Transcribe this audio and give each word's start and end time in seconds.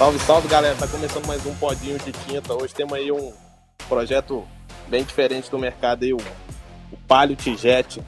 Salve, 0.00 0.18
salve 0.20 0.48
galera, 0.48 0.74
tá 0.76 0.88
começando 0.88 1.26
mais 1.26 1.44
um 1.44 1.54
podinho 1.56 1.98
de 1.98 2.10
quinta. 2.10 2.54
Hoje 2.54 2.72
temos 2.72 2.94
aí 2.94 3.12
um 3.12 3.34
projeto 3.86 4.48
bem 4.88 5.04
diferente 5.04 5.50
do 5.50 5.58
mercado 5.58 6.04
aí, 6.04 6.14
o, 6.14 6.16
o 6.16 6.96
Palio 7.06 7.36
Tijet. 7.36 8.00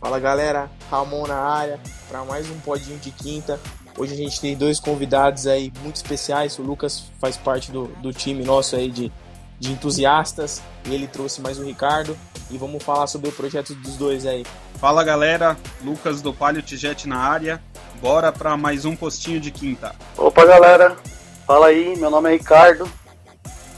Fala 0.00 0.18
galera, 0.18 0.68
Ramon 0.90 1.24
na 1.24 1.38
área 1.38 1.78
para 2.08 2.24
mais 2.24 2.50
um 2.50 2.58
podinho 2.58 2.98
de 2.98 3.12
quinta. 3.12 3.60
Hoje 3.96 4.14
a 4.14 4.16
gente 4.16 4.40
tem 4.40 4.56
dois 4.56 4.80
convidados 4.80 5.46
aí 5.46 5.72
muito 5.82 5.94
especiais. 5.94 6.58
O 6.58 6.62
Lucas 6.62 7.04
faz 7.20 7.36
parte 7.36 7.70
do, 7.70 7.86
do 8.02 8.12
time 8.12 8.42
nosso 8.42 8.74
aí 8.74 8.90
de, 8.90 9.12
de 9.60 9.70
entusiastas 9.70 10.60
e 10.84 10.92
ele 10.92 11.06
trouxe 11.06 11.40
mais 11.40 11.60
o 11.60 11.64
Ricardo. 11.64 12.18
E 12.50 12.58
vamos 12.58 12.82
falar 12.82 13.06
sobre 13.06 13.28
o 13.28 13.32
projeto 13.32 13.72
dos 13.72 13.96
dois 13.96 14.26
aí. 14.26 14.44
Fala 14.80 15.04
galera, 15.04 15.56
Lucas 15.84 16.20
do 16.20 16.34
Palio 16.34 16.60
Tijet 16.60 17.06
na 17.06 17.18
área. 17.18 17.62
Bora 18.02 18.32
para 18.32 18.56
mais 18.56 18.84
um 18.84 18.96
postinho 18.96 19.38
de 19.38 19.52
quinta. 19.52 19.94
Opa 20.18 20.44
galera, 20.44 20.96
Fala 21.46 21.68
aí, 21.68 21.96
meu 21.96 22.10
nome 22.10 22.28
é 22.28 22.32
Ricardo. 22.32 22.90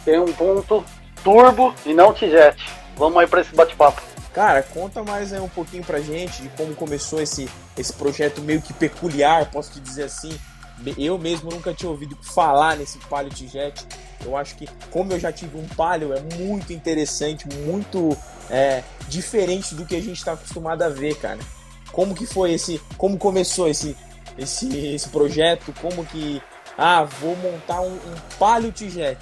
Tem 0.03 0.19
um 0.19 0.33
ponto 0.33 0.83
turbo 1.23 1.75
e 1.85 1.93
não 1.93 2.15
Tijet. 2.15 2.57
Vamos 2.97 3.19
aí 3.19 3.27
para 3.27 3.43
esse 3.43 3.55
bate-papo. 3.55 4.01
Cara, 4.33 4.63
conta 4.63 5.05
mais 5.05 5.35
aí 5.35 5.41
um 5.41 5.51
pouquinho 5.51 5.85
pra 5.85 6.01
gente 6.01 6.41
de 6.41 6.49
como 6.51 6.75
começou 6.75 7.21
esse, 7.21 7.47
esse 7.77 7.93
projeto 7.93 8.41
meio 8.41 8.63
que 8.63 8.73
peculiar, 8.73 9.51
posso 9.51 9.73
te 9.73 9.81
dizer 9.81 10.05
assim. 10.05 10.35
Eu 10.97 11.19
mesmo 11.19 11.51
nunca 11.51 11.75
tinha 11.75 11.91
ouvido 11.91 12.17
falar 12.23 12.75
nesse 12.75 12.97
Palio 13.01 13.31
Tijet. 13.31 13.87
Eu 14.25 14.35
acho 14.35 14.55
que, 14.55 14.67
como 14.91 15.13
eu 15.13 15.21
já 15.21 15.31
tive 15.31 15.59
um 15.59 15.69
Palio, 15.69 16.15
é 16.15 16.21
muito 16.37 16.73
interessante, 16.73 17.47
muito 17.67 18.17
é, 18.49 18.83
diferente 19.09 19.75
do 19.75 19.85
que 19.85 19.95
a 19.95 20.01
gente 20.01 20.17
está 20.17 20.33
acostumado 20.33 20.83
a 20.83 20.89
ver, 20.89 21.17
cara. 21.17 21.41
Como 21.93 22.15
que 22.15 22.25
foi 22.25 22.55
esse. 22.55 22.81
Como 22.97 23.19
começou 23.19 23.69
esse, 23.69 23.95
esse, 24.39 24.95
esse 24.95 25.09
projeto? 25.11 25.75
Como 25.83 26.07
que 26.07 26.41
ah, 26.79 27.03
vou 27.03 27.35
montar 27.37 27.81
um, 27.81 27.93
um 27.93 28.15
Palio 28.39 28.71
Tijet. 28.71 29.19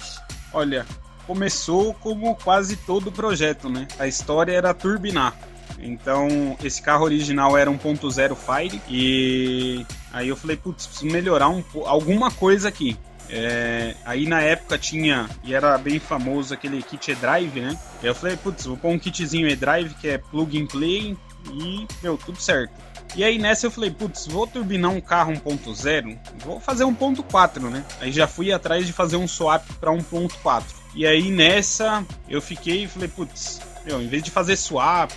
Olha, 0.53 0.85
começou 1.25 1.91
como 1.95 2.35
quase 2.35 2.77
todo 2.77 3.11
projeto, 3.11 3.67
né? 3.67 3.87
A 3.97 4.05
história 4.07 4.53
era 4.53 4.73
turbinar. 4.75 5.33
Então, 5.79 6.55
esse 6.63 6.81
carro 6.81 7.05
original 7.05 7.57
era 7.57 7.69
1.0 7.69 8.35
Fire 8.35 8.81
e 8.87 9.85
aí 10.13 10.27
eu 10.27 10.35
falei, 10.35 10.55
putz, 10.55 10.87
preciso 10.87 11.11
melhorar 11.11 11.49
um, 11.49 11.63
alguma 11.85 12.31
coisa 12.31 12.69
aqui. 12.69 12.97
É, 13.29 13.95
aí 14.05 14.25
na 14.25 14.39
época 14.39 14.77
tinha, 14.77 15.27
e 15.43 15.53
era 15.53 15.77
bem 15.77 15.99
famoso 15.99 16.53
aquele 16.53 16.81
kit 16.81 17.11
E-Drive, 17.11 17.59
né? 17.59 17.77
Aí 18.01 18.07
eu 18.07 18.15
falei, 18.15 18.37
putz, 18.37 18.65
vou 18.65 18.77
pôr 18.77 18.89
um 18.89 18.99
kitzinho 18.99 19.47
E-Drive 19.47 19.93
que 19.95 20.07
é 20.07 20.17
plug 20.17 20.61
and 20.61 20.67
play 20.67 21.17
e, 21.53 21.87
meu, 22.01 22.17
tudo 22.17 22.39
certo. 22.41 22.73
E 23.15 23.23
aí 23.23 23.39
nessa 23.39 23.65
eu 23.65 23.71
falei, 23.71 23.89
putz, 23.89 24.27
vou 24.27 24.45
turbinar 24.45 24.91
um 24.91 25.01
carro 25.01 25.33
1.0, 25.33 26.17
vou 26.43 26.59
fazer 26.59 26.83
1.4, 26.83 27.69
né? 27.69 27.83
Aí 27.99 28.11
já 28.11 28.27
fui 28.27 28.51
atrás 28.51 28.85
de 28.85 28.93
fazer 28.93 29.15
um 29.15 29.27
swap 29.27 29.65
para 29.79 29.91
1.4. 29.91 30.63
E 30.93 31.05
aí 31.05 31.31
nessa 31.31 32.05
eu 32.29 32.41
fiquei 32.41 32.83
e 32.83 32.87
falei, 32.87 33.07
putz, 33.07 33.61
meu, 33.85 34.01
em 34.01 34.07
vez 34.07 34.21
de 34.23 34.29
fazer 34.29 34.55
swap, 34.55 35.11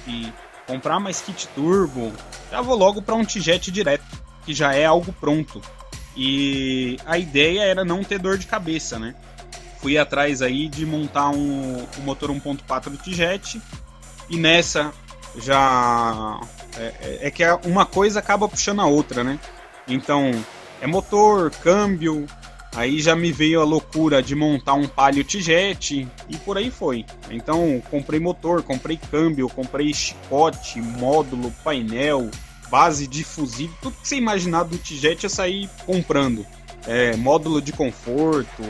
comprar 0.66 1.00
mais 1.00 1.20
kit 1.20 1.48
turbo, 1.48 2.12
já 2.50 2.60
vou 2.60 2.76
logo 2.76 3.02
para 3.02 3.14
um 3.14 3.24
Tijet 3.24 3.70
direto, 3.70 4.04
que 4.44 4.54
já 4.54 4.72
é 4.74 4.84
algo 4.84 5.12
pronto. 5.12 5.60
E 6.16 6.96
a 7.04 7.18
ideia 7.18 7.62
era 7.62 7.84
não 7.84 8.02
ter 8.04 8.18
dor 8.18 8.38
de 8.38 8.46
cabeça, 8.46 8.98
né? 8.98 9.14
Fui 9.80 9.96
atrás 9.96 10.42
aí 10.42 10.68
de 10.68 10.84
montar 10.84 11.30
um, 11.30 11.86
um 11.98 12.02
motor 12.02 12.30
1.4 12.30 13.00
Tijet 13.02 13.60
e 14.28 14.36
nessa 14.36 14.92
já 15.36 16.40
é, 16.76 16.82
é, 16.82 17.18
é 17.22 17.30
que 17.30 17.44
uma 17.64 17.86
coisa 17.86 18.18
acaba 18.18 18.48
puxando 18.48 18.80
a 18.80 18.86
outra, 18.86 19.24
né? 19.24 19.38
Então, 19.86 20.30
é 20.80 20.86
motor, 20.86 21.50
câmbio, 21.50 22.26
aí 22.74 23.00
já 23.00 23.16
me 23.16 23.32
veio 23.32 23.60
a 23.60 23.64
loucura 23.64 24.22
de 24.22 24.34
montar 24.34 24.74
um 24.74 24.86
Palio 24.86 25.24
Tijet 25.24 26.08
e 26.28 26.36
por 26.38 26.56
aí 26.56 26.70
foi. 26.70 27.04
Então, 27.30 27.82
comprei 27.90 28.20
motor, 28.20 28.62
comprei 28.62 28.98
câmbio, 29.10 29.48
comprei 29.48 29.92
chicote, 29.92 30.80
módulo, 30.80 31.52
painel, 31.64 32.30
base 32.70 33.06
de 33.06 33.24
fusível, 33.24 33.76
tudo 33.82 33.96
que 33.96 34.08
você 34.08 34.16
imaginar 34.16 34.62
do 34.62 34.78
Tijet 34.78 35.24
eu 35.24 35.30
saí 35.30 35.68
comprando. 35.84 36.46
É, 36.86 37.14
módulo 37.16 37.60
de 37.60 37.72
conforto, 37.72 38.62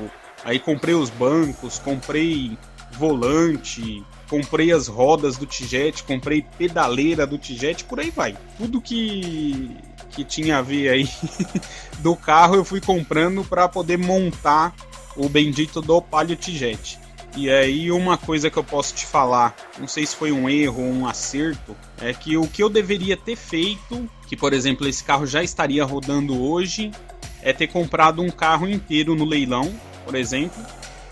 aí 0.44 0.58
comprei 0.58 0.94
os 0.94 1.10
bancos, 1.10 1.78
comprei 1.78 2.58
volante, 2.92 4.04
comprei 4.30 4.72
as 4.72 4.86
rodas 4.86 5.36
do 5.36 5.44
Tijet, 5.44 6.04
comprei 6.04 6.46
pedaleira 6.56 7.26
do 7.26 7.36
Tijet, 7.36 7.82
por 7.84 7.98
aí 7.98 8.10
vai. 8.10 8.36
Tudo 8.56 8.80
que, 8.80 9.76
que 10.10 10.22
tinha 10.22 10.58
a 10.58 10.62
ver 10.62 10.88
aí 10.88 11.08
do 11.98 12.14
carro 12.14 12.54
eu 12.54 12.64
fui 12.64 12.80
comprando 12.80 13.44
para 13.44 13.68
poder 13.68 13.98
montar 13.98 14.72
o 15.16 15.28
bendito 15.28 15.82
do 15.82 16.00
Palio 16.00 16.36
Tijet. 16.36 17.00
E 17.36 17.50
aí 17.50 17.90
uma 17.90 18.16
coisa 18.16 18.48
que 18.48 18.56
eu 18.56 18.64
posso 18.64 18.94
te 18.94 19.04
falar, 19.04 19.54
não 19.78 19.88
sei 19.88 20.06
se 20.06 20.14
foi 20.14 20.30
um 20.30 20.48
erro 20.48 20.82
ou 20.82 20.92
um 20.92 21.08
acerto, 21.08 21.76
é 22.00 22.12
que 22.12 22.36
o 22.36 22.46
que 22.46 22.62
eu 22.62 22.68
deveria 22.68 23.16
ter 23.16 23.36
feito, 23.36 24.08
que 24.28 24.36
por 24.36 24.52
exemplo 24.52 24.86
esse 24.86 25.02
carro 25.02 25.26
já 25.26 25.42
estaria 25.42 25.84
rodando 25.84 26.40
hoje, 26.40 26.92
é 27.42 27.52
ter 27.52 27.66
comprado 27.66 28.22
um 28.22 28.30
carro 28.30 28.68
inteiro 28.68 29.14
no 29.14 29.24
leilão, 29.24 29.72
por 30.04 30.14
exemplo, 30.14 30.60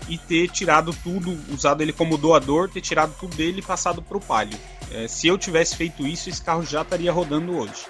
e 0.09 0.17
ter 0.17 0.49
tirado 0.49 0.93
tudo, 1.03 1.37
usado 1.53 1.81
ele 1.81 1.93
como 1.93 2.17
doador, 2.17 2.67
ter 2.67 2.81
tirado 2.81 3.13
tudo 3.19 3.35
dele 3.35 3.59
e 3.59 3.63
passado 3.63 4.01
para 4.01 4.17
o 4.17 4.21
Palio. 4.21 4.57
É, 4.91 5.07
se 5.07 5.27
eu 5.27 5.37
tivesse 5.37 5.75
feito 5.75 6.05
isso, 6.05 6.29
esse 6.29 6.41
carro 6.41 6.65
já 6.65 6.81
estaria 6.81 7.11
rodando 7.11 7.55
hoje. 7.55 7.85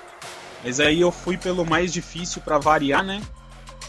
Mas 0.63 0.79
aí 0.79 0.99
eu 0.99 1.11
fui 1.11 1.37
pelo 1.37 1.65
mais 1.65 1.91
difícil 1.93 2.41
para 2.41 2.57
variar, 2.57 3.03
né? 3.03 3.21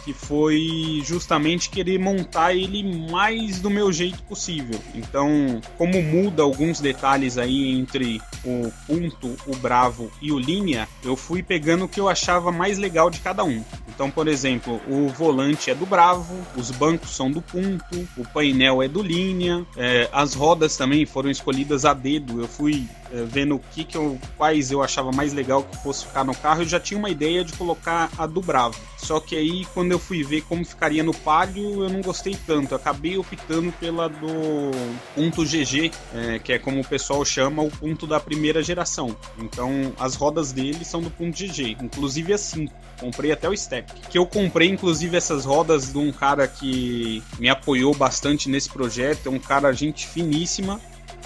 Que 0.05 0.13
foi 0.13 1.03
justamente 1.05 1.71
querer 1.71 1.99
montar 1.99 2.55
ele 2.55 2.83
mais 3.11 3.61
do 3.61 3.71
meu 3.71 3.93
jeito 3.93 4.23
possível. 4.23 4.81
Então, 4.95 5.61
como 5.77 6.03
muda 6.03 6.43
alguns 6.43 6.81
detalhes 6.81 7.39
aí 7.39 7.79
entre 7.79 8.21
o 8.45 8.71
Punto, 8.87 9.37
o 9.47 9.57
Bravo 9.57 10.11
e 10.21 10.33
o 10.33 10.39
Linha, 10.39 10.89
eu 11.05 11.17
fui 11.17 11.43
pegando 11.43 11.85
o 11.85 11.89
que 11.89 12.01
eu 12.01 12.09
achava 12.09 12.51
mais 12.51 12.79
legal 12.79 13.11
de 13.11 13.21
cada 13.21 13.45
um. 13.45 13.63
Então, 13.89 14.11
por 14.11 14.29
exemplo, 14.29 14.81
o 14.89 15.09
volante 15.09 15.71
é 15.71 15.75
do 15.75 15.85
Bravo, 15.85 16.35
os 16.57 16.71
bancos 16.71 17.15
são 17.15 17.31
do 17.31 17.43
Punto, 17.43 18.09
o 18.17 18.27
painel 18.33 18.83
é 18.83 18.89
do 18.89 19.03
Linha, 19.03 19.67
é, 19.77 20.09
as 20.13 20.35
rodas 20.35 20.77
também 20.77 21.05
foram 21.05 21.31
escolhidas 21.31 21.85
a 21.85 21.93
dedo. 21.93 22.41
Eu 22.41 22.49
fui 22.49 22.89
é, 23.13 23.25
vendo 23.25 23.57
o 23.57 23.59
que, 23.59 23.85
que 23.85 23.97
eu, 23.97 24.19
quais 24.37 24.71
eu 24.71 24.83
achava 24.83 25.13
mais 25.13 25.33
legal 25.33 25.63
que 25.63 25.77
fosse 25.83 26.07
ficar 26.07 26.25
no 26.25 26.35
carro, 26.35 26.63
eu 26.63 26.69
já 26.69 26.81
tinha 26.81 26.99
uma 26.99 27.11
ideia 27.11 27.45
de 27.45 27.53
colocar 27.53 28.11
a 28.17 28.27
do 28.27 28.41
Bravo. 28.41 28.79
Só 28.97 29.19
que 29.19 29.37
aí, 29.37 29.67
quando 29.75 29.90
eu 29.93 29.99
fui 29.99 30.23
ver 30.23 30.43
como 30.43 30.65
ficaria 30.65 31.03
no 31.03 31.15
Palio, 31.15 31.85
eu 31.85 31.89
não 31.89 32.01
gostei 32.01 32.37
tanto. 32.47 32.75
Acabei 32.75 33.17
optando 33.17 33.73
pela 33.73 34.09
do 34.09 34.71
ponto 35.15 35.45
GG, 35.45 35.91
é, 36.15 36.39
que 36.39 36.53
é 36.53 36.59
como 36.59 36.81
o 36.81 36.87
pessoal 36.87 37.25
chama 37.25 37.63
o 37.63 37.71
ponto 37.71 38.07
da 38.07 38.21
primeira 38.21 38.63
geração. 38.63 39.17
Então, 39.39 39.93
as 39.99 40.15
rodas 40.15 40.53
dele 40.53 40.85
são 40.85 41.01
do 41.01 41.11
ponto 41.11 41.37
GG, 41.37 41.77
inclusive 41.81 42.33
assim. 42.33 42.69
Comprei 43.01 43.33
até 43.33 43.49
o 43.49 43.57
step. 43.57 43.93
Que 44.11 44.19
eu 44.19 44.27
comprei, 44.27 44.69
inclusive, 44.69 45.17
essas 45.17 45.45
rodas 45.45 45.91
de 45.93 45.99
um 45.99 46.13
cara 46.13 46.47
que 46.47 47.23
me 47.39 47.49
apoiou 47.49 47.95
bastante 47.95 48.49
nesse 48.49 48.69
projeto. 48.69 49.27
É 49.27 49.31
um 49.31 49.39
cara, 49.39 49.73
gente 49.73 50.07
finíssima 50.07 50.81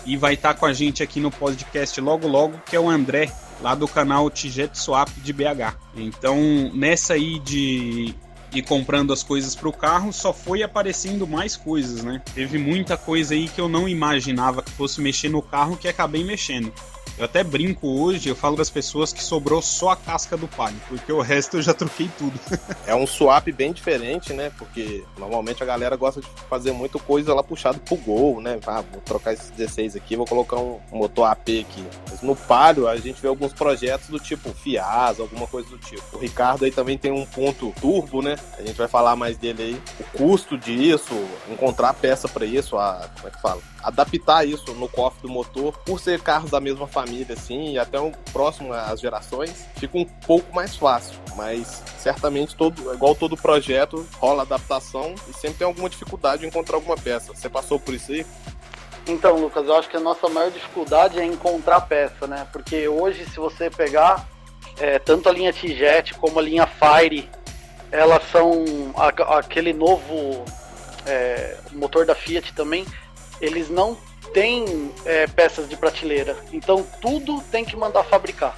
e 0.06 0.16
vai 0.16 0.34
estar 0.34 0.54
tá 0.54 0.60
com 0.60 0.66
a 0.66 0.72
gente 0.72 1.02
aqui 1.02 1.20
no 1.20 1.30
podcast 1.30 2.00
logo 2.00 2.28
logo, 2.28 2.60
que 2.66 2.76
é 2.76 2.80
o 2.80 2.88
André, 2.88 3.32
lá 3.60 3.74
do 3.74 3.88
canal 3.88 4.30
Tijet 4.30 4.76
Swap 4.76 5.08
de 5.22 5.32
BH. 5.32 5.76
Então, 5.96 6.70
nessa 6.74 7.14
aí 7.14 7.38
de 7.38 8.14
ir 8.58 8.62
comprando 8.62 9.12
as 9.12 9.22
coisas 9.22 9.54
para 9.54 9.68
o 9.68 9.72
carro, 9.72 10.12
só 10.12 10.32
foi 10.32 10.62
aparecendo 10.62 11.26
mais 11.26 11.56
coisas, 11.56 12.02
né? 12.02 12.22
Teve 12.34 12.58
muita 12.58 12.96
coisa 12.96 13.34
aí 13.34 13.48
que 13.48 13.60
eu 13.60 13.68
não 13.68 13.88
imaginava 13.88 14.62
que 14.62 14.70
fosse 14.70 15.00
mexer 15.00 15.28
no 15.28 15.42
carro 15.42 15.76
que 15.76 15.88
acabei 15.88 16.24
mexendo. 16.24 16.72
Eu 17.16 17.26
até 17.26 17.44
brinco 17.44 17.86
hoje, 17.86 18.28
eu 18.28 18.34
falo 18.34 18.56
das 18.56 18.68
pessoas 18.68 19.12
que 19.12 19.22
sobrou 19.22 19.62
só 19.62 19.90
a 19.90 19.96
casca 19.96 20.36
do 20.36 20.48
Palio, 20.48 20.80
porque 20.88 21.12
o 21.12 21.20
resto 21.20 21.58
eu 21.58 21.62
já 21.62 21.72
troquei 21.72 22.10
tudo. 22.18 22.38
é 22.86 22.94
um 22.94 23.06
swap 23.06 23.46
bem 23.52 23.72
diferente, 23.72 24.32
né? 24.32 24.50
Porque 24.58 25.04
normalmente 25.16 25.62
a 25.62 25.66
galera 25.66 25.94
gosta 25.94 26.20
de 26.20 26.26
fazer 26.50 26.72
muita 26.72 26.98
coisa 26.98 27.32
lá 27.32 27.42
puxado 27.42 27.78
pro 27.78 27.96
gol, 27.96 28.40
né? 28.40 28.58
Ah, 28.66 28.82
vou 28.90 29.00
trocar 29.00 29.32
esses 29.32 29.50
16 29.50 29.94
aqui, 29.94 30.16
vou 30.16 30.26
colocar 30.26 30.56
um 30.56 30.80
motor 30.90 31.26
AP 31.26 31.48
aqui. 31.60 31.84
Mas 32.10 32.20
no 32.20 32.34
Palio 32.34 32.88
a 32.88 32.96
gente 32.96 33.22
vê 33.22 33.28
alguns 33.28 33.52
projetos 33.52 34.08
do 34.08 34.18
tipo 34.18 34.52
Fias, 34.52 35.20
alguma 35.20 35.46
coisa 35.46 35.68
do 35.68 35.78
tipo. 35.78 36.16
O 36.16 36.18
Ricardo 36.18 36.64
aí 36.64 36.72
também 36.72 36.98
tem 36.98 37.12
um 37.12 37.24
ponto 37.24 37.72
turbo, 37.80 38.22
né? 38.22 38.36
A 38.58 38.62
gente 38.62 38.76
vai 38.76 38.88
falar 38.88 39.14
mais 39.14 39.38
dele 39.38 39.62
aí. 39.62 39.82
O 40.00 40.18
custo 40.18 40.58
disso, 40.58 41.14
encontrar 41.48 41.94
peça 41.94 42.26
para 42.28 42.44
isso, 42.44 42.76
a, 42.76 43.08
como 43.14 43.28
é 43.28 43.30
que 43.30 43.40
fala? 43.40 43.73
Adaptar 43.84 44.46
isso 44.46 44.72
no 44.74 44.88
cofre 44.88 45.22
do 45.22 45.28
motor, 45.28 45.76
por 45.78 46.00
ser 46.00 46.20
carros 46.20 46.50
da 46.50 46.60
mesma 46.60 46.86
família, 46.86 47.34
assim, 47.34 47.72
e 47.72 47.78
até 47.78 48.00
um 48.00 48.10
próximo 48.32 48.72
às 48.72 49.00
gerações, 49.00 49.66
fica 49.76 49.98
um 49.98 50.04
pouco 50.04 50.54
mais 50.54 50.76
fácil. 50.76 51.18
Mas 51.36 51.82
certamente, 51.98 52.56
todo, 52.56 52.92
igual 52.92 53.14
todo 53.14 53.36
projeto, 53.36 54.06
rola 54.14 54.42
adaptação 54.42 55.14
e 55.28 55.32
sempre 55.32 55.58
tem 55.58 55.66
alguma 55.66 55.88
dificuldade 55.88 56.44
em 56.44 56.48
encontrar 56.48 56.76
alguma 56.76 56.96
peça. 56.96 57.32
Você 57.34 57.48
passou 57.48 57.78
por 57.78 57.94
isso 57.94 58.12
aí? 58.12 58.26
Então, 59.06 59.36
Lucas, 59.38 59.66
eu 59.66 59.76
acho 59.76 59.88
que 59.88 59.96
a 59.96 60.00
nossa 60.00 60.28
maior 60.28 60.50
dificuldade 60.50 61.18
é 61.18 61.24
encontrar 61.24 61.82
peça, 61.82 62.26
né? 62.26 62.46
Porque 62.50 62.88
hoje, 62.88 63.26
se 63.26 63.36
você 63.36 63.68
pegar 63.68 64.26
é, 64.78 64.98
tanto 64.98 65.28
a 65.28 65.32
linha 65.32 65.52
T-Jet 65.52 66.14
como 66.14 66.38
a 66.38 66.42
linha 66.42 66.66
Fire 66.66 67.28
elas 67.94 68.22
são 68.30 68.64
a, 68.96 69.38
aquele 69.38 69.72
novo 69.72 70.44
é, 71.06 71.56
motor 71.72 72.04
da 72.04 72.14
Fiat 72.14 72.52
também, 72.52 72.84
eles 73.40 73.68
não 73.68 73.96
têm 74.32 74.92
é, 75.04 75.26
peças 75.26 75.68
de 75.68 75.76
prateleira, 75.76 76.36
então 76.52 76.84
tudo 77.00 77.40
tem 77.50 77.64
que 77.64 77.76
mandar 77.76 78.04
fabricar. 78.04 78.54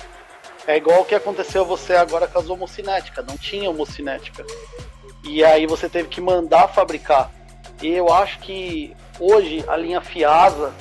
É 0.67 0.77
igual 0.77 1.03
o 1.03 1.05
que 1.05 1.15
aconteceu 1.15 1.65
você 1.65 1.95
agora 1.95 2.27
com 2.27 2.39
a 2.39 2.43
homocinética, 2.43 3.23
não 3.23 3.37
tinha 3.37 3.71
homocinética. 3.71 4.45
E 5.23 5.45
aí 5.45 5.67
você 5.67 5.89
teve 5.89 6.09
que 6.09 6.21
mandar 6.21 6.69
fabricar. 6.69 7.31
E 7.81 7.89
eu 7.89 8.13
acho 8.13 8.39
que 8.41 8.97
hoje 9.21 9.65
a 9.69 9.77
linha 9.77 10.01
Fiasa 10.01 10.73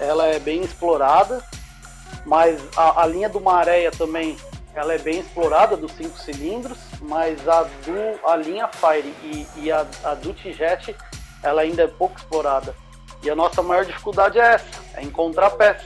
ela 0.00 0.26
é 0.26 0.38
bem 0.38 0.62
explorada, 0.62 1.44
mas 2.24 2.60
a, 2.76 3.02
a 3.02 3.06
linha 3.06 3.28
do 3.28 3.40
Maréia 3.40 3.90
também 3.90 4.36
ela 4.74 4.94
é 4.94 4.98
bem 4.98 5.20
explorada 5.20 5.76
dos 5.76 5.92
cinco 5.92 6.18
cilindros, 6.18 6.78
mas 7.00 7.46
a, 7.48 7.62
do, 7.62 8.28
a 8.28 8.36
linha 8.36 8.68
Fire 8.68 9.14
e, 9.22 9.46
e 9.56 9.72
a, 9.72 9.86
a 10.04 10.14
do 10.14 10.32
T-Jet 10.32 10.96
ela 11.42 11.62
ainda 11.62 11.82
é 11.82 11.86
pouco 11.86 12.18
explorada. 12.18 12.74
E 13.22 13.30
a 13.30 13.34
nossa 13.34 13.62
maior 13.62 13.84
dificuldade 13.84 14.38
é 14.38 14.54
essa, 14.54 14.66
é 14.94 15.02
encontrar 15.02 15.50
peça. 15.50 15.84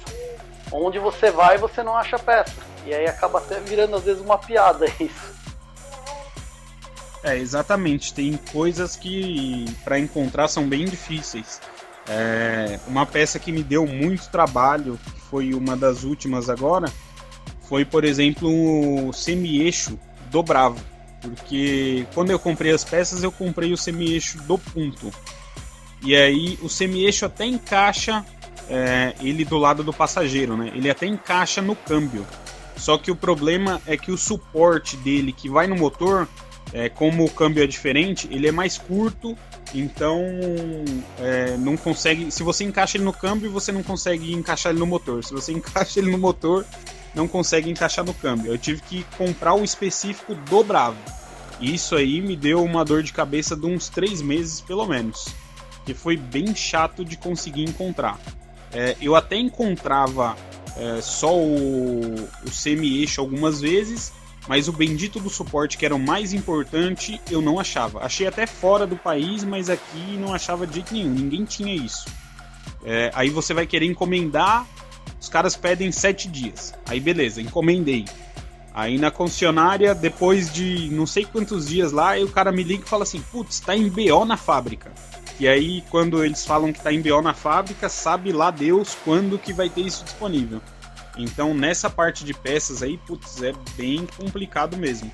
Onde 0.70 0.98
você 0.98 1.30
vai, 1.30 1.58
você 1.58 1.82
não 1.82 1.96
acha 1.96 2.18
peça. 2.18 2.54
E 2.86 2.94
aí 2.94 3.06
acaba 3.06 3.38
até 3.38 3.60
virando 3.60 3.96
às 3.96 4.04
vezes 4.04 4.22
uma 4.22 4.38
piada 4.38 4.86
isso. 5.00 5.34
É, 7.22 7.36
exatamente. 7.36 8.12
Tem 8.12 8.36
coisas 8.52 8.96
que 8.96 9.64
para 9.82 9.98
encontrar 9.98 10.48
são 10.48 10.68
bem 10.68 10.84
difíceis. 10.84 11.60
É, 12.06 12.78
uma 12.86 13.06
peça 13.06 13.38
que 13.38 13.50
me 13.50 13.62
deu 13.62 13.86
muito 13.86 14.28
trabalho, 14.28 14.98
que 15.02 15.20
foi 15.22 15.54
uma 15.54 15.74
das 15.74 16.04
últimas 16.04 16.50
agora, 16.50 16.92
foi, 17.62 17.84
por 17.84 18.04
exemplo, 18.04 19.08
o 19.08 19.12
semi-eixo 19.12 19.98
do 20.30 20.42
Bravo. 20.42 20.78
Porque 21.22 22.06
quando 22.12 22.30
eu 22.30 22.38
comprei 22.38 22.72
as 22.72 22.84
peças, 22.84 23.22
eu 23.22 23.32
comprei 23.32 23.72
o 23.72 23.76
semi-eixo 23.76 24.36
do 24.42 24.58
ponto. 24.58 25.10
E 26.04 26.14
aí 26.14 26.58
o 26.62 26.68
semi-eixo 26.68 27.24
até 27.24 27.46
encaixa 27.46 28.24
é, 28.68 29.14
ele 29.20 29.44
do 29.44 29.58
lado 29.58 29.82
do 29.82 29.92
passageiro, 29.92 30.56
né? 30.56 30.70
Ele 30.74 30.90
até 30.90 31.06
encaixa 31.06 31.62
no 31.62 31.74
câmbio. 31.74 32.26
Só 32.76 32.98
que 32.98 33.10
o 33.10 33.16
problema 33.16 33.80
é 33.86 33.96
que 33.96 34.12
o 34.12 34.18
suporte 34.18 34.96
dele 34.98 35.32
que 35.32 35.48
vai 35.48 35.66
no 35.66 35.76
motor, 35.76 36.28
é, 36.72 36.88
como 36.88 37.24
o 37.24 37.30
câmbio 37.30 37.62
é 37.62 37.66
diferente, 37.66 38.28
ele 38.30 38.48
é 38.48 38.52
mais 38.52 38.76
curto, 38.76 39.36
então 39.74 40.20
é, 41.18 41.56
não 41.56 41.76
consegue. 41.76 42.30
Se 42.30 42.42
você 42.42 42.64
encaixa 42.64 42.96
ele 42.96 43.04
no 43.04 43.12
câmbio, 43.12 43.50
você 43.50 43.72
não 43.72 43.82
consegue 43.82 44.32
encaixar 44.32 44.72
ele 44.72 44.80
no 44.80 44.86
motor. 44.86 45.24
Se 45.24 45.32
você 45.32 45.52
encaixa 45.54 46.00
ele 46.00 46.10
no 46.10 46.18
motor, 46.18 46.66
não 47.14 47.28
consegue 47.28 47.70
encaixar 47.70 48.04
no 48.04 48.12
câmbio. 48.12 48.52
Eu 48.52 48.58
tive 48.58 48.82
que 48.82 49.06
comprar 49.16 49.54
o 49.54 49.64
específico 49.64 50.34
do 50.34 50.64
Bravo. 50.64 50.98
Isso 51.60 51.94
aí 51.94 52.20
me 52.20 52.36
deu 52.36 52.62
uma 52.62 52.84
dor 52.84 53.02
de 53.02 53.12
cabeça 53.12 53.56
de 53.56 53.64
uns 53.64 53.88
três 53.88 54.20
meses, 54.20 54.60
pelo 54.60 54.84
menos. 54.86 55.43
Que 55.84 55.94
foi 55.94 56.16
bem 56.16 56.54
chato 56.54 57.04
de 57.04 57.16
conseguir 57.16 57.64
encontrar. 57.64 58.18
É, 58.72 58.96
eu 59.00 59.14
até 59.14 59.36
encontrava 59.36 60.36
é, 60.76 61.00
só 61.00 61.36
o, 61.36 62.14
o 62.44 62.50
semi-eixo 62.50 63.20
algumas 63.20 63.60
vezes, 63.60 64.12
mas 64.48 64.68
o 64.68 64.72
bendito 64.72 65.20
do 65.20 65.30
suporte, 65.30 65.78
que 65.78 65.86
era 65.86 65.94
o 65.94 65.98
mais 65.98 66.32
importante, 66.32 67.20
eu 67.30 67.40
não 67.40 67.58
achava. 67.58 68.00
Achei 68.04 68.26
até 68.26 68.46
fora 68.46 68.86
do 68.86 68.96
país, 68.96 69.44
mas 69.44 69.70
aqui 69.70 70.16
não 70.18 70.34
achava 70.34 70.66
de 70.66 70.74
jeito 70.74 70.92
nenhum, 70.92 71.10
ninguém 71.10 71.44
tinha 71.44 71.74
isso. 71.74 72.06
É, 72.84 73.10
aí 73.14 73.30
você 73.30 73.54
vai 73.54 73.66
querer 73.66 73.86
encomendar 73.86 74.66
os 75.20 75.28
caras 75.28 75.56
pedem 75.56 75.90
sete 75.90 76.28
dias. 76.28 76.74
Aí 76.86 77.00
beleza, 77.00 77.40
encomendei. 77.40 78.04
Aí 78.74 78.98
na 78.98 79.10
concessionária, 79.10 79.94
depois 79.94 80.52
de 80.52 80.90
não 80.90 81.06
sei 81.06 81.24
quantos 81.24 81.66
dias 81.66 81.92
lá, 81.92 82.18
o 82.18 82.28
cara 82.28 82.52
me 82.52 82.62
liga 82.62 82.84
e 82.84 82.88
fala 82.88 83.04
assim: 83.04 83.20
putz, 83.32 83.60
tá 83.60 83.74
em 83.74 83.88
BO 83.88 84.24
na 84.26 84.36
fábrica. 84.36 84.92
E 85.38 85.48
aí, 85.48 85.82
quando 85.90 86.24
eles 86.24 86.46
falam 86.46 86.72
que 86.72 86.80
tá 86.80 86.92
em 86.92 87.00
BO 87.00 87.20
na 87.20 87.34
fábrica, 87.34 87.88
sabe 87.88 88.32
lá 88.32 88.50
Deus 88.50 88.96
quando 89.04 89.38
que 89.38 89.52
vai 89.52 89.68
ter 89.68 89.80
isso 89.80 90.04
disponível. 90.04 90.60
Então, 91.16 91.54
nessa 91.54 91.90
parte 91.90 92.24
de 92.24 92.32
peças 92.32 92.82
aí, 92.82 92.98
putz, 92.98 93.42
é 93.42 93.52
bem 93.76 94.06
complicado 94.16 94.76
mesmo. 94.76 95.10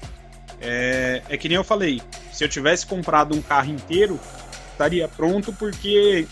É, 0.61 1.22
é 1.28 1.37
que 1.37 1.49
nem 1.49 1.56
eu 1.56 1.64
falei, 1.64 2.02
se 2.32 2.44
eu 2.44 2.49
tivesse 2.49 2.87
comprado 2.87 3.34
um 3.34 3.40
carro 3.40 3.70
inteiro, 3.70 4.20
estaria 4.72 5.08
pronto 5.08 5.52
porque 5.55 6.26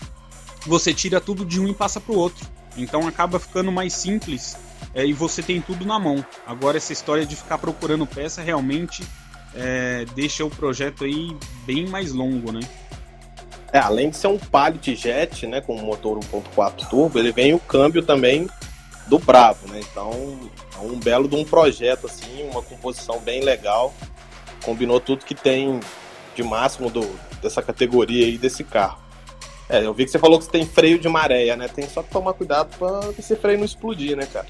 você 0.65 0.93
tira 0.93 1.19
tudo 1.19 1.45
de 1.45 1.59
um 1.59 1.67
e 1.67 1.73
passa 1.73 1.99
pro 1.99 2.15
outro. 2.15 2.47
Então 2.77 3.07
acaba 3.07 3.39
ficando 3.39 3.71
mais 3.71 3.93
simples 3.93 4.55
é, 4.93 5.05
e 5.05 5.13
você 5.13 5.41
tem 5.41 5.61
tudo 5.61 5.85
na 5.85 5.99
mão. 5.99 6.23
Agora 6.45 6.77
essa 6.77 6.93
história 6.93 7.25
de 7.25 7.35
ficar 7.35 7.57
procurando 7.57 8.05
peça 8.05 8.41
realmente 8.41 9.03
é, 9.53 10.05
deixa 10.15 10.45
o 10.45 10.49
projeto 10.49 11.03
aí 11.03 11.35
bem 11.65 11.87
mais 11.87 12.11
longo, 12.11 12.51
né? 12.51 12.59
É, 13.71 13.79
além 13.79 14.09
de 14.09 14.17
ser 14.17 14.27
um 14.27 14.37
Pallet 14.37 14.95
Jet, 14.95 15.45
né, 15.45 15.61
com 15.61 15.75
motor 15.77 16.17
1.4 16.17 16.89
turbo, 16.89 17.19
ele 17.19 17.31
vem 17.31 17.53
o 17.53 17.59
câmbio 17.59 18.01
também 18.03 18.49
do 19.07 19.19
Bravo, 19.19 19.67
né? 19.67 19.79
Então 19.79 20.39
é 20.75 20.79
um 20.79 20.99
belo 20.99 21.27
de 21.27 21.35
um 21.35 21.43
projeto 21.43 22.07
assim, 22.07 22.47
uma 22.49 22.61
composição 22.61 23.19
bem 23.19 23.41
legal, 23.43 23.93
combinou 24.63 24.99
tudo 24.99 25.25
que 25.25 25.35
tem 25.35 25.79
de 26.35 26.43
máximo 26.43 26.89
do, 26.89 27.01
dessa 27.41 27.61
categoria 27.61 28.25
aí 28.25 28.37
desse 28.37 28.63
carro. 28.63 28.99
É, 29.67 29.85
eu 29.85 29.93
vi 29.93 30.05
que 30.05 30.11
você 30.11 30.17
falou 30.17 30.39
que 30.39 30.45
você 30.45 30.51
tem 30.51 30.65
freio 30.65 30.97
de 30.97 31.07
maréia, 31.07 31.55
né? 31.55 31.67
Tem 31.67 31.87
só 31.87 32.01
que 32.01 32.09
tomar 32.09 32.33
cuidado 32.33 32.75
pra 32.77 33.11
esse 33.19 33.35
freio 33.35 33.59
não 33.59 33.65
explodir, 33.65 34.17
né, 34.17 34.25
cara? 34.25 34.47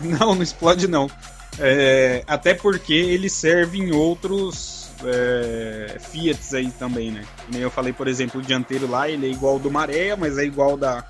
Não, 0.00 0.34
não 0.34 0.42
explode 0.42 0.88
não. 0.88 1.10
É, 1.58 2.22
até 2.26 2.54
porque 2.54 2.94
ele 2.94 3.28
serve 3.28 3.78
em 3.78 3.92
outros 3.92 4.79
é, 5.04 5.98
Fiats 5.98 6.54
aí 6.54 6.70
também, 6.72 7.10
né? 7.10 7.24
Nem 7.50 7.62
eu 7.62 7.70
falei, 7.70 7.92
por 7.92 8.08
exemplo, 8.08 8.40
o 8.40 8.44
dianteiro 8.44 8.88
lá, 8.88 9.08
ele 9.08 9.26
é 9.26 9.30
igual 9.30 9.58
do 9.58 9.70
Maréia, 9.70 10.16
mas 10.16 10.38
é 10.38 10.44
igual 10.44 10.76
da 10.76 11.04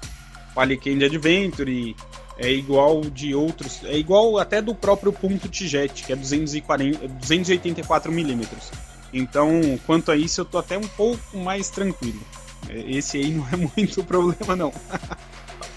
Palicande 0.54 1.04
Adventure, 1.04 1.96
é 2.38 2.50
igual 2.50 3.02
de 3.02 3.34
outros, 3.34 3.80
é 3.84 3.96
igual 3.96 4.38
até 4.38 4.62
do 4.62 4.74
próprio 4.74 5.12
ponto 5.12 5.48
T-Jet, 5.48 6.04
que 6.04 6.12
é 6.12 6.16
240, 6.16 7.06
284 7.06 8.10
milímetros. 8.10 8.70
Então, 9.12 9.78
quanto 9.86 10.10
a 10.10 10.16
isso, 10.16 10.40
eu 10.40 10.44
tô 10.44 10.58
até 10.58 10.78
um 10.78 10.88
pouco 10.88 11.36
mais 11.36 11.68
tranquilo. 11.68 12.20
Esse 12.68 13.18
aí 13.18 13.30
não 13.32 13.46
é 13.48 13.56
muito 13.76 14.04
problema, 14.04 14.56
não. 14.56 14.72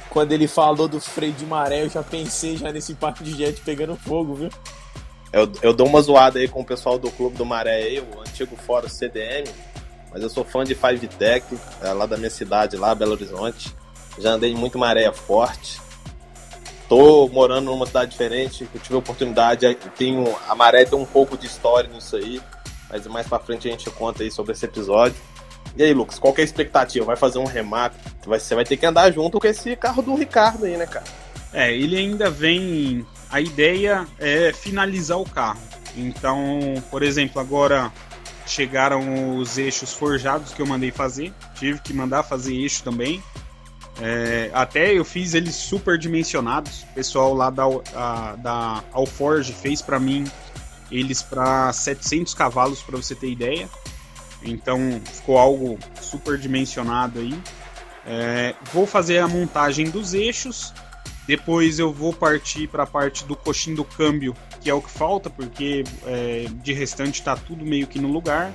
Quando 0.09 0.31
ele 0.31 0.47
falou 0.47 0.87
do 0.87 1.01
freio 1.01 1.33
de 1.33 1.45
maré, 1.45 1.83
eu 1.83 1.89
já 1.89 2.03
pensei 2.03 2.55
já 2.55 2.71
nesse 2.71 2.93
parque 2.93 3.23
de 3.23 3.35
jet 3.35 3.59
pegando 3.61 3.95
fogo, 3.95 4.35
viu? 4.35 4.49
Eu, 5.33 5.51
eu 5.63 5.73
dou 5.73 5.87
uma 5.87 5.99
zoada 5.99 6.37
aí 6.37 6.47
com 6.47 6.61
o 6.61 6.65
pessoal 6.65 6.99
do 6.99 7.09
Clube 7.09 7.35
do 7.35 7.45
Maré 7.45 7.99
o 7.99 8.21
antigo 8.21 8.55
fórum 8.55 8.87
CDM, 8.87 9.49
mas 10.11 10.21
eu 10.21 10.29
sou 10.29 10.45
fã 10.45 10.63
de 10.63 10.75
Five 10.75 11.07
Tech, 11.07 11.43
é 11.81 11.91
lá 11.91 12.05
da 12.05 12.15
minha 12.15 12.29
cidade, 12.29 12.77
lá, 12.77 12.93
Belo 12.93 13.13
Horizonte. 13.13 13.75
Já 14.19 14.29
andei 14.29 14.53
muito 14.53 14.77
maré 14.77 15.11
forte. 15.11 15.81
Tô 16.87 17.27
morando 17.29 17.65
numa 17.65 17.87
cidade 17.87 18.11
diferente, 18.11 18.67
eu 18.71 18.79
tive 18.79 18.93
a 18.93 18.99
oportunidade, 18.99 19.75
tenho, 19.97 20.35
a 20.47 20.53
maré 20.53 20.85
tem 20.85 20.99
um 20.99 21.05
pouco 21.05 21.35
de 21.35 21.47
história 21.47 21.89
nisso 21.89 22.15
aí. 22.15 22.39
Mas 22.87 23.07
mais 23.07 23.27
pra 23.27 23.39
frente 23.39 23.67
a 23.67 23.71
gente 23.71 23.89
conta 23.89 24.21
aí 24.21 24.29
sobre 24.29 24.51
esse 24.51 24.65
episódio. 24.65 25.15
E 25.75 25.81
aí, 25.81 25.93
Lucas, 25.95 26.19
qual 26.19 26.35
é 26.37 26.41
a 26.41 26.43
expectativa? 26.43 27.03
Vai 27.03 27.15
fazer 27.15 27.39
um 27.39 27.45
remate? 27.45 27.95
Você 28.23 28.53
vai 28.53 28.63
ter 28.63 28.77
que 28.77 28.85
andar 28.85 29.11
junto 29.11 29.39
com 29.39 29.47
esse 29.47 29.75
carro 29.75 30.03
do 30.03 30.13
Ricardo 30.13 30.65
aí, 30.65 30.77
né, 30.77 30.85
cara? 30.85 31.05
É, 31.51 31.73
ele 31.73 31.97
ainda 31.97 32.29
vem. 32.29 33.03
A 33.33 33.41
ideia 33.41 34.05
é 34.19 34.53
finalizar 34.53 35.19
o 35.19 35.27
carro. 35.27 35.59
Então, 35.97 36.59
por 36.91 37.01
exemplo, 37.01 37.41
agora 37.41 37.91
chegaram 38.45 39.37
os 39.39 39.57
eixos 39.57 39.91
forjados 39.91 40.53
que 40.53 40.61
eu 40.61 40.67
mandei 40.67 40.91
fazer. 40.91 41.33
Tive 41.55 41.79
que 41.79 41.95
mandar 41.95 42.21
fazer 42.21 42.53
eixo 42.53 42.83
também. 42.83 43.23
É, 43.99 44.51
até 44.53 44.93
eu 44.93 45.03
fiz 45.03 45.33
eles 45.33 45.55
super 45.55 45.97
dimensionados. 45.97 46.83
O 46.83 46.93
pessoal 46.93 47.33
lá 47.33 47.49
da, 47.49 47.63
a, 47.95 48.35
da 48.35 48.83
Alforge 48.91 49.51
fez 49.51 49.81
para 49.81 49.99
mim 49.99 50.25
eles 50.91 51.23
para 51.23 51.73
700 51.73 52.35
cavalos, 52.35 52.83
para 52.83 52.97
você 52.97 53.15
ter 53.15 53.31
ideia. 53.31 53.67
Então 54.43 55.01
ficou 55.11 55.39
algo 55.39 55.79
super 55.99 56.37
dimensionado 56.37 57.17
aí. 57.17 57.33
É, 58.05 58.53
vou 58.71 58.85
fazer 58.85 59.17
a 59.17 59.27
montagem 59.27 59.89
dos 59.89 60.13
eixos. 60.13 60.71
Depois 61.27 61.79
eu 61.79 61.93
vou 61.93 62.13
partir 62.13 62.67
para 62.67 62.83
a 62.83 62.87
parte 62.87 63.23
do 63.25 63.35
coxim 63.35 63.73
do 63.73 63.83
câmbio, 63.83 64.35
que 64.59 64.69
é 64.69 64.73
o 64.73 64.81
que 64.81 64.91
falta, 64.91 65.29
porque 65.29 65.83
é, 66.05 66.45
de 66.61 66.73
restante 66.73 67.19
está 67.19 67.35
tudo 67.35 67.65
meio 67.65 67.87
que 67.87 67.99
no 67.99 68.11
lugar. 68.11 68.53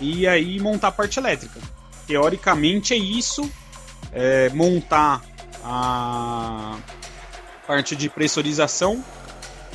E 0.00 0.26
aí 0.26 0.58
montar 0.58 0.88
a 0.88 0.92
parte 0.92 1.18
elétrica. 1.18 1.60
Teoricamente 2.06 2.94
é 2.94 2.96
isso. 2.96 3.50
É, 4.12 4.48
montar 4.50 5.22
a 5.62 6.78
parte 7.66 7.94
de 7.94 8.08
pressurização 8.08 9.04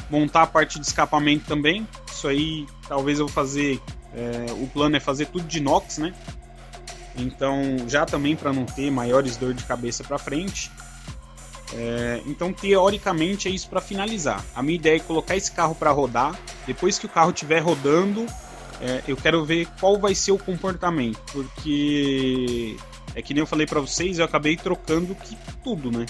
montar 0.09 0.43
a 0.43 0.47
parte 0.47 0.79
de 0.79 0.85
escapamento 0.85 1.45
também. 1.45 1.87
Isso 2.11 2.27
aí 2.27 2.65
talvez 2.87 3.19
eu 3.19 3.27
vou 3.27 3.33
fazer. 3.33 3.81
É, 4.13 4.51
o 4.53 4.67
plano 4.67 4.95
é 4.95 4.99
fazer 4.99 5.25
tudo 5.27 5.45
de 5.45 5.57
inox, 5.57 5.97
né? 5.97 6.13
Então, 7.17 7.77
já 7.87 8.05
também 8.05 8.35
para 8.35 8.51
não 8.51 8.65
ter 8.65 8.89
maiores 8.91 9.37
dor 9.37 9.53
de 9.53 9.63
cabeça 9.63 10.03
para 10.03 10.17
frente. 10.17 10.71
É, 11.73 12.21
então, 12.25 12.53
teoricamente, 12.53 13.47
é 13.47 13.51
isso 13.51 13.69
para 13.69 13.81
finalizar. 13.81 14.43
A 14.55 14.61
minha 14.61 14.75
ideia 14.75 14.97
é 14.97 14.99
colocar 14.99 15.35
esse 15.35 15.51
carro 15.51 15.75
para 15.75 15.91
rodar. 15.91 16.37
Depois 16.65 16.99
que 16.99 17.05
o 17.05 17.09
carro 17.09 17.31
estiver 17.31 17.59
rodando, 17.59 18.25
é, 18.81 19.01
eu 19.07 19.17
quero 19.17 19.43
ver 19.45 19.67
qual 19.79 19.99
vai 19.99 20.13
ser 20.13 20.31
o 20.31 20.37
comportamento, 20.37 21.19
porque 21.31 22.75
é 23.15 23.21
que 23.21 23.33
nem 23.33 23.41
eu 23.41 23.47
falei 23.47 23.65
para 23.65 23.79
vocês, 23.79 24.19
eu 24.19 24.25
acabei 24.25 24.57
trocando 24.57 25.15
que, 25.15 25.37
tudo, 25.63 25.91
né? 25.91 26.05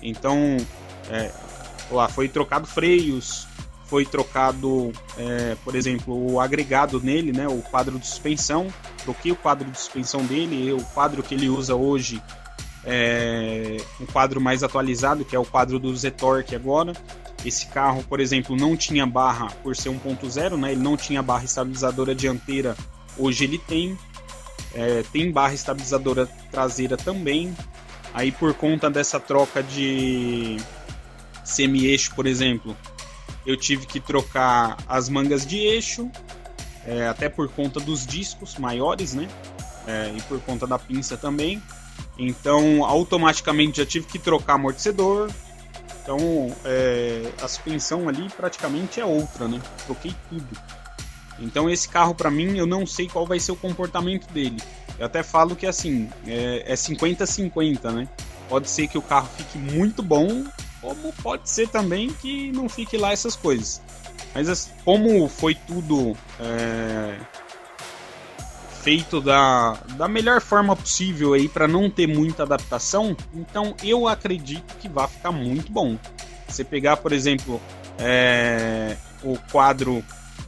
Então, 0.00 0.56
é, 1.10 1.32
lá 1.90 2.08
foi 2.08 2.28
trocado 2.28 2.66
freios, 2.66 3.46
foi 3.86 4.04
trocado, 4.04 4.92
é, 5.16 5.56
por 5.64 5.74
exemplo, 5.74 6.32
o 6.32 6.40
agregado 6.40 7.00
nele, 7.00 7.32
né, 7.32 7.46
o 7.48 7.62
quadro 7.62 7.98
de 7.98 8.06
suspensão. 8.06 8.68
Troquei 9.04 9.32
o 9.32 9.36
quadro 9.36 9.70
de 9.70 9.78
suspensão 9.78 10.24
dele, 10.24 10.72
o 10.72 10.82
quadro 10.86 11.22
que 11.22 11.34
ele 11.34 11.48
usa 11.48 11.74
hoje 11.74 12.22
é 12.86 13.76
um 14.00 14.06
quadro 14.06 14.40
mais 14.40 14.62
atualizado, 14.62 15.24
que 15.24 15.34
é 15.34 15.38
o 15.38 15.44
quadro 15.44 15.78
do 15.78 15.94
Z-Torque 15.94 16.54
agora. 16.54 16.92
Esse 17.44 17.66
carro, 17.66 18.02
por 18.04 18.20
exemplo, 18.20 18.56
não 18.56 18.76
tinha 18.76 19.04
barra 19.04 19.48
por 19.62 19.74
ser 19.74 19.90
1.0, 19.90 20.56
né? 20.56 20.72
Ele 20.72 20.82
não 20.82 20.96
tinha 20.96 21.20
barra 21.22 21.44
estabilizadora 21.44 22.14
dianteira, 22.14 22.76
hoje 23.18 23.44
ele 23.44 23.58
tem. 23.58 23.98
É, 24.72 25.02
tem 25.12 25.32
barra 25.32 25.54
estabilizadora 25.54 26.26
traseira 26.50 26.96
também. 26.96 27.54
Aí 28.14 28.30
por 28.30 28.54
conta 28.54 28.88
dessa 28.88 29.18
troca 29.18 29.62
de 29.62 30.56
semi-eixo, 31.44 32.14
por 32.14 32.26
exemplo, 32.26 32.76
eu 33.44 33.56
tive 33.56 33.86
que 33.86 34.00
trocar 34.00 34.76
as 34.88 35.08
mangas 35.08 35.46
de 35.46 35.58
eixo, 35.58 36.10
é, 36.86 37.06
até 37.08 37.28
por 37.28 37.48
conta 37.48 37.80
dos 37.80 38.06
discos 38.06 38.56
maiores, 38.56 39.12
né? 39.14 39.28
É, 39.86 40.12
e 40.16 40.20
por 40.22 40.40
conta 40.40 40.66
da 40.66 40.78
pinça 40.78 41.16
também. 41.16 41.62
Então, 42.18 42.84
automaticamente 42.84 43.78
já 43.78 43.86
tive 43.86 44.06
que 44.06 44.18
trocar 44.18 44.54
amortecedor. 44.54 45.30
Então, 46.02 46.18
é, 46.64 47.32
a 47.42 47.48
suspensão 47.48 48.08
ali 48.08 48.28
praticamente 48.30 49.00
é 49.00 49.04
outra, 49.04 49.48
né? 49.48 49.60
Troquei 49.86 50.14
tudo. 50.28 50.58
Então, 51.38 51.68
esse 51.68 51.88
carro 51.88 52.14
para 52.14 52.30
mim, 52.30 52.56
eu 52.56 52.66
não 52.66 52.86
sei 52.86 53.08
qual 53.08 53.26
vai 53.26 53.38
ser 53.38 53.52
o 53.52 53.56
comportamento 53.56 54.26
dele. 54.32 54.56
Eu 54.98 55.06
até 55.06 55.22
falo 55.22 55.54
que 55.54 55.66
assim, 55.66 56.08
é 56.26 56.72
50-50, 56.72 57.84
é 57.84 57.92
né? 57.92 58.08
Pode 58.48 58.70
ser 58.70 58.86
que 58.88 58.96
o 58.96 59.02
carro 59.02 59.28
fique 59.36 59.58
muito 59.58 60.02
bom 60.02 60.46
como 60.80 61.12
pode 61.14 61.50
ser 61.50 61.68
também 61.68 62.12
que 62.12 62.52
não 62.52 62.68
fique 62.68 62.96
lá 62.96 63.12
essas 63.12 63.34
coisas. 63.34 63.82
Mas 64.34 64.70
como 64.84 65.28
foi 65.28 65.54
tudo 65.54 66.16
é, 66.38 67.18
feito 68.86 69.20
da, 69.20 69.72
da 69.96 70.06
melhor 70.06 70.40
forma 70.40 70.76
possível 70.76 71.32
aí 71.32 71.48
para 71.48 71.66
não 71.66 71.90
ter 71.90 72.06
muita 72.06 72.44
adaptação, 72.44 73.16
então 73.34 73.74
eu 73.82 74.06
acredito 74.06 74.76
que 74.78 74.88
vai 74.88 75.08
ficar 75.08 75.32
muito 75.32 75.72
bom. 75.72 75.98
Você 76.46 76.62
pegar, 76.62 76.96
por 76.98 77.12
exemplo, 77.12 77.60
é, 77.98 78.96
o 79.24 79.36
quadro 79.50 80.04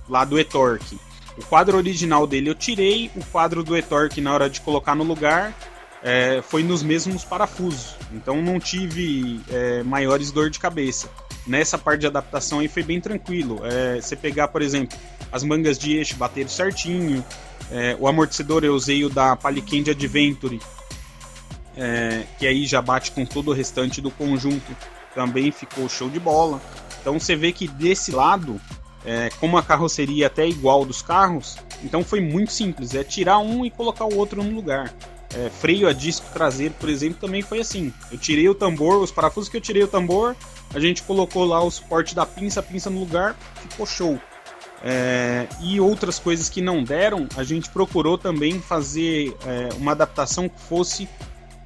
lá 0.09 0.25
do 0.25 0.39
eTorque. 0.39 0.97
O 1.37 1.45
quadro 1.47 1.77
original 1.77 2.29
dele 2.29 2.49
eu 2.49 2.55
tirei, 2.55 3.11
o 3.17 3.25
quadro 3.25 3.65
do 3.65 3.77
eTorque 3.77 4.21
na 4.21 4.33
hora 4.33 4.49
de 4.49 4.61
colocar 4.61 4.95
no 4.95 5.03
lugar 5.03 5.53
é, 6.01 6.41
foi 6.41 6.63
nos 6.63 6.81
mesmos 6.81 7.25
parafusos. 7.25 7.97
Então 8.13 8.41
não 8.41 8.61
tive 8.61 9.41
é, 9.51 9.83
maiores 9.83 10.31
dor 10.31 10.49
de 10.49 10.61
cabeça. 10.61 11.11
Nessa 11.45 11.77
parte 11.77 12.03
de 12.03 12.07
adaptação 12.07 12.61
aí 12.61 12.69
foi 12.69 12.85
bem 12.85 13.01
tranquilo. 13.01 13.59
É, 13.65 14.01
você 14.01 14.15
pegar, 14.15 14.47
por 14.47 14.63
exemplo, 14.63 14.97
as 15.33 15.43
mangas 15.43 15.77
de 15.77 15.97
eixo 15.97 16.15
bateram 16.15 16.49
certinho. 16.49 17.25
É, 17.71 17.97
o 17.99 18.09
amortecedor 18.09 18.65
eu 18.65 18.75
usei 18.75 19.05
o 19.05 19.11
da 19.11 19.37
Palicand 19.37 19.91
Adventure, 19.91 20.61
é, 21.77 22.25
que 22.39 22.47
aí 22.47 22.67
já 22.67 22.81
bate 22.81 23.13
com 23.13 23.25
todo 23.25 23.49
o 23.49 23.55
restante 23.55 24.01
do 24.01 24.11
conjunto. 24.11 24.77
Também 25.15 25.51
ficou 25.51 25.89
show 25.89 26.09
de 26.09 26.19
bola. 26.19 26.61
Então 27.01 27.19
você 27.19 27.37
vê 27.37 27.53
que 27.53 27.69
desse 27.69 28.11
lado, 28.11 28.61
é, 29.05 29.31
como 29.41 29.57
a 29.57 29.63
carroceria 29.63 30.25
é 30.25 30.27
até 30.27 30.47
igual 30.47 30.85
dos 30.85 31.03
carros, 31.03 31.57
então 31.83 32.03
foi 32.03 32.21
muito 32.21 32.53
simples. 32.53 32.95
É 32.95 33.05
tirar 33.05 33.39
um 33.39 33.65
e 33.65 33.71
colocar 33.71 34.05
o 34.05 34.17
outro 34.17 34.43
no 34.43 34.55
lugar. 34.55 34.93
É, 35.35 35.51
freio 35.51 35.87
a 35.87 35.93
disco 35.93 36.27
traseiro, 36.33 36.75
por 36.81 36.89
exemplo, 36.89 37.19
também 37.21 37.43
foi 37.43 37.61
assim. 37.61 37.93
Eu 38.11 38.17
tirei 38.17 38.49
o 38.49 38.55
tambor, 38.55 39.03
os 39.03 39.11
parafusos 39.11 39.49
que 39.49 39.59
eu 39.59 39.61
tirei 39.61 39.83
o 39.83 39.89
tambor, 39.89 40.35
a 40.75 40.81
gente 40.81 41.03
colocou 41.03 41.45
lá 41.45 41.63
o 41.63 41.71
suporte 41.71 42.15
da 42.15 42.25
pinça, 42.25 42.61
a 42.61 42.63
pinça 42.63 42.89
no 42.89 42.99
lugar, 42.99 43.37
ficou 43.63 43.87
show. 43.87 44.19
É, 44.83 45.49
e 45.61 45.81
outras 45.81 46.19
coisas 46.19 46.49
que 46.49 46.63
não 46.63 46.85
deram, 46.85 47.27
a 47.37 47.43
gente 47.43 47.69
procurou 47.71 48.17
também 48.17 48.61
fazer 48.61 49.37
é, 49.45 49.69
uma 49.77 49.93
adaptação 49.93 50.49
que 50.49 50.61
fosse 50.61 51.09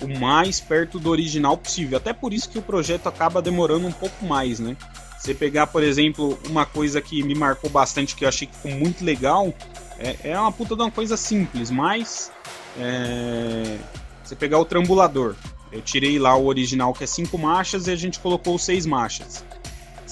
o 0.03 0.19
mais 0.19 0.61
perto 0.61 0.99
do 0.99 1.11
original 1.11 1.57
possível. 1.57 1.99
Até 1.99 2.13
por 2.13 2.33
isso 2.33 2.49
que 2.49 2.59
o 2.59 2.63
projeto 2.63 3.07
acaba 3.07 3.43
demorando 3.43 3.87
um 3.87 3.93
pouco 3.93 4.25
mais, 4.25 4.59
né? 4.59 4.77
Você 5.19 5.35
pegar, 5.35 5.69
por 5.69 5.85
exemplo, 5.85 6.39
uma 6.49 6.67
coisa 6.67 7.01
que 7.01 7.23
me 7.23 7.35
marcou 7.35 7.71
bastante, 7.71 8.17
que 8.17 8.25
eu 8.25 8.29
achei 8.29 8.49
que 8.49 8.57
ficou 8.57 8.73
muito 8.73 9.05
legal, 9.05 9.55
é, 9.99 10.31
é 10.31 10.39
uma 10.39 10.51
puta 10.51 10.75
de 10.75 10.83
uma 10.83 10.91
coisa 10.91 11.17
simples, 11.17 11.71
mas 11.71 12.33
é, 12.77 13.79
você 14.25 14.35
pegar 14.35 14.59
o 14.59 14.65
trambulador. 14.65 15.37
Eu 15.71 15.81
tirei 15.81 16.19
lá 16.19 16.37
o 16.37 16.47
original 16.47 16.93
que 16.93 17.05
é 17.05 17.07
cinco 17.07 17.39
marchas 17.39 17.87
e 17.87 17.93
a 17.93 17.97
gente 17.97 18.19
colocou 18.19 18.59
seis 18.59 18.85
marchas. 18.85 19.45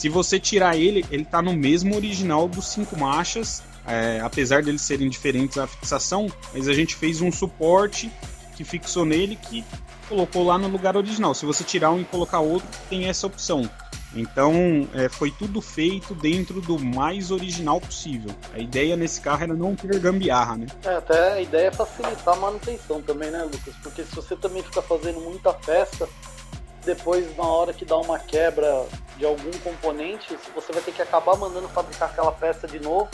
Se 0.01 0.09
você 0.09 0.41
tirar 0.41 0.79
ele, 0.79 1.05
ele 1.11 1.25
está 1.25 1.43
no 1.43 1.53
mesmo 1.53 1.95
original 1.95 2.49
dos 2.49 2.69
cinco 2.69 2.99
marchas, 2.99 3.63
é, 3.87 4.19
apesar 4.21 4.63
deles 4.63 4.81
serem 4.81 5.11
diferentes 5.11 5.59
a 5.59 5.67
fixação, 5.67 6.27
mas 6.55 6.69
a 6.69 6.73
gente 6.73 6.97
fez 6.97 7.21
um 7.21 7.31
suporte 7.31 8.11
que 8.57 8.65
fixou 8.65 9.05
nele 9.05 9.37
que 9.37 9.63
colocou 10.09 10.43
lá 10.43 10.57
no 10.57 10.69
lugar 10.69 10.97
original. 10.97 11.35
Se 11.35 11.45
você 11.45 11.63
tirar 11.65 11.91
um 11.91 12.01
e 12.01 12.05
colocar 12.07 12.41
outro, 12.41 12.67
tem 12.89 13.11
essa 13.11 13.27
opção. 13.27 13.69
Então 14.15 14.89
é, 14.95 15.11
foi 15.11 15.31
tudo 15.31 15.61
feito 15.61 16.15
dentro 16.15 16.63
do 16.63 16.79
mais 16.79 17.31
original 17.31 17.79
possível. 17.79 18.35
A 18.55 18.59
ideia 18.59 18.97
nesse 18.97 19.21
carro 19.21 19.43
era 19.43 19.55
não 19.55 19.77
ter 19.77 19.99
gambiarra, 19.99 20.57
né? 20.57 20.67
É, 20.83 20.95
até 20.95 21.35
a 21.35 21.41
ideia 21.43 21.69
é 21.69 21.73
facilitar 21.73 22.35
a 22.35 22.41
manutenção 22.41 23.03
também, 23.03 23.31
né, 23.31 23.43
Lucas? 23.43 23.75
Porque 23.83 24.03
se 24.03 24.17
você 24.17 24.35
também 24.35 24.63
fica 24.63 24.81
fazendo 24.81 25.21
muita 25.21 25.53
peça, 25.53 26.09
depois 26.85 27.37
na 27.37 27.45
hora 27.45 27.73
que 27.73 27.85
dá 27.85 27.97
uma 27.97 28.19
quebra 28.19 28.87
de 29.17 29.25
algum 29.25 29.51
componente, 29.63 30.37
você 30.55 30.73
vai 30.73 30.83
ter 30.83 30.93
que 30.93 31.03
acabar 31.03 31.37
mandando 31.37 31.69
fabricar 31.69 32.11
aquela 32.11 32.33
peça 32.33 32.67
de 32.67 32.81
novo. 32.81 33.09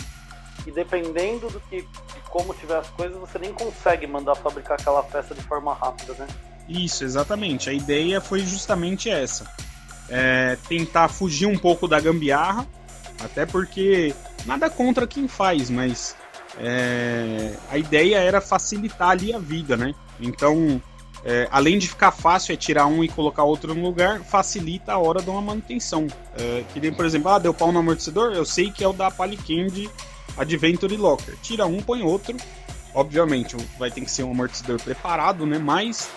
E 0.66 0.70
dependendo 0.70 1.48
do 1.48 1.60
que 1.60 1.82
de 1.82 2.20
como 2.28 2.52
tiver 2.54 2.76
as 2.76 2.88
coisas, 2.90 3.16
você 3.18 3.38
nem 3.38 3.52
consegue 3.52 4.06
mandar 4.06 4.34
fabricar 4.34 4.78
aquela 4.80 5.02
peça 5.02 5.34
de 5.34 5.42
forma 5.42 5.72
rápida, 5.72 6.14
né? 6.14 6.26
Isso, 6.68 7.04
exatamente. 7.04 7.70
A 7.70 7.72
ideia 7.72 8.20
foi 8.20 8.40
justamente 8.40 9.08
essa 9.08 9.46
é, 10.08 10.56
tentar 10.68 11.08
fugir 11.08 11.46
um 11.46 11.58
pouco 11.58 11.88
da 11.88 12.00
gambiarra, 12.00 12.66
até 13.20 13.46
porque 13.46 14.14
nada 14.44 14.70
contra 14.70 15.06
quem 15.06 15.26
faz, 15.28 15.70
mas 15.70 16.16
é, 16.58 17.54
a 17.70 17.78
ideia 17.78 18.18
era 18.18 18.40
facilitar 18.40 19.10
ali 19.10 19.34
a 19.34 19.38
vida, 19.38 19.76
né? 19.76 19.94
Então, 20.20 20.80
é, 21.28 21.48
além 21.50 21.76
de 21.76 21.88
ficar 21.88 22.12
fácil 22.12 22.52
é 22.52 22.56
tirar 22.56 22.86
um 22.86 23.02
e 23.02 23.08
colocar 23.08 23.42
outro 23.42 23.74
no 23.74 23.82
lugar, 23.82 24.20
facilita 24.20 24.92
a 24.92 24.98
hora 24.98 25.20
de 25.20 25.28
uma 25.28 25.42
manutenção. 25.42 26.06
É, 26.38 26.62
que 26.72 26.78
nem, 26.78 26.92
por 26.92 27.04
exemplo, 27.04 27.28
ah, 27.30 27.38
deu 27.40 27.52
pau 27.52 27.72
no 27.72 27.80
amortecedor, 27.80 28.32
eu 28.32 28.44
sei 28.44 28.70
que 28.70 28.84
é 28.84 28.86
o 28.86 28.92
da 28.92 29.10
Palicand 29.10 29.90
Adventure 30.38 30.96
Locker. 30.96 31.34
Tira 31.42 31.66
um, 31.66 31.82
põe 31.82 32.00
outro. 32.00 32.36
Obviamente, 32.94 33.56
vai 33.76 33.90
ter 33.90 34.02
que 34.02 34.10
ser 34.10 34.22
um 34.22 34.30
amortecedor 34.30 34.80
preparado, 34.80 35.44
né? 35.44 35.58
Mas 35.58 36.08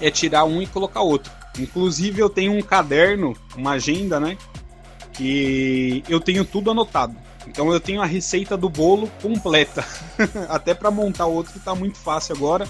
é 0.00 0.10
tirar 0.10 0.44
um 0.44 0.60
e 0.60 0.66
colocar 0.66 1.02
outro. 1.02 1.30
Inclusive 1.56 2.20
eu 2.20 2.28
tenho 2.28 2.52
um 2.52 2.62
caderno, 2.62 3.36
uma 3.56 3.72
agenda, 3.72 4.18
né? 4.18 4.36
Que 5.12 6.02
eu 6.08 6.18
tenho 6.18 6.44
tudo 6.44 6.72
anotado. 6.72 7.14
Então 7.46 7.72
eu 7.72 7.78
tenho 7.78 8.02
a 8.02 8.06
receita 8.06 8.56
do 8.56 8.68
bolo 8.68 9.08
completa. 9.22 9.84
Até 10.50 10.74
para 10.74 10.90
montar 10.90 11.26
outro 11.26 11.60
tá 11.60 11.76
muito 11.76 11.98
fácil 11.98 12.34
agora, 12.34 12.66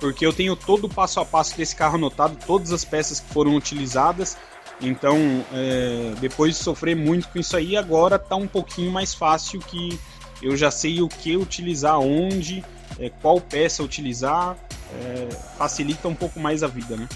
porque 0.00 0.24
eu 0.24 0.32
tenho 0.32 0.54
todo 0.54 0.84
o 0.84 0.88
passo 0.88 1.20
a 1.20 1.24
passo 1.24 1.56
desse 1.56 1.74
carro 1.74 1.96
anotado, 1.96 2.36
todas 2.46 2.72
as 2.72 2.84
peças 2.84 3.20
que 3.20 3.32
foram 3.32 3.54
utilizadas. 3.54 4.36
Então, 4.80 5.16
é, 5.52 6.14
depois 6.20 6.56
de 6.56 6.62
sofrer 6.62 6.94
muito 6.94 7.28
com 7.28 7.38
isso 7.38 7.56
aí, 7.56 7.76
agora 7.76 8.18
tá 8.18 8.36
um 8.36 8.46
pouquinho 8.46 8.92
mais 8.92 9.12
fácil 9.12 9.58
que 9.60 9.98
eu 10.40 10.56
já 10.56 10.70
sei 10.70 11.02
o 11.02 11.08
que 11.08 11.36
utilizar 11.36 11.98
onde, 11.98 12.64
é, 12.98 13.10
qual 13.10 13.40
peça 13.40 13.82
utilizar, 13.82 14.56
é, 14.94 15.28
facilita 15.56 16.06
um 16.06 16.14
pouco 16.14 16.38
mais 16.38 16.62
a 16.62 16.68
vida, 16.68 16.96
né? 16.96 17.08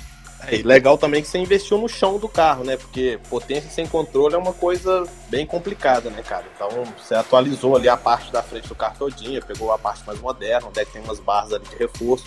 É, 0.49 0.57
legal 0.57 0.99
também 0.99 1.23
que 1.23 1.29
você 1.29 1.39
investiu 1.39 1.79
no 1.79 1.89
chão 1.89 2.19
do 2.19 2.29
carro, 2.29 2.65
né? 2.65 2.77
Porque 2.77 3.19
potência 3.31 3.71
sem 3.71 3.87
controle 3.87 4.35
é 4.35 4.39
uma 4.39 4.53
coisa 4.53 5.05
bem 5.29 5.47
complicada, 5.47 6.11
né, 6.11 6.21
cara? 6.21 6.45
Então 6.55 6.69
você 6.99 7.15
atualizou 7.15 7.77
ali 7.77 7.89
a 7.89 7.97
parte 7.97 8.33
da 8.33 8.43
frente 8.43 8.67
do 8.67 8.75
carro 8.75 8.97
todinha, 8.99 9.41
pegou 9.41 9.73
a 9.73 9.79
parte 9.79 10.05
mais 10.05 10.21
moderna, 10.21 10.67
onde 10.67 10.81
é 10.81 10.85
que 10.85 10.93
tem 10.93 11.03
umas 11.03 11.21
barras 11.21 11.53
ali 11.53 11.65
de 11.65 11.77
reforço. 11.77 12.27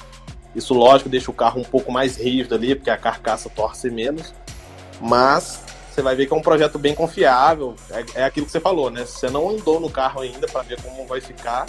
Isso, 0.55 0.74
lógico, 0.74 1.09
deixa 1.09 1.29
o 1.29 1.33
carro 1.33 1.59
um 1.59 1.63
pouco 1.63 1.91
mais 1.91 2.17
rígido 2.17 2.55
ali, 2.55 2.75
porque 2.75 2.89
a 2.89 2.97
carcaça 2.97 3.50
torce 3.50 3.89
menos. 3.89 4.33
Mas 5.01 5.62
você 5.91 6.01
vai 6.01 6.15
ver 6.15 6.25
que 6.25 6.33
é 6.33 6.35
um 6.38 6.41
projeto 6.41 6.79
bem 6.79 6.95
confiável. 6.95 7.75
É, 7.89 8.21
é 8.21 8.24
aquilo 8.24 8.45
que 8.45 8.51
você 8.51 8.59
falou, 8.59 8.89
né? 8.89 9.05
Você 9.05 9.29
não 9.29 9.50
andou 9.50 9.79
no 9.79 9.89
carro 9.89 10.21
ainda 10.21 10.47
para 10.47 10.62
ver 10.62 10.81
como 10.81 11.05
vai 11.05 11.21
ficar. 11.21 11.65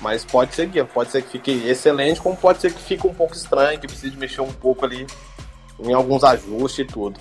Mas 0.00 0.24
pode 0.24 0.54
ser 0.54 0.68
que 0.68 0.82
pode 0.84 1.10
ser 1.10 1.22
que 1.22 1.30
fique 1.30 1.50
excelente, 1.66 2.20
como 2.20 2.36
pode 2.36 2.60
ser 2.60 2.72
que 2.72 2.82
fique 2.82 3.06
um 3.06 3.14
pouco 3.14 3.34
estranho, 3.34 3.80
que 3.80 3.86
precise 3.86 4.16
mexer 4.16 4.42
um 4.42 4.52
pouco 4.52 4.84
ali 4.84 5.06
em 5.80 5.92
alguns 5.92 6.22
ajustes 6.22 6.80
e 6.80 6.84
tudo. 6.84 7.18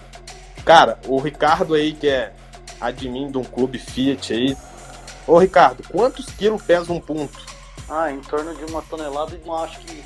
Cara, 0.66 1.00
o 1.08 1.20
Ricardo 1.20 1.74
aí, 1.74 1.94
que 1.94 2.08
é 2.08 2.34
admin 2.82 3.32
de 3.32 3.38
um 3.38 3.44
clube 3.44 3.78
Fiat 3.78 4.34
aí. 4.34 4.58
Ô 5.28 5.38
Ricardo, 5.38 5.84
quantos 5.90 6.26
quilos 6.28 6.62
pesa 6.62 6.92
um 6.92 7.00
ponto? 7.00 7.46
Ah, 7.90 8.12
em 8.12 8.20
torno 8.22 8.54
de 8.56 8.66
uma 8.66 8.82
tonelada 8.82 9.36
e 9.36 9.50
acho 9.50 9.80
que, 9.80 10.04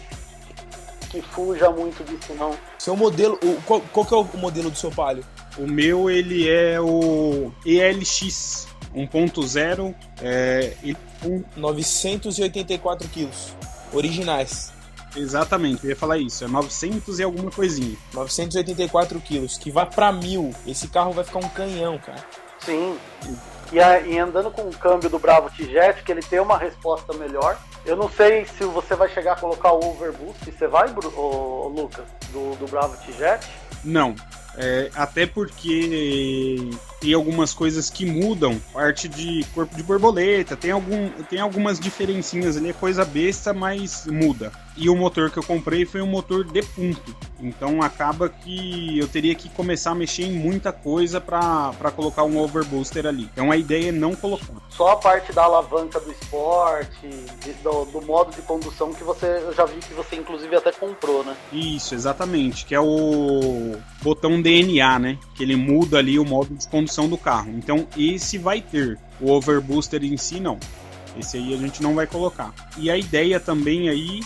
que 1.10 1.22
fuja 1.22 1.70
muito 1.72 2.04
disso 2.04 2.34
não. 2.36 2.58
Seu 2.78 2.96
modelo, 2.96 3.38
o, 3.44 3.62
qual, 3.64 3.82
qual 3.92 4.06
que 4.06 4.14
é 4.14 4.18
o 4.18 4.38
modelo 4.38 4.70
do 4.70 4.78
seu 4.78 4.92
palio? 4.92 5.26
O 5.58 5.68
meu, 5.68 6.10
ele 6.10 6.48
é 6.50 6.80
o 6.80 7.52
ELX 7.66 8.68
1.0 8.96 9.96
é, 10.22 10.74
e 10.84 10.96
um... 11.26 11.44
984 11.58 13.08
quilos, 13.10 13.54
originais. 13.94 14.72
Exatamente, 15.16 15.84
eu 15.84 15.90
ia 15.90 15.96
falar 15.96 16.18
isso, 16.18 16.44
é 16.44 16.48
900 16.48 17.20
e 17.20 17.24
alguma 17.24 17.50
coisinha. 17.50 17.98
984 18.14 19.20
quilos, 19.20 19.58
que 19.58 19.72
vai 19.72 19.86
para 19.86 20.12
mil. 20.12 20.54
Esse 20.68 20.88
carro 20.88 21.12
vai 21.12 21.24
ficar 21.24 21.40
um 21.40 21.50
canhão, 21.50 21.98
cara. 21.98 22.24
Sim. 22.60 22.98
E, 23.72 23.80
a, 23.80 24.00
e 24.00 24.18
andando 24.18 24.50
com 24.52 24.64
o 24.64 24.76
câmbio 24.76 25.10
do 25.10 25.20
Bravo 25.20 25.50
T-Jet, 25.50 26.04
que 26.04 26.12
ele 26.12 26.22
tem 26.22 26.40
uma 26.40 26.58
resposta 26.58 27.14
melhor. 27.14 27.58
Eu 27.86 27.96
não 27.96 28.10
sei 28.10 28.46
se 28.46 28.64
você 28.64 28.96
vai 28.96 29.10
chegar 29.10 29.34
a 29.34 29.36
colocar 29.36 29.72
o 29.74 29.78
overboost. 29.78 30.52
Você 30.52 30.68
vai, 30.68 30.90
o, 30.90 31.68
Lucas, 31.68 32.06
do, 32.32 32.56
do 32.56 32.66
Bravo 32.68 32.98
T-Jet? 33.06 33.48
Não. 33.84 34.16
É, 34.62 34.92
até 34.94 35.26
porque 35.26 36.70
tem 37.00 37.14
algumas 37.14 37.54
coisas 37.54 37.90
que 37.90 38.06
mudam, 38.06 38.60
parte 38.74 39.08
de 39.08 39.46
corpo 39.56 39.74
de 39.74 39.82
borboleta, 39.82 40.58
tem, 40.58 40.72
algum, 40.72 41.10
tem 41.30 41.40
algumas 41.40 41.80
diferencinhas 41.80 42.58
ali, 42.58 42.72
é 42.72 42.74
coisa 42.74 43.06
besta, 43.06 43.54
mas 43.54 44.06
muda. 44.06 44.52
E 44.76 44.90
o 44.90 44.96
motor 44.98 45.32
que 45.32 45.40
eu 45.40 45.44
comprei 45.44 45.86
foi 45.86 46.02
um 46.02 46.08
motor 46.08 46.44
de 46.44 46.62
ponto. 46.62 47.16
Então 47.40 47.82
acaba 47.82 48.28
que 48.28 49.00
eu 49.00 49.08
teria 49.08 49.34
que 49.34 49.48
começar 49.48 49.92
a 49.92 49.96
mexer 49.96 50.24
em 50.24 50.34
muita 50.34 50.74
coisa 50.74 51.22
para 51.22 51.92
colocar 51.96 52.26
um 52.26 52.38
overbooster 52.38 53.06
ali. 53.06 53.30
Então 53.32 53.52
a 53.52 53.56
ideia 53.56 53.90
é 53.90 53.94
não 53.94 54.14
colocar. 54.14 54.59
Só 54.70 54.90
a 54.90 54.96
parte 54.96 55.34
da 55.34 55.44
alavanca 55.44 56.00
do 56.00 56.12
esporte, 56.12 57.08
do, 57.64 57.86
do, 57.86 58.02
modo 58.02 58.34
de 58.34 58.42
condução 58.44 58.94
que 58.94 59.04
você 59.04 59.26
eu 59.26 59.54
já 59.54 59.66
vi 59.66 59.80
que 59.80 59.94
você 59.94 60.16
inclusive 60.16 60.56
até 60.56 60.72
comprou, 60.72 61.24
né? 61.24 61.36
Isso, 61.52 61.96
exatamente, 61.96 62.66
que 62.66 62.74
é 62.74 62.80
o 62.80 63.76
botão 64.02 64.42
DNA, 64.42 65.00
né? 65.00 65.18
Que 65.36 65.44
ele 65.44 65.56
muda 65.56 65.98
ali 65.98 66.18
o 66.18 66.26
modo 66.26 66.54
de 66.54 66.68
condução 66.68 67.10
do 67.10 67.18
carro. 67.18 67.50
Então 67.52 67.88
esse 67.98 68.38
vai 68.38 68.62
ter. 68.62 68.98
O 69.20 69.32
overbooster 69.32 70.02
em 70.06 70.16
si 70.16 70.40
não. 70.40 70.58
Esse 71.18 71.36
aí 71.36 71.54
a 71.54 71.58
gente 71.58 71.84
não 71.84 71.94
vai 71.94 72.08
colocar. 72.08 72.54
E 72.78 72.90
a 72.90 72.98
ideia 72.98 73.38
também 73.38 73.90
aí 73.90 74.22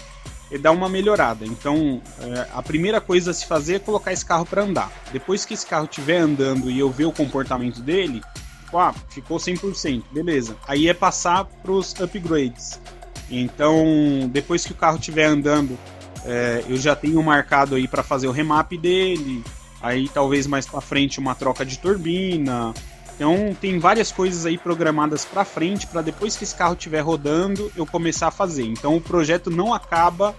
é 0.52 0.58
dar 0.58 0.72
uma 0.72 0.88
melhorada. 0.88 1.46
Então, 1.46 2.00
é, 2.20 2.48
a 2.54 2.62
primeira 2.62 3.02
coisa 3.02 3.32
a 3.32 3.34
se 3.34 3.46
fazer 3.46 3.76
é 3.76 3.80
colocar 3.80 4.14
esse 4.14 4.24
carro 4.24 4.46
para 4.46 4.62
andar. 4.62 4.92
Depois 5.12 5.46
que 5.46 5.56
esse 5.56 5.66
carro 5.66 5.86
estiver 5.86 6.18
andando 6.18 6.70
e 6.70 6.78
eu 6.78 6.92
ver 6.92 7.06
o 7.06 7.12
comportamento 7.12 7.82
dele, 7.82 8.22
ah, 8.80 8.94
ficou 9.10 9.38
100%, 9.38 10.04
beleza. 10.12 10.56
Aí 10.68 10.88
é 10.88 10.94
passar 10.94 11.46
para 11.46 11.72
os 11.72 11.94
upgrades. 12.00 12.80
Então, 13.30 14.30
depois 14.32 14.66
que 14.66 14.72
o 14.72 14.76
carro 14.76 14.98
estiver 14.98 15.26
andando, 15.26 15.78
é, 16.26 16.64
eu 16.68 16.78
já 16.78 16.96
tenho 16.96 17.22
marcado 17.22 17.76
aí 17.76 17.88
para 17.88 18.04
fazer 18.04 18.28
o 18.28 18.32
remap 18.32 18.78
dele. 18.78 19.44
Aí 19.82 20.08
talvez 20.08 20.48
mais 20.48 20.66
para 20.66 20.80
frente 20.80 21.20
uma 21.20 21.36
troca 21.36 21.66
de 21.66 21.78
turbina. 21.78 22.74
Então 23.16 23.56
tem 23.60 23.78
várias 23.80 24.12
coisas 24.12 24.46
aí 24.46 24.58
programadas 24.58 25.26
para 25.26 25.46
frente 25.46 25.86
para 25.86 26.02
depois 26.02 26.36
que 26.36 26.44
esse 26.44 26.56
carro 26.56 26.74
estiver 26.74 27.02
rodando 27.02 27.72
eu 27.76 27.86
começar 27.86 28.28
a 28.28 28.32
fazer. 28.32 28.66
Então 28.66 28.96
o 28.96 29.02
projeto 29.02 29.50
não 29.50 29.74
acaba 29.74 30.34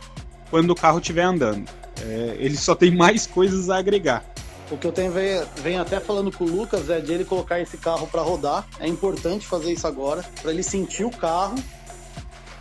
quando 0.51 0.71
o 0.71 0.75
carro 0.75 0.99
estiver 0.99 1.25
andando. 1.25 1.69
É, 2.01 2.37
ele 2.39 2.57
só 2.57 2.75
tem 2.75 2.91
mais 2.97 3.27
coisas 3.27 3.69
a 3.71 3.77
agregar. 3.77 4.25
O 4.71 4.79
que 4.79 4.87
eu 4.87 4.93
tenho 4.93 5.13
venho 5.57 5.81
até 5.81 6.01
falando 6.01 6.33
com 6.33 6.45
o 6.45 6.49
Lucas 6.49 6.89
é 6.89 7.01
de 7.01 7.13
ele 7.13 7.25
colocar 7.25 7.61
esse 7.61 7.77
carro 7.77 8.07
para 8.07 8.23
rodar. 8.23 8.67
É 8.81 8.89
importante 8.89 9.47
fazer 9.47 9.73
isso 9.73 9.87
agora 9.87 10.25
para 10.41 10.51
ele 10.51 10.63
sentir 10.63 11.05
o 11.05 11.11
carro 11.11 11.57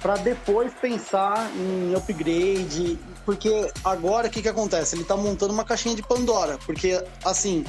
para 0.03 0.17
depois 0.17 0.73
pensar 0.81 1.49
em 1.55 1.95
upgrade, 1.95 2.99
porque 3.25 3.71
agora 3.85 4.27
o 4.27 4.29
que, 4.29 4.41
que 4.41 4.49
acontece? 4.49 4.95
Ele 4.95 5.03
está 5.03 5.15
montando 5.15 5.53
uma 5.53 5.63
caixinha 5.63 5.95
de 5.95 6.03
Pandora, 6.03 6.59
porque 6.65 7.01
assim, 7.23 7.63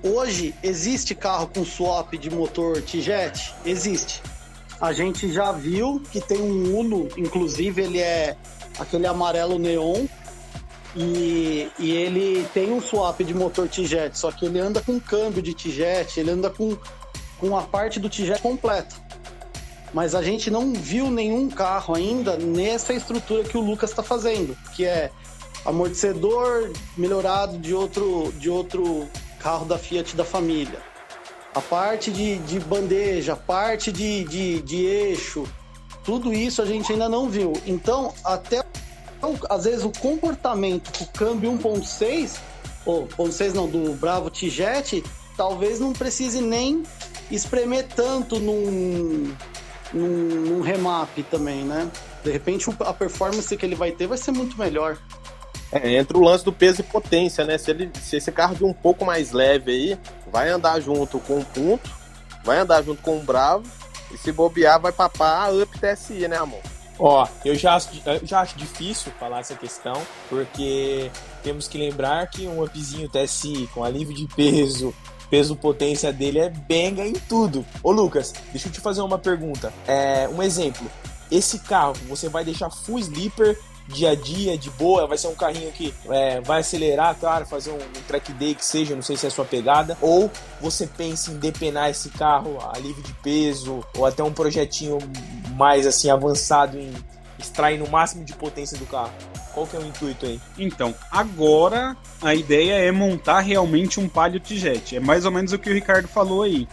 hoje 0.00 0.54
existe 0.62 1.12
carro 1.12 1.50
com 1.52 1.64
swap 1.64 2.14
de 2.14 2.30
motor 2.30 2.80
T-Jet? 2.80 3.52
Existe. 3.66 4.22
A 4.80 4.92
gente 4.92 5.32
já 5.32 5.50
viu 5.50 6.00
que 6.12 6.20
tem 6.20 6.40
um 6.40 6.78
Uno, 6.78 7.08
inclusive 7.16 7.82
ele 7.82 7.98
é 7.98 8.36
aquele 8.78 9.08
amarelo 9.08 9.58
neon, 9.58 10.06
e, 10.96 11.70
e, 11.78 11.90
ele 11.90 12.46
tem 12.52 12.72
um 12.72 12.80
swap 12.80 13.20
de 13.22 13.32
motor 13.32 13.68
T-Jet, 13.68 14.18
só 14.18 14.30
que 14.30 14.44
ele 14.44 14.58
anda 14.58 14.80
com 14.80 15.00
câmbio 15.00 15.42
de 15.42 15.54
T-Jet, 15.54 16.20
ele 16.20 16.30
anda 16.30 16.50
com, 16.50 16.76
com 17.38 17.56
a 17.56 17.62
parte 17.62 17.98
do 17.98 18.10
T-Jet 18.10 18.40
completa 18.42 19.02
mas 19.92 20.14
a 20.14 20.22
gente 20.22 20.50
não 20.50 20.72
viu 20.72 21.10
nenhum 21.10 21.48
carro 21.50 21.94
ainda 21.94 22.36
nessa 22.36 22.94
estrutura 22.94 23.44
que 23.44 23.56
o 23.56 23.60
Lucas 23.60 23.90
está 23.90 24.02
fazendo, 24.02 24.56
que 24.74 24.84
é 24.84 25.10
amortecedor 25.64 26.72
melhorado 26.96 27.58
de 27.58 27.74
outro, 27.74 28.32
de 28.38 28.48
outro 28.48 29.08
carro 29.38 29.66
da 29.66 29.78
Fiat 29.78 30.16
da 30.16 30.24
família. 30.24 30.80
A 31.54 31.60
parte 31.60 32.10
de, 32.10 32.38
de 32.38 32.58
bandeja, 32.58 33.34
a 33.34 33.36
parte 33.36 33.92
de, 33.92 34.24
de, 34.24 34.62
de 34.62 34.84
eixo, 34.86 35.44
tudo 36.02 36.32
isso 36.32 36.62
a 36.62 36.66
gente 36.66 36.90
ainda 36.92 37.08
não 37.08 37.28
viu. 37.28 37.52
Então, 37.66 38.14
até 38.24 38.62
às 39.48 39.64
vezes 39.64 39.84
o 39.84 39.90
comportamento 39.90 40.90
do 40.98 41.06
câmbio 41.12 41.52
1.6, 41.52 42.38
ou 42.84 43.06
1.6 43.08 43.54
não, 43.54 43.68
do 43.68 43.94
Bravo 43.94 44.30
T-Jet, 44.30 45.02
talvez 45.36 45.78
não 45.78 45.92
precise 45.92 46.40
nem 46.40 46.82
espremer 47.30 47.86
tanto 47.88 48.38
num, 48.38 49.34
num, 49.92 50.08
num 50.08 50.60
remap 50.60 51.22
também, 51.30 51.64
né? 51.64 51.90
De 52.24 52.30
repente 52.30 52.68
a 52.80 52.92
performance 52.92 53.56
que 53.56 53.64
ele 53.64 53.74
vai 53.74 53.92
ter 53.92 54.06
vai 54.06 54.18
ser 54.18 54.32
muito 54.32 54.58
melhor. 54.58 54.98
É, 55.72 55.96
entra 55.96 56.18
o 56.18 56.20
lance 56.20 56.44
do 56.44 56.52
peso 56.52 56.80
e 56.80 56.84
potência, 56.84 57.44
né? 57.44 57.56
Se, 57.56 57.70
ele, 57.70 57.90
se 58.02 58.16
esse 58.16 58.30
carro 58.30 58.54
vir 58.54 58.64
um 58.64 58.74
pouco 58.74 59.04
mais 59.04 59.32
leve 59.32 59.72
aí, 59.72 59.98
vai 60.30 60.50
andar 60.50 60.78
junto 60.80 61.18
com 61.18 61.38
o 61.38 61.44
Punto, 61.44 61.90
vai 62.44 62.58
andar 62.58 62.82
junto 62.82 63.00
com 63.00 63.16
o 63.18 63.22
Bravo, 63.22 63.64
e 64.12 64.18
se 64.18 64.30
bobear, 64.30 64.78
vai 64.78 64.92
papar 64.92 65.48
a 65.48 65.50
Up 65.50 65.78
TSI, 65.78 66.28
né, 66.28 66.36
amor? 66.36 66.60
Ó, 66.98 67.26
eu 67.44 67.54
já, 67.54 67.80
eu 68.06 68.26
já 68.26 68.40
acho 68.40 68.56
difícil 68.56 69.12
falar 69.18 69.40
essa 69.40 69.54
questão, 69.54 70.00
porque 70.28 71.10
temos 71.42 71.66
que 71.66 71.78
lembrar 71.78 72.26
que 72.28 72.46
um 72.46 72.62
upzinho 72.62 73.08
TSI 73.08 73.68
com 73.74 73.82
alívio 73.82 74.14
de 74.14 74.26
peso, 74.34 74.94
peso 75.30 75.56
potência 75.56 76.12
dele 76.12 76.38
é 76.38 76.50
benga 76.50 77.06
em 77.06 77.14
tudo. 77.14 77.64
Ô 77.82 77.90
Lucas, 77.90 78.32
deixa 78.50 78.68
eu 78.68 78.72
te 78.72 78.80
fazer 78.80 79.00
uma 79.00 79.18
pergunta. 79.18 79.72
É, 79.86 80.28
um 80.28 80.42
exemplo. 80.42 80.86
Esse 81.30 81.58
carro, 81.60 81.94
você 82.06 82.28
vai 82.28 82.44
deixar 82.44 82.70
full 82.70 82.98
sleeper 82.98 83.58
dia 83.88 84.10
a 84.10 84.14
dia, 84.14 84.56
de 84.56 84.70
boa, 84.70 85.06
vai 85.06 85.18
ser 85.18 85.28
um 85.28 85.34
carrinho 85.34 85.70
que 85.72 85.92
é, 86.10 86.40
vai 86.40 86.60
acelerar, 86.60 87.14
claro, 87.18 87.46
fazer 87.46 87.70
um, 87.70 87.76
um, 87.76 88.02
track 88.06 88.32
day 88.32 88.54
que 88.54 88.64
seja, 88.64 88.94
não 88.94 89.02
sei 89.02 89.16
se 89.16 89.26
é 89.26 89.28
a 89.28 89.30
sua 89.30 89.44
pegada, 89.44 89.96
ou 90.00 90.30
você 90.60 90.86
pensa 90.86 91.30
em 91.30 91.36
depenar 91.36 91.90
esse 91.90 92.08
carro 92.10 92.58
a 92.72 92.78
livre 92.78 93.02
de 93.02 93.12
peso, 93.14 93.84
ou 93.96 94.06
até 94.06 94.22
um 94.22 94.32
projetinho 94.32 94.98
mais 95.56 95.86
assim 95.86 96.10
avançado 96.10 96.78
em 96.78 96.92
extrair 97.38 97.78
no 97.78 97.88
máximo 97.88 98.24
de 98.24 98.32
potência 98.34 98.78
do 98.78 98.86
carro? 98.86 99.12
Qual 99.52 99.66
que 99.66 99.76
é 99.76 99.78
o 99.78 99.86
intuito 99.86 100.24
aí? 100.24 100.40
Então, 100.58 100.94
agora 101.10 101.94
a 102.22 102.34
ideia 102.34 102.74
é 102.74 102.90
montar 102.90 103.40
realmente 103.40 104.00
um 104.00 104.08
Palio 104.08 104.40
T-Jet. 104.40 104.96
É 104.96 105.00
mais 105.00 105.26
ou 105.26 105.30
menos 105.30 105.52
o 105.52 105.58
que 105.58 105.68
o 105.68 105.74
Ricardo 105.74 106.08
falou 106.08 106.42
aí. 106.42 106.66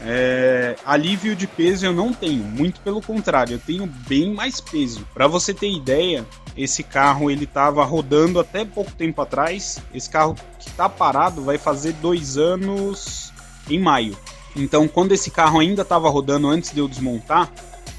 É, 0.00 0.76
alívio 0.84 1.34
de 1.34 1.46
peso 1.46 1.86
eu 1.86 1.92
não 1.92 2.12
tenho, 2.12 2.44
muito 2.44 2.80
pelo 2.80 3.00
contrário, 3.00 3.54
eu 3.54 3.58
tenho 3.58 3.86
bem 3.86 4.34
mais 4.34 4.60
peso. 4.60 5.06
Para 5.14 5.26
você 5.26 5.54
ter 5.54 5.70
ideia, 5.70 6.26
esse 6.56 6.82
carro 6.82 7.30
ele 7.30 7.44
estava 7.44 7.84
rodando 7.84 8.38
até 8.38 8.64
pouco 8.64 8.92
tempo 8.92 9.20
atrás. 9.22 9.80
Esse 9.94 10.08
carro 10.08 10.34
que 10.58 10.68
está 10.68 10.88
parado 10.88 11.42
vai 11.42 11.58
fazer 11.58 11.92
dois 11.94 12.36
anos 12.36 13.32
em 13.68 13.78
maio. 13.78 14.16
Então, 14.56 14.86
quando 14.86 15.12
esse 15.12 15.30
carro 15.30 15.58
ainda 15.58 15.82
estava 15.82 16.08
rodando 16.08 16.48
antes 16.48 16.72
de 16.72 16.78
eu 16.78 16.86
desmontar, 16.86 17.50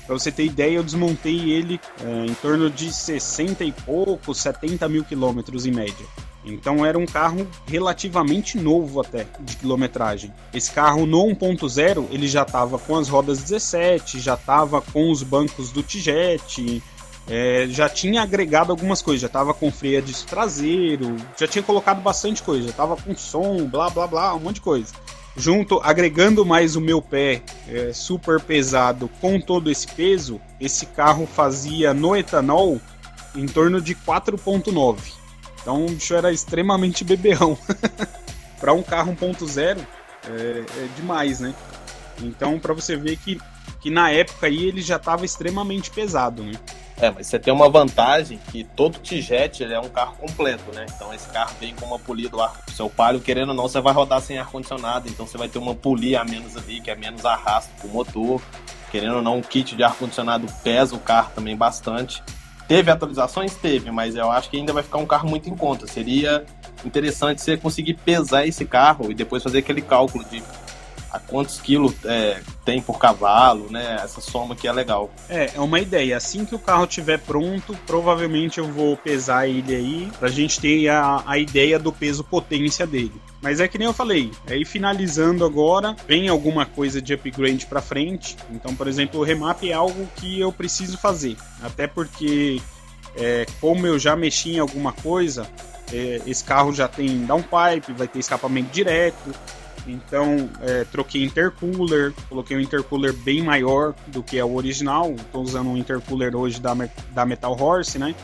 para 0.06 0.14
você 0.18 0.32
ter 0.32 0.46
ideia, 0.46 0.76
eu 0.76 0.84
desmontei 0.84 1.52
ele 1.52 1.80
é, 2.02 2.26
em 2.26 2.34
torno 2.36 2.70
de 2.70 2.94
60 2.94 3.64
e 3.64 3.72
pouco, 3.72 4.34
70 4.34 4.88
mil 4.88 5.04
quilômetros 5.04 5.66
em 5.66 5.72
média. 5.72 6.06
Então 6.46 6.86
era 6.86 6.98
um 6.98 7.06
carro 7.06 7.48
relativamente 7.66 8.58
novo 8.58 9.02
até 9.02 9.26
de 9.40 9.58
quilometragem. 9.58 10.32
Esse 10.54 10.72
carro 10.72 11.06
no 11.06 11.26
1.0 11.28 12.08
ele 12.12 12.28
já 12.28 12.44
estava 12.44 12.78
com 12.78 12.96
as 12.96 13.10
rodas 13.10 13.40
17, 13.40 14.20
já 14.20 14.36
estava 14.36 14.82
com 14.82 15.12
os 15.12 15.24
bancos 15.24 15.72
do 15.72 15.82
T-Jet, 15.82 16.84
é, 17.28 17.66
já 17.70 17.90
tinha 17.90 18.22
agregado 18.22 18.72
algumas 18.72 19.02
coisas, 19.02 19.22
já 19.22 19.28
estava 19.28 19.54
com 19.54 19.72
freio 19.72 20.02
de 20.02 20.14
traseiro, 20.26 21.16
já 21.38 21.48
tinha 21.48 21.64
colocado 21.64 22.02
bastante 22.02 22.44
coisa, 22.44 22.66
já 22.66 22.70
estava 22.70 22.96
com 22.96 23.16
som, 23.16 23.66
blá 23.68 23.90
blá 23.90 24.06
blá, 24.06 24.36
um 24.36 24.40
monte 24.40 24.56
de 24.56 24.62
coisa 24.62 24.94
junto, 25.36 25.80
agregando 25.84 26.46
mais 26.46 26.76
o 26.76 26.82
meu 26.82 27.02
pé 27.02 27.42
é, 27.68 27.92
super 27.92 28.40
pesado 28.40 29.10
com 29.20 29.40
todo 29.40 29.70
esse 29.70 29.88
peso, 29.88 30.40
esse 30.60 30.86
carro 30.86 31.28
fazia 31.28 31.94
no 31.94 32.16
etanol 32.16 32.80
em 33.36 33.46
torno 33.46 33.82
de 33.82 33.94
4.9. 33.94 35.25
Então 35.66 35.84
o 35.84 35.90
bicho 35.90 36.14
era 36.14 36.32
extremamente 36.32 37.04
beberrão. 37.04 37.58
para 38.62 38.72
um 38.72 38.84
carro 38.84 39.16
1.0 39.16 39.80
é, 40.30 40.32
é 40.32 40.88
demais, 40.96 41.40
né? 41.40 41.56
Então, 42.22 42.60
para 42.60 42.72
você 42.72 42.96
ver 42.96 43.18
que, 43.18 43.42
que 43.82 43.90
na 43.90 44.12
época 44.12 44.46
aí 44.46 44.64
ele 44.64 44.80
já 44.80 44.98
estava 44.98 45.26
extremamente 45.26 45.90
pesado, 45.90 46.44
né? 46.44 46.52
É, 47.02 47.10
mas 47.10 47.26
você 47.26 47.40
tem 47.40 47.52
uma 47.52 47.68
vantagem 47.68 48.40
que 48.52 48.64
todo 48.64 49.00
T-Jet 49.00 49.64
é 49.64 49.80
um 49.80 49.90
carro 49.90 50.16
completo, 50.18 50.72
né? 50.72 50.86
Então 50.96 51.12
esse 51.12 51.28
carro 51.30 51.56
vem 51.60 51.74
com 51.74 51.88
uma 51.88 51.98
polia 51.98 52.30
do 52.30 52.40
ar. 52.40 52.62
Seu 52.68 52.88
palio, 52.88 53.20
querendo 53.20 53.50
ou 53.50 53.56
não, 53.56 53.68
você 53.68 53.82
vai 53.82 53.92
rodar 53.92 54.22
sem 54.22 54.38
ar-condicionado, 54.38 55.10
então 55.10 55.26
você 55.26 55.36
vai 55.38 55.50
ter 55.50 55.58
uma 55.58 55.74
polia 55.74 56.22
a 56.22 56.24
menos 56.24 56.56
ali, 56.56 56.80
que 56.80 56.92
é 56.92 56.96
menos 56.96 57.26
arrasto 57.26 57.72
pro 57.82 57.90
motor. 57.90 58.40
Querendo 58.92 59.16
ou 59.16 59.22
não, 59.24 59.40
o 59.40 59.42
kit 59.42 59.76
de 59.76 59.84
ar-condicionado 59.84 60.46
pesa 60.64 60.96
o 60.96 61.00
carro 61.00 61.32
também 61.34 61.58
bastante. 61.58 62.22
Teve 62.68 62.90
atualizações? 62.90 63.54
Teve, 63.56 63.92
mas 63.92 64.16
eu 64.16 64.32
acho 64.32 64.50
que 64.50 64.58
ainda 64.58 64.74
vai 64.74 64.82
ficar 64.82 64.98
um 64.98 65.06
carro 65.06 65.30
muito 65.30 65.50
em 65.50 65.56
conta. 65.56 65.86
Seria 65.88 66.46
interessante 66.84 67.42
você 67.42 67.58
conseguir 67.58 67.96
pesar 67.96 68.46
esse 68.46 68.66
carro 68.66 69.12
e 69.12 69.14
depois 69.14 69.44
fazer 69.44 69.60
aquele 69.60 69.82
cálculo 69.82 70.24
de 70.26 70.42
a 71.16 71.20
quantos 71.20 71.60
quilos 71.60 71.94
é, 72.04 72.42
tem 72.64 72.82
por 72.82 73.00
cavalo, 73.00 73.72
né? 73.72 74.00
Essa 74.04 74.20
soma 74.20 74.56
que 74.56 74.68
é 74.68 74.72
legal. 74.72 75.10
É, 75.30 75.52
é 75.56 75.60
uma 75.60 75.80
ideia. 75.80 76.18
Assim 76.18 76.46
que 76.46 76.54
o 76.54 76.60
carro 76.60 76.84
estiver 76.86 77.20
pronto, 77.20 77.78
provavelmente 77.86 78.60
eu 78.60 78.68
vou 78.68 78.98
pesar 78.98 79.48
ele 79.48 79.74
aí 79.74 80.12
pra 80.20 80.30
gente 80.30 80.60
ter 80.60 80.90
a, 80.90 81.24
a 81.26 81.38
ideia 81.38 81.80
do 81.80 81.92
peso 81.92 82.24
potência 82.24 82.86
dele. 82.86 83.14
Mas 83.42 83.60
é 83.60 83.68
que 83.68 83.78
nem 83.78 83.86
eu 83.86 83.94
falei, 83.94 84.32
aí 84.48 84.66
finalizando 84.66 85.46
agora, 85.46 85.96
vem 86.08 86.28
alguma 86.28 86.66
coisa 86.66 87.02
de 87.02 87.14
upgrade 87.14 87.66
para 87.68 87.82
frente. 87.82 88.36
Então, 88.50 88.76
por 88.76 88.88
exemplo, 88.88 89.20
o 89.20 89.24
remap 89.24 89.64
é 89.64 89.74
algo 89.74 90.08
que 90.16 90.40
eu 90.40 90.52
preciso 90.52 90.98
fazer. 90.98 91.38
Até 91.62 91.86
porque, 91.86 92.60
é, 93.16 93.46
como 93.62 93.86
eu 93.86 94.00
já 94.00 94.16
mexi 94.16 94.56
em 94.56 94.60
alguma 94.60 94.92
coisa, 94.94 95.48
é, 95.94 96.22
esse 96.26 96.44
carro 96.44 96.74
já 96.74 96.88
tem 96.88 97.26
downpipe, 97.26 97.94
vai 97.94 98.08
ter 98.08 98.20
escapamento 98.20 98.72
direto. 98.72 99.36
Então, 99.88 100.50
é, 100.62 100.84
troquei 100.86 101.24
intercooler, 101.24 102.14
coloquei 102.28 102.58
um 102.58 102.60
intercooler 102.60 103.14
bem 103.14 103.42
maior 103.44 103.94
do 104.08 104.24
que 104.24 104.38
é 104.38 104.44
o 104.44 104.56
original. 104.56 105.14
Estou 105.14 105.44
usando 105.44 105.70
um 105.70 105.78
intercooler 105.78 106.36
hoje 106.36 106.60
da, 106.60 106.76
da 107.12 107.26
Metal 107.26 107.56
Horse, 107.60 108.00
né? 108.00 108.16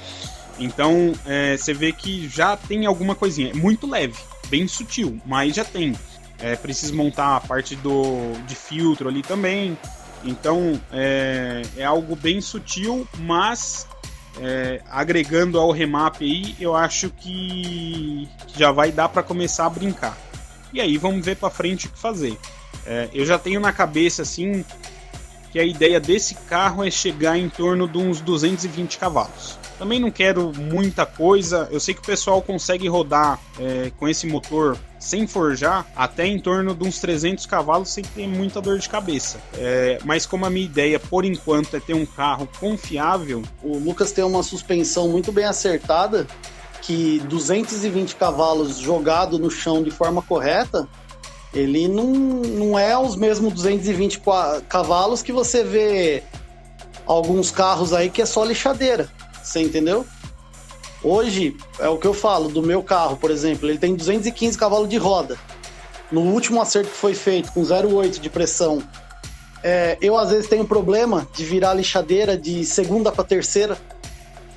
Então, 0.60 1.14
é, 1.26 1.56
você 1.58 1.74
vê 1.74 1.92
que 1.92 2.28
já 2.28 2.58
tem 2.58 2.86
alguma 2.86 3.16
coisinha. 3.16 3.52
É 3.52 3.54
muito 3.54 3.88
leve, 3.88 4.18
bem 4.48 4.68
sutil, 4.68 5.20
mas 5.26 5.56
já 5.56 5.64
tem. 5.64 5.96
É, 6.40 6.56
preciso 6.56 6.96
montar 6.96 7.36
a 7.36 7.40
parte 7.40 7.76
do, 7.76 8.34
de 8.48 8.56
filtro 8.56 9.08
ali 9.08 9.22
também. 9.22 9.78
Então, 10.24 10.80
é, 10.92 11.62
é 11.78 11.84
algo 11.84 12.16
bem 12.16 12.42
sutil, 12.42 13.08
mas 13.20 13.88
é, 14.40 14.82
agregando 14.90 15.60
ao 15.60 15.72
remap 15.72 16.22
aí, 16.22 16.56
eu 16.60 16.76
acho 16.76 17.10
que 17.10 18.28
já 18.56 18.72
vai 18.72 18.92
dar 18.92 19.10
para 19.10 19.24
começar 19.24 19.66
a 19.66 19.70
brincar. 19.70 20.18
E 20.74 20.80
aí 20.82 20.98
vamos 20.98 21.26
ver 21.26 21.36
para 21.36 21.50
frente 21.50 21.88
o 21.88 21.90
que 21.90 22.00
fazer. 22.00 22.38
É, 22.86 23.10
eu 23.14 23.26
já 23.26 23.38
tenho 23.38 23.60
na 23.60 23.72
cabeça 23.72 24.22
assim 24.22 24.66
que 25.52 25.60
a 25.60 25.66
ideia 25.66 26.00
desse 26.00 26.34
carro 26.34 26.84
é 26.84 26.90
chegar 26.90 27.38
em 27.38 27.50
torno 27.50 27.88
de 27.88 27.98
uns 27.98 28.22
220 28.22 28.98
cavalos. 28.98 29.60
Também 29.78 30.00
não 30.00 30.10
quero 30.10 30.54
muita 30.56 31.06
coisa. 31.06 31.68
Eu 31.72 31.80
sei 31.80 31.94
que 31.94 32.00
o 32.00 32.06
pessoal 32.06 32.42
consegue 32.42 32.88
rodar 32.88 33.38
é, 33.60 33.92
com 33.98 34.08
esse 34.08 34.26
motor 34.26 34.78
sem 34.98 35.28
forjar 35.28 35.86
até 35.96 36.26
em 36.26 36.40
torno 36.40 36.74
de 36.74 36.88
uns 36.88 37.00
300 37.00 37.46
cavalos 37.48 37.90
sem 37.90 38.04
ter 38.04 38.28
muita 38.28 38.62
dor 38.62 38.80
de 38.80 38.88
cabeça. 38.88 39.42
É, 39.58 39.98
mas 40.06 40.26
como 40.26 40.46
a 40.46 40.50
minha 40.50 40.66
ideia 40.66 41.00
por 41.00 41.26
enquanto 41.26 41.76
é 41.76 41.80
ter 41.80 41.96
um 41.96 42.06
carro 42.06 42.48
confiável, 42.60 43.42
o 43.62 43.78
Lucas 43.78 44.12
tem 44.12 44.24
uma 44.24 44.44
suspensão 44.44 45.10
muito 45.10 45.32
bem 45.32 45.46
acertada 45.46 46.28
que 46.82 47.20
220 47.26 48.16
cavalos 48.16 48.78
jogado 48.78 49.38
no 49.38 49.50
chão 49.50 49.84
de 49.84 49.92
forma 49.92 50.22
correta, 50.22 50.88
ele 51.54 51.88
não, 51.88 52.08
não 52.08 52.80
é 52.80 52.98
os 52.98 53.16
mesmos 53.16 53.54
220 53.54 54.22
cavalos 54.68 55.22
que 55.22 55.32
você 55.32 55.64
vê 55.64 56.24
alguns 57.06 57.52
carros 57.52 57.94
aí 57.94 58.10
que 58.10 58.22
é 58.22 58.26
só 58.26 58.44
lixadeira. 58.44 59.10
Você 59.44 59.62
entendeu? 59.62 60.06
Hoje, 61.04 61.56
é 61.80 61.90
o 61.90 61.98
que 61.98 62.06
eu 62.06 62.14
falo 62.14 62.48
do 62.50 62.62
meu 62.62 62.84
carro, 62.84 63.18
por 63.18 63.32
exemplo, 63.32 63.68
ele 63.68 63.78
tem 63.78 63.96
215 63.96 64.58
cavalos 64.58 64.88
de 64.88 64.98
roda. 64.98 65.38
No 66.12 66.22
último 66.22 66.62
acerto 66.62 66.90
que 66.90 66.98
foi 66.98 67.14
feito, 67.14 67.52
com 67.52 67.62
0,8 67.62 68.20
de 68.20 68.30
pressão, 68.30 68.84
é, 69.64 69.98
eu 70.02 70.18
às 70.18 70.30
vezes 70.30 70.48
tenho 70.48 70.66
problema 70.66 71.28
de 71.34 71.44
virar 71.44 71.74
lixadeira 71.74 72.38
de 72.38 72.66
segunda 72.66 73.12
para 73.12 73.24
terceira 73.24 73.78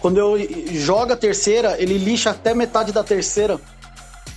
quando 0.05 0.19
eu 0.19 0.37
jogo 0.75 1.15
a 1.15 1.17
terceira, 1.17 1.81
ele 1.81 1.97
lixa 1.97 2.29
até 2.29 2.53
metade 2.53 2.93
da 2.93 3.03
terceira. 3.03 3.59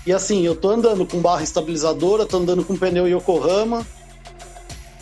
E 0.06 0.14
assim, 0.14 0.46
eu 0.46 0.56
tô 0.56 0.70
andando 0.70 1.06
com 1.06 1.20
barra 1.20 1.44
estabilizadora, 1.44 2.26
tô 2.26 2.38
andando 2.38 2.64
com 2.64 2.78
pneu 2.78 3.06
Yokohama, 3.06 3.86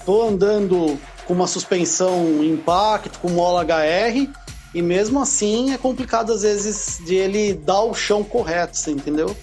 tô 0.03 0.27
andando 0.27 0.99
com 1.27 1.35
uma 1.35 1.45
suspensão 1.45 2.43
impacto, 2.43 3.19
com 3.19 3.29
mola 3.29 3.61
HR, 3.61 4.27
e 4.73 4.81
mesmo 4.81 5.21
assim 5.21 5.71
é 5.71 5.77
complicado 5.77 6.33
às 6.33 6.41
vezes 6.41 6.99
de 7.05 7.13
ele 7.13 7.53
dar 7.53 7.83
o 7.83 7.93
chão 7.93 8.23
correto, 8.23 8.75
você 8.75 8.89
entendeu? 8.89 9.37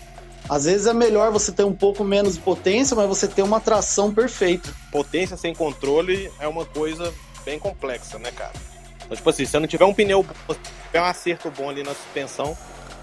Às 0.48 0.64
vezes 0.64 0.88
é 0.88 0.92
melhor 0.92 1.30
você 1.30 1.52
ter 1.52 1.62
um 1.62 1.72
pouco 1.72 2.02
menos 2.02 2.34
de 2.34 2.40
potência, 2.40 2.96
mas 2.96 3.06
você 3.06 3.28
ter 3.28 3.42
uma 3.42 3.60
tração 3.60 4.12
perfeita. 4.12 4.74
Potência 4.90 5.36
sem 5.36 5.54
controle 5.54 6.28
é 6.40 6.48
uma 6.48 6.64
coisa 6.64 7.14
bem 7.44 7.60
complexa, 7.60 8.18
né, 8.18 8.32
cara? 8.32 8.71
Então, 9.04 9.16
tipo 9.16 9.28
assim, 9.28 9.44
se 9.44 9.56
eu 9.56 9.60
não 9.60 9.68
tiver 9.68 9.84
um 9.84 9.94
pneu 9.94 10.22
bom, 10.22 10.54
tiver 10.86 11.00
um 11.00 11.04
acerto 11.04 11.50
bom 11.50 11.70
ali 11.70 11.82
na 11.82 11.94
suspensão, 11.94 12.56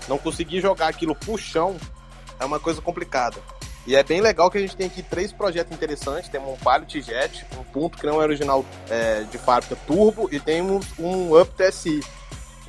não 0.07 0.17
conseguir 0.17 0.61
jogar 0.61 0.87
aquilo 0.87 1.15
pro 1.15 1.37
chão, 1.37 1.77
é 2.39 2.45
uma 2.45 2.59
coisa 2.59 2.81
complicada. 2.81 3.37
E 3.87 3.95
é 3.95 4.03
bem 4.03 4.21
legal 4.21 4.51
que 4.51 4.57
a 4.57 4.61
gente 4.61 4.75
tem 4.75 4.87
aqui 4.87 5.01
três 5.01 5.31
projetos 5.31 5.73
interessantes. 5.73 6.29
Temos 6.29 6.49
um 6.49 6.57
Palio 6.57 6.85
T-Jet, 6.85 7.45
um 7.57 7.63
ponto 7.63 7.97
que 7.97 8.05
não 8.05 8.21
é 8.21 8.25
original 8.25 8.63
é, 8.89 9.23
de 9.23 9.37
fábrica 9.37 9.75
turbo, 9.87 10.29
e 10.31 10.39
temos 10.39 10.85
um 10.99 11.39
Up 11.39 11.51
TSI. 11.55 12.01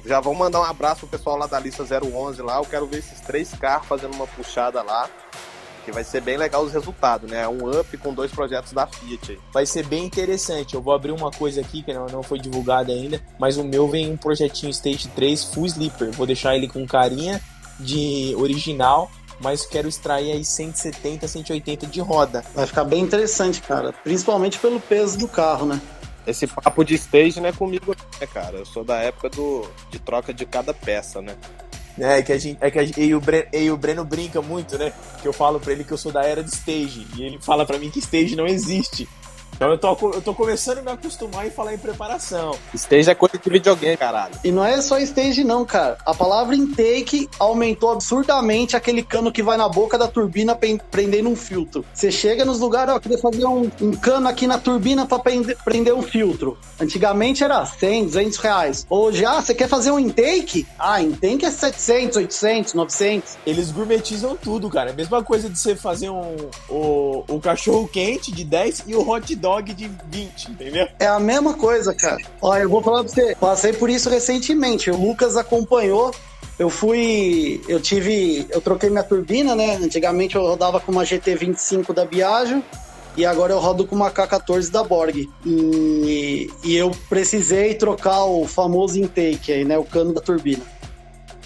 Já 0.05 0.19
vou 0.19 0.35
mandar 0.35 0.61
um 0.61 0.64
abraço 0.64 1.01
pro 1.01 1.19
pessoal 1.19 1.37
lá 1.37 1.47
da 1.47 1.59
lista 1.59 1.85
011 1.85 2.40
lá. 2.40 2.57
Eu 2.57 2.64
quero 2.64 2.87
ver 2.87 2.99
esses 2.99 3.21
três 3.21 3.53
carros 3.53 3.87
fazendo 3.87 4.14
uma 4.14 4.27
puxada 4.27 4.83
lá 4.83 5.11
que 5.85 5.93
vai 5.93 6.05
ser 6.05 6.21
bem 6.21 6.37
legal 6.37 6.62
os 6.62 6.73
resultados, 6.73 7.31
né? 7.31 7.47
Um 7.49 7.69
up 7.79 7.97
com 7.99 8.14
dois 8.14 8.31
projetos 8.31 8.73
da 8.73 8.87
Fiat. 8.87 9.38
Vai 9.53 9.66
ser 9.66 9.85
bem 9.87 10.05
interessante. 10.05 10.75
Eu 10.75 10.83
vou 10.83 10.95
abrir 10.95 11.12
uma 11.12 11.31
coisa 11.31 11.61
aqui 11.61 11.83
que 11.83 11.93
não, 11.93 12.07
não 12.07 12.23
foi 12.23 12.38
divulgada 12.38 12.93
ainda, 12.93 13.21
mas 13.38 13.57
o 13.57 13.64
meu 13.64 13.88
vem 13.88 14.12
um 14.12 14.16
projetinho 14.16 14.71
Stage 14.71 15.09
3 15.09 15.45
Full 15.45 15.66
Sleeper. 15.66 16.12
Vou 16.12 16.27
deixar 16.27 16.57
ele 16.57 16.69
com 16.69 16.87
carinha 16.87 17.40
de 17.79 18.35
original, 18.37 19.11
mas 19.40 19.64
quero 19.64 19.88
extrair 19.88 20.33
aí 20.33 20.45
170, 20.45 21.27
180 21.27 21.87
de 21.87 22.01
roda. 22.01 22.45
Vai 22.55 22.66
ficar 22.66 22.85
bem 22.85 23.03
interessante, 23.03 23.61
cara. 23.62 23.93
Principalmente 23.93 24.59
pelo 24.59 24.81
peso 24.81 25.19
do 25.19 25.27
carro, 25.27 25.66
né? 25.66 25.81
Esse 26.27 26.47
papo 26.47 26.85
de 26.85 26.95
stage 26.95 27.40
não 27.40 27.49
é 27.49 27.53
comigo, 27.53 27.97
né, 28.21 28.27
cara? 28.27 28.59
Eu 28.59 28.66
sou 28.66 28.85
da 28.85 28.99
época 28.99 29.31
do, 29.31 29.66
de 29.90 29.99
troca 29.99 30.35
de 30.35 30.45
cada 30.45 30.75
peça, 30.75 31.23
né? 31.23 31.35
É 31.98 32.22
que 32.22 32.33
a 32.33 32.38
gente, 32.38 32.59
é 32.61 32.70
que 32.70 32.79
a 32.79 32.85
e, 32.96 33.14
o 33.14 33.20
Breno, 33.20 33.46
e 33.53 33.70
o 33.70 33.76
Breno 33.76 34.05
brinca 34.05 34.40
muito, 34.40 34.79
né? 34.79 34.92
Que 35.20 35.29
eu 35.29 35.33
falo 35.33 35.61
pra 35.61 35.72
ele 35.72 35.85
que 35.85 35.92
eu 35.92 35.98
sou 35.98 36.12
da 36.12 36.22
era 36.22 36.42
de 36.42 36.50
stage. 36.50 37.07
E 37.16 37.22
ele 37.22 37.38
fala 37.40 37.66
pra 37.66 37.79
mim 37.79 37.90
que 37.90 37.98
stage 37.98 38.37
não 38.37 38.46
existe. 38.46 39.09
Então 39.61 39.73
eu 39.73 39.77
tô, 39.77 40.11
eu 40.14 40.23
tô 40.23 40.33
começando 40.33 40.79
a 40.79 40.81
me 40.81 40.90
acostumar 40.90 41.46
e 41.46 41.51
falar 41.51 41.75
em 41.75 41.79
preparação. 41.79 42.57
Stage 42.73 43.11
é 43.11 43.14
coisa 43.14 43.37
de 43.37 43.51
videogame, 43.51 43.94
caralho. 43.94 44.33
E 44.42 44.51
não 44.51 44.64
é 44.64 44.81
só 44.81 44.99
stage, 44.99 45.44
não, 45.44 45.66
cara. 45.66 45.99
A 46.07 46.14
palavra 46.14 46.57
intake 46.57 47.29
aumentou 47.38 47.90
absurdamente 47.90 48.75
aquele 48.75 49.03
cano 49.03 49.31
que 49.31 49.42
vai 49.42 49.59
na 49.59 49.68
boca 49.68 49.99
da 49.99 50.09
turbina 50.09 50.59
prendendo 50.90 51.29
um 51.29 51.37
filtro. 51.37 51.85
Você 51.92 52.11
chega 52.11 52.42
nos 52.42 52.59
lugares, 52.59 52.94
ó, 52.94 52.99
queria 52.99 53.18
fazer 53.18 53.44
um, 53.44 53.70
um 53.83 53.92
cano 53.92 54.29
aqui 54.29 54.46
na 54.46 54.59
turbina 54.59 55.05
pra 55.05 55.18
prender, 55.18 55.59
prender 55.62 55.92
um 55.92 56.01
filtro. 56.01 56.57
Antigamente 56.81 57.44
era 57.44 57.66
100, 57.66 58.07
200 58.07 58.38
reais. 58.38 58.87
Hoje, 58.88 59.27
ah, 59.27 59.42
você 59.42 59.55
quer 59.55 59.68
fazer 59.68 59.90
um 59.90 60.01
intake? 60.01 60.66
Ah, 60.79 61.03
intake 61.03 61.44
é 61.44 61.51
700, 61.51 62.16
800, 62.16 62.73
900. 62.73 63.37
Eles 63.44 63.70
gourmetizam 63.70 64.35
tudo, 64.37 64.70
cara. 64.70 64.88
É 64.88 64.92
a 64.94 64.96
mesma 64.96 65.23
coisa 65.23 65.51
de 65.51 65.59
você 65.59 65.77
fazer 65.77 66.09
um, 66.09 66.35
o, 66.66 67.25
o 67.29 67.38
cachorro 67.38 67.87
quente 67.87 68.33
de 68.33 68.42
10 68.42 68.85
e 68.87 68.94
o 68.94 69.07
hot 69.07 69.37
dog 69.37 69.50
dog 69.51 69.75
de 69.75 69.91
20, 70.11 70.53
entendeu? 70.53 70.89
É 71.01 71.09
a 71.09 71.19
mesma 71.19 71.55
coisa, 71.55 71.93
cara. 71.93 72.19
Olha, 72.41 72.63
eu 72.63 72.69
vou 72.69 72.81
falar 72.81 73.03
pra 73.03 73.13
você, 73.13 73.35
passei 73.35 73.73
por 73.73 73.91
isso 73.91 74.09
recentemente. 74.09 74.91
O 74.91 74.97
Lucas 74.97 75.37
acompanhou. 75.37 76.15
Eu 76.57 76.71
fui. 76.71 77.61
Eu 77.67 77.81
tive. 77.81 78.47
Eu 78.51 78.61
troquei 78.61 78.89
minha 78.91 79.03
turbina, 79.03 79.57
né? 79.57 79.77
Antigamente 79.77 80.37
eu 80.37 80.43
rodava 80.43 80.79
com 80.79 80.93
uma 80.93 81.03
GT25 81.03 81.93
da 81.93 82.05
Biagio 82.05 82.63
e 83.17 83.27
agora 83.27 83.53
eu 83.53 83.59
rodo 83.59 83.85
com 83.87 83.97
uma 83.97 84.11
K14 84.11 84.71
da 84.71 84.85
Borg. 84.85 85.29
E, 85.45 86.49
e 86.63 86.77
eu 86.77 86.93
precisei 87.09 87.75
trocar 87.75 88.25
o 88.27 88.47
famoso 88.47 89.01
intake 89.01 89.53
aí, 89.53 89.65
né? 89.65 89.77
O 89.79 89.85
cano 89.85 90.13
da 90.13 90.21
turbina. 90.21 90.63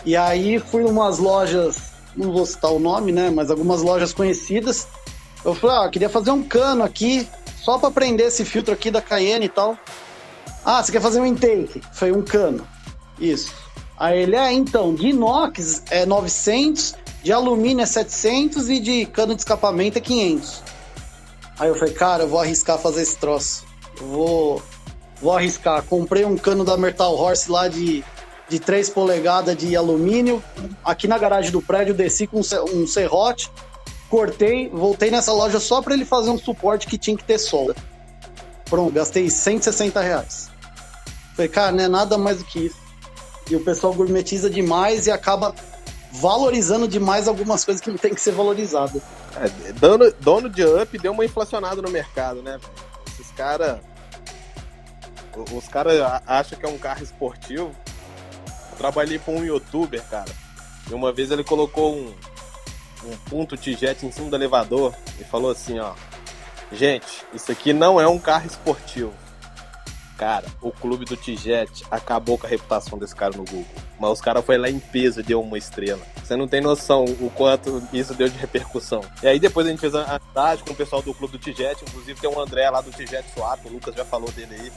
E 0.05 0.15
aí 0.15 0.59
fui 0.59 0.85
umas 0.85 1.19
lojas, 1.19 1.93
não 2.15 2.33
vou 2.33 2.45
citar 2.45 2.71
o 2.71 2.79
nome, 2.79 3.13
né? 3.13 3.31
Mas 3.31 3.51
algumas 3.51 3.81
lojas 3.81 4.13
conhecidas. 4.13 4.89
Eu 5.43 5.55
falei, 5.55 5.77
ah, 5.77 5.89
queria 5.89 6.09
fazer 6.09 6.33
um 6.33 6.43
cano 6.43 6.83
aqui 6.83 7.27
só 7.65 7.79
para 7.79 7.91
prender 7.91 8.27
esse 8.27 8.45
filtro 8.45 8.75
aqui 8.75 8.91
da 8.91 9.01
Cayenne 9.01 9.47
e 9.47 9.49
tal. 9.49 9.79
Ah, 10.65 10.83
você 10.83 10.93
quer 10.93 11.01
fazer 11.01 11.21
um 11.21 11.27
intake? 11.27 11.81
Foi 11.93 12.13
um 12.13 12.23
cano. 12.23 12.67
Isso. 13.19 13.55
Aí 13.99 14.23
ele, 14.23 14.37
é, 14.37 14.53
então, 14.53 14.95
de 14.95 15.09
inox 15.09 15.83
é 15.91 16.05
900 16.05 16.95
de 17.25 17.33
alumínio 17.33 17.83
é 17.83 17.87
700 17.87 18.69
e 18.69 18.79
de 18.79 19.07
cano 19.07 19.35
de 19.35 19.41
escapamento 19.41 19.97
é 19.97 20.01
500. 20.01 20.63
Aí 21.59 21.69
eu 21.69 21.75
falei, 21.75 21.95
cara, 21.95 22.25
eu 22.25 22.29
vou 22.29 22.39
arriscar 22.39 22.79
fazer 22.79 23.01
esse 23.01 23.17
troço. 23.17 23.65
Eu 23.99 24.07
vou, 24.07 24.63
vou 25.23 25.35
arriscar. 25.35 25.83
Comprei 25.85 26.27
um 26.27 26.37
cano 26.37 26.65
da 26.65 26.77
Metal 26.77 27.15
Horse 27.15 27.51
lá 27.51 27.67
de, 27.67 28.05
de 28.47 28.61
3 28.61 28.91
polegadas 28.91 29.57
de 29.57 29.75
alumínio. 29.75 30.45
Aqui 30.85 31.09
na 31.09 31.17
garagem 31.17 31.51
do 31.51 31.63
prédio, 31.63 31.95
desci 31.95 32.27
com 32.27 32.41
um 32.41 32.87
serrote, 32.87 33.51
cortei, 34.15 34.69
voltei 34.69 35.11
nessa 35.11 35.33
loja 35.33 35.59
só 35.59 35.83
para 35.83 35.93
ele 35.93 36.05
fazer 36.05 36.31
um 36.31 36.39
suporte 36.39 36.87
que 36.87 36.97
tinha 36.97 37.17
que 37.17 37.25
ter 37.25 37.37
solda. 37.37 37.75
Pronto, 38.65 38.93
gastei 38.93 39.29
160 39.29 40.01
reais. 40.01 40.49
Falei, 41.35 41.49
cara, 41.49 41.73
não 41.73 41.83
é 41.83 41.89
nada 41.89 42.17
mais 42.17 42.39
do 42.39 42.45
que 42.45 42.67
isso. 42.67 42.77
E 43.51 43.57
o 43.57 43.65
pessoal 43.65 43.93
gourmetiza 43.93 44.49
demais 44.49 45.09
e 45.09 45.11
acaba 45.11 45.53
valorizando 46.13 46.87
demais 46.87 47.27
algumas 47.27 47.65
coisas 47.65 47.81
que 47.81 47.91
não 47.91 47.99
tem 47.99 48.15
que 48.15 48.21
ser 48.21 48.31
valorizado. 48.31 49.03
É, 49.35 49.73
dono, 49.73 50.13
dono 50.21 50.49
de 50.49 50.65
up 50.65 50.97
deu 50.97 51.11
uma 51.11 51.25
inflacionada 51.25 51.83
no 51.83 51.91
mercado, 51.91 52.41
né? 52.41 52.61
Esses 53.09 53.33
caras. 53.33 53.81
Os 55.53 55.67
caras 55.67 56.01
acham 56.25 56.57
que 56.57 56.65
é 56.65 56.69
um 56.69 56.79
carro 56.79 57.03
esportivo. 57.03 57.73
Eu 58.47 58.79
trabalhei 58.79 59.19
com 59.19 59.35
um 59.35 59.45
youtuber, 59.45 60.05
cara. 60.09 60.31
E 60.89 60.95
uma 60.95 61.13
vez 61.13 61.33
ele 61.33 61.43
colocou 61.43 61.97
um, 61.97 62.15
um 63.07 63.17
ponto 63.29 63.57
Tijet 63.57 64.05
em 64.05 64.11
cima 64.11 64.31
do 64.31 64.37
elevador 64.37 64.95
e 65.21 65.25
falou 65.25 65.51
assim, 65.51 65.79
ó. 65.79 65.95
Gente, 66.73 67.25
isso 67.33 67.53
aqui 67.53 67.73
não 67.73 68.01
é 68.01 68.09
um 68.09 68.19
carro 68.19 68.47
esportivo. 68.47 69.13
Cara, 70.17 70.47
o 70.63 70.71
clube 70.71 71.05
do 71.05 71.17
Tijet 71.17 71.83
acabou 71.91 72.39
com 72.39 72.47
a 72.47 72.51
reputação 72.51 72.99
desse 72.99 73.15
cara 73.15 73.37
no 73.37 73.45
Google. 73.45 73.67
Mas 73.99 74.11
os 74.11 74.21
caras 74.21 74.45
foi 74.45 74.57
lá 74.57 74.71
em 74.71 74.79
peso 74.79 75.21
e 75.21 75.23
deu 75.23 75.41
uma 75.41 75.59
estrela. 75.59 76.01
Você 76.23 76.37
não 76.37 76.47
tem 76.47 76.61
noção 76.61 77.05
o 77.05 77.31
quanto 77.31 77.83
isso 77.93 78.15
deu 78.15 78.29
de 78.29 78.39
repercussão. 78.39 79.01
E 79.23 79.27
aí 79.27 79.41
depois 79.41 79.67
a 79.67 79.71
gente 79.71 79.81
fez 79.81 79.95
a 79.95 80.17
amizade 80.17 80.63
com 80.63 80.73
o 80.73 80.77
pessoal 80.77 81.03
do 81.03 81.13
clube 81.13 81.33
do 81.33 81.39
Tijet, 81.39 81.83
inclusive 81.83 82.21
tem 82.21 82.31
um 82.31 82.41
André 82.41 82.71
lá 82.71 82.81
do 82.81 82.93
Tijet 82.93 83.25
Swap, 83.35 83.65
o 83.67 83.69
Lucas 83.69 83.95
já 83.95 84.05
falou 84.05 84.31
dele 84.31 84.55
aí. 84.55 84.73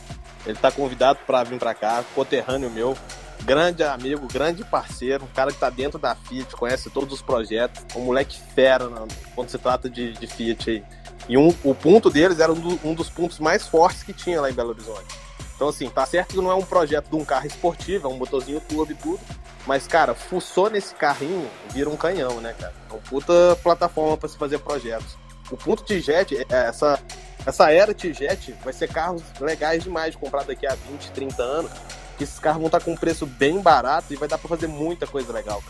Ele 0.45 0.57
tá 0.57 0.71
convidado 0.71 1.19
para 1.25 1.43
vir 1.43 1.59
para 1.59 1.73
cá, 1.73 2.03
coterrâneo 2.15 2.69
meu, 2.69 2.97
grande 3.43 3.83
amigo, 3.83 4.27
grande 4.27 4.63
parceiro, 4.63 5.25
um 5.25 5.33
cara 5.33 5.51
que 5.51 5.59
tá 5.59 5.69
dentro 5.69 5.99
da 5.99 6.15
Fiat, 6.15 6.55
conhece 6.55 6.89
todos 6.89 7.13
os 7.13 7.21
projetos, 7.21 7.83
um 7.95 8.05
moleque 8.05 8.39
fera 8.53 8.89
né, 8.89 9.07
quando 9.35 9.49
se 9.49 9.57
trata 9.57 9.89
de, 9.89 10.13
de 10.13 10.27
Fiat 10.27 10.69
aí. 10.69 10.83
E 11.29 11.37
um, 11.37 11.53
o 11.63 11.75
ponto 11.75 12.09
deles 12.09 12.39
era 12.39 12.51
um, 12.51 12.59
do, 12.59 12.79
um 12.87 12.93
dos 12.93 13.09
pontos 13.09 13.39
mais 13.39 13.67
fortes 13.67 14.03
que 14.03 14.13
tinha 14.13 14.39
lá 14.39 14.49
em 14.49 14.53
Belo 14.53 14.69
Horizonte 14.69 15.27
então, 15.57 15.69
assim, 15.69 15.89
tá 15.89 16.05
certo 16.05 16.35
que 16.35 16.37
não 16.37 16.51
é 16.51 16.55
um 16.55 16.61
projeto 16.61 17.09
de 17.09 17.15
um 17.15 17.25
carro 17.25 17.47
esportivo, 17.47 18.07
é 18.07 18.11
um 18.11 18.15
motorzinho 18.15 18.61
turbo 18.61 18.91
e 18.91 18.95
tudo. 18.95 19.19
Mas, 19.65 19.87
cara, 19.87 20.13
fuçou 20.13 20.69
nesse 20.69 20.93
carrinho, 20.93 21.49
vira 21.73 21.89
um 21.89 21.97
canhão, 21.97 22.39
né, 22.39 22.53
cara? 22.57 22.73
É 22.87 22.93
uma 22.93 23.01
puta 23.01 23.57
plataforma 23.63 24.15
para 24.15 24.29
se 24.29 24.37
fazer 24.37 24.59
projetos. 24.59 25.17
O 25.49 25.57
ponto 25.57 25.83
T-Jet, 25.83 26.37
é, 26.37 26.45
essa, 26.49 26.99
essa 27.43 27.71
era 27.71 27.91
T-Jet, 27.91 28.53
vai 28.63 28.71
ser 28.71 28.87
carros 28.87 29.23
legais 29.41 29.83
demais 29.83 30.11
de 30.11 30.19
comprar 30.19 30.43
daqui 30.43 30.67
a 30.67 30.75
20, 30.75 31.11
30 31.11 31.41
anos. 31.41 31.71
Que 32.17 32.23
esses 32.23 32.39
carros 32.39 32.59
vão 32.59 32.67
estar 32.67 32.79
tá 32.79 32.85
com 32.85 32.91
um 32.91 32.97
preço 32.97 33.25
bem 33.25 33.61
barato 33.61 34.13
e 34.13 34.15
vai 34.17 34.27
dar 34.27 34.37
para 34.37 34.49
fazer 34.49 34.67
muita 34.67 35.05
coisa 35.05 35.31
legal. 35.31 35.61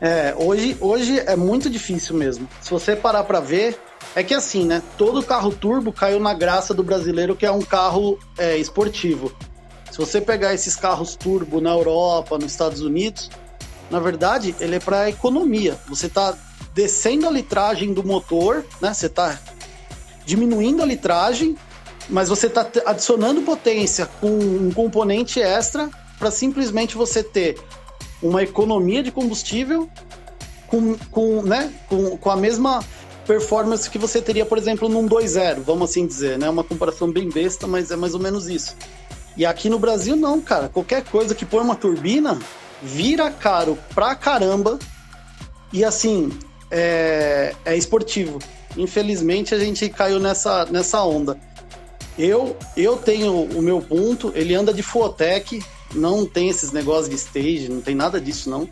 É, 0.00 0.34
hoje, 0.38 0.76
hoje 0.80 1.18
é 1.18 1.34
muito 1.34 1.68
difícil 1.68 2.16
mesmo. 2.16 2.48
Se 2.60 2.70
você 2.70 2.94
parar 2.94 3.24
para 3.24 3.40
ver, 3.40 3.78
é 4.14 4.22
que 4.22 4.34
assim, 4.34 4.64
né? 4.64 4.82
Todo 4.96 5.22
carro 5.22 5.50
turbo 5.50 5.92
caiu 5.92 6.20
na 6.20 6.32
graça 6.34 6.72
do 6.72 6.84
brasileiro, 6.84 7.34
que 7.34 7.44
é 7.44 7.50
um 7.50 7.62
carro 7.62 8.18
é, 8.36 8.56
esportivo. 8.56 9.32
Se 9.90 9.98
você 9.98 10.20
pegar 10.20 10.54
esses 10.54 10.76
carros 10.76 11.16
turbo 11.16 11.60
na 11.60 11.70
Europa, 11.70 12.38
nos 12.38 12.52
Estados 12.52 12.80
Unidos, 12.80 13.30
na 13.90 13.98
verdade, 13.98 14.54
ele 14.60 14.76
é 14.76 14.80
para 14.80 15.08
economia. 15.08 15.76
Você 15.88 16.06
está 16.06 16.36
descendo 16.74 17.26
a 17.26 17.30
litragem 17.30 17.92
do 17.92 18.04
motor, 18.04 18.64
né? 18.80 18.94
Você 18.94 19.06
está 19.06 19.38
diminuindo 20.24 20.82
a 20.82 20.86
litragem, 20.86 21.56
mas 22.08 22.28
você 22.28 22.46
está 22.46 22.66
adicionando 22.86 23.42
potência 23.42 24.06
com 24.20 24.28
um 24.28 24.70
componente 24.72 25.40
extra 25.40 25.90
para 26.18 26.30
simplesmente 26.30 26.96
você 26.96 27.22
ter 27.22 27.58
uma 28.22 28.42
economia 28.42 29.02
de 29.02 29.10
combustível 29.10 29.88
com, 30.66 30.96
com, 31.10 31.42
né, 31.42 31.72
com, 31.88 32.16
com 32.16 32.30
a 32.30 32.36
mesma 32.36 32.80
performance 33.26 33.88
que 33.90 33.98
você 33.98 34.22
teria, 34.22 34.46
por 34.46 34.56
exemplo, 34.56 34.88
num 34.88 35.06
2.0, 35.06 35.60
vamos 35.60 35.90
assim 35.90 36.06
dizer, 36.06 36.38
né? 36.38 36.48
Uma 36.48 36.64
comparação 36.64 37.12
bem 37.12 37.28
besta, 37.28 37.66
mas 37.66 37.90
é 37.90 37.96
mais 37.96 38.14
ou 38.14 38.20
menos 38.20 38.48
isso. 38.48 38.74
E 39.36 39.44
aqui 39.44 39.68
no 39.68 39.78
Brasil 39.78 40.16
não, 40.16 40.40
cara. 40.40 40.68
Qualquer 40.68 41.04
coisa 41.04 41.34
que 41.34 41.44
põe 41.44 41.62
uma 41.62 41.76
turbina 41.76 42.38
vira 42.82 43.30
caro 43.30 43.78
pra 43.94 44.14
caramba. 44.14 44.78
E 45.72 45.84
assim, 45.84 46.30
é, 46.70 47.54
é 47.64 47.76
esportivo. 47.76 48.38
Infelizmente 48.76 49.54
a 49.54 49.58
gente 49.58 49.88
caiu 49.90 50.18
nessa, 50.18 50.64
nessa 50.66 51.02
onda. 51.02 51.38
Eu, 52.18 52.56
eu 52.76 52.96
tenho 52.96 53.44
o 53.44 53.62
meu 53.62 53.80
ponto, 53.80 54.32
ele 54.34 54.54
anda 54.54 54.74
de 54.74 54.82
Fuotec, 54.82 55.62
não 55.94 56.26
tem 56.26 56.48
esses 56.48 56.72
negócios 56.72 57.08
de 57.08 57.14
stage, 57.14 57.68
não 57.68 57.80
tem 57.80 57.94
nada 57.94 58.20
disso 58.20 58.50
não. 58.50 58.68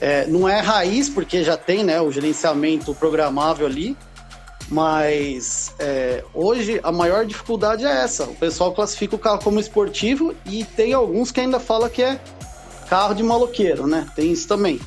É, 0.00 0.26
não 0.26 0.48
é 0.48 0.60
raiz, 0.60 1.08
porque 1.08 1.42
já 1.42 1.56
tem 1.56 1.82
né, 1.82 2.00
o 2.00 2.12
gerenciamento 2.12 2.94
programável 2.94 3.66
ali, 3.66 3.96
mas 4.68 5.74
é, 5.78 6.22
hoje 6.32 6.78
a 6.82 6.92
maior 6.92 7.26
dificuldade 7.26 7.84
é 7.84 7.90
essa. 7.90 8.24
O 8.24 8.34
pessoal 8.34 8.72
classifica 8.72 9.16
o 9.16 9.18
carro 9.18 9.42
como 9.42 9.58
esportivo 9.58 10.34
e 10.46 10.64
tem 10.64 10.92
alguns 10.92 11.32
que 11.32 11.40
ainda 11.40 11.58
fala 11.58 11.90
que 11.90 12.02
é 12.02 12.20
carro 12.88 13.14
de 13.14 13.24
maloqueiro, 13.24 13.86
né? 13.86 14.06
Tem 14.14 14.30
isso 14.30 14.46
também. 14.46 14.80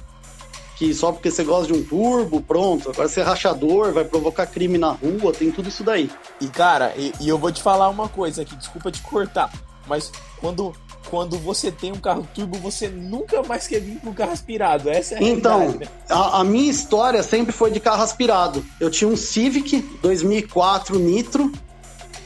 Que 0.82 0.96
só 0.96 1.12
porque 1.12 1.30
você 1.30 1.44
gosta 1.44 1.72
de 1.72 1.80
um 1.80 1.84
turbo, 1.84 2.41
pronto, 2.41 2.89
agora 2.89 3.08
você 3.08 3.20
é 3.20 3.24
rachador, 3.24 3.94
vai 3.94 4.04
provocar 4.04 4.48
crime 4.48 4.80
na 4.80 4.89
rua, 4.89 5.32
tem 5.32 5.52
tudo 5.52 5.70
isso 5.70 5.84
daí. 5.84 6.10
E 6.41 6.48
cara, 6.48 6.91
e, 6.98 7.13
e 7.22 7.30
eu 7.30 7.38
vou 7.38 7.52
te 7.52 7.62
falar 7.62 7.88
uma 7.88 8.10
coisa 8.10 8.41
aqui, 8.41 8.56
desculpa 8.56 8.89
te 8.89 9.00
cortar, 9.04 9.54
mas 9.86 10.12
quando 10.39 10.74
quando 11.08 11.38
você 11.38 11.72
tem 11.72 11.91
um 11.91 12.00
carro 12.00 12.28
turbo, 12.34 12.58
você 12.58 12.88
nunca 12.88 13.44
mais 13.44 13.67
quer 13.67 13.80
vir 13.80 14.00
com 14.00 14.10
um 14.10 14.13
carro 14.13 14.32
aspirado. 14.32 14.89
Essa 14.89 15.13
é 15.13 15.17
a 15.20 15.24
Então, 15.24 15.70
né? 15.70 15.88
a, 16.10 16.39
a, 16.39 16.44
minha 16.44 16.72
história 16.72 17.22
sempre 17.22 17.52
foi 17.52 17.70
de 17.70 17.80
carro 17.80 18.02
aspirado. 18.02 18.65
Eu 18.80 18.89
tinha 18.89 19.08
um 19.08 19.15
Civic 19.15 19.82
2004 20.02 20.98
Nitro. 20.98 21.52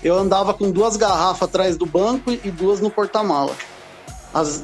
Eu 0.01 0.17
andava 0.17 0.53
com 0.53 0.71
duas 0.71 0.95
garrafas 0.95 1.49
atrás 1.49 1.75
do 1.75 1.85
banco 1.85 2.31
e 2.31 2.49
duas 2.51 2.79
no 2.79 2.89
porta-mala. 2.89 3.53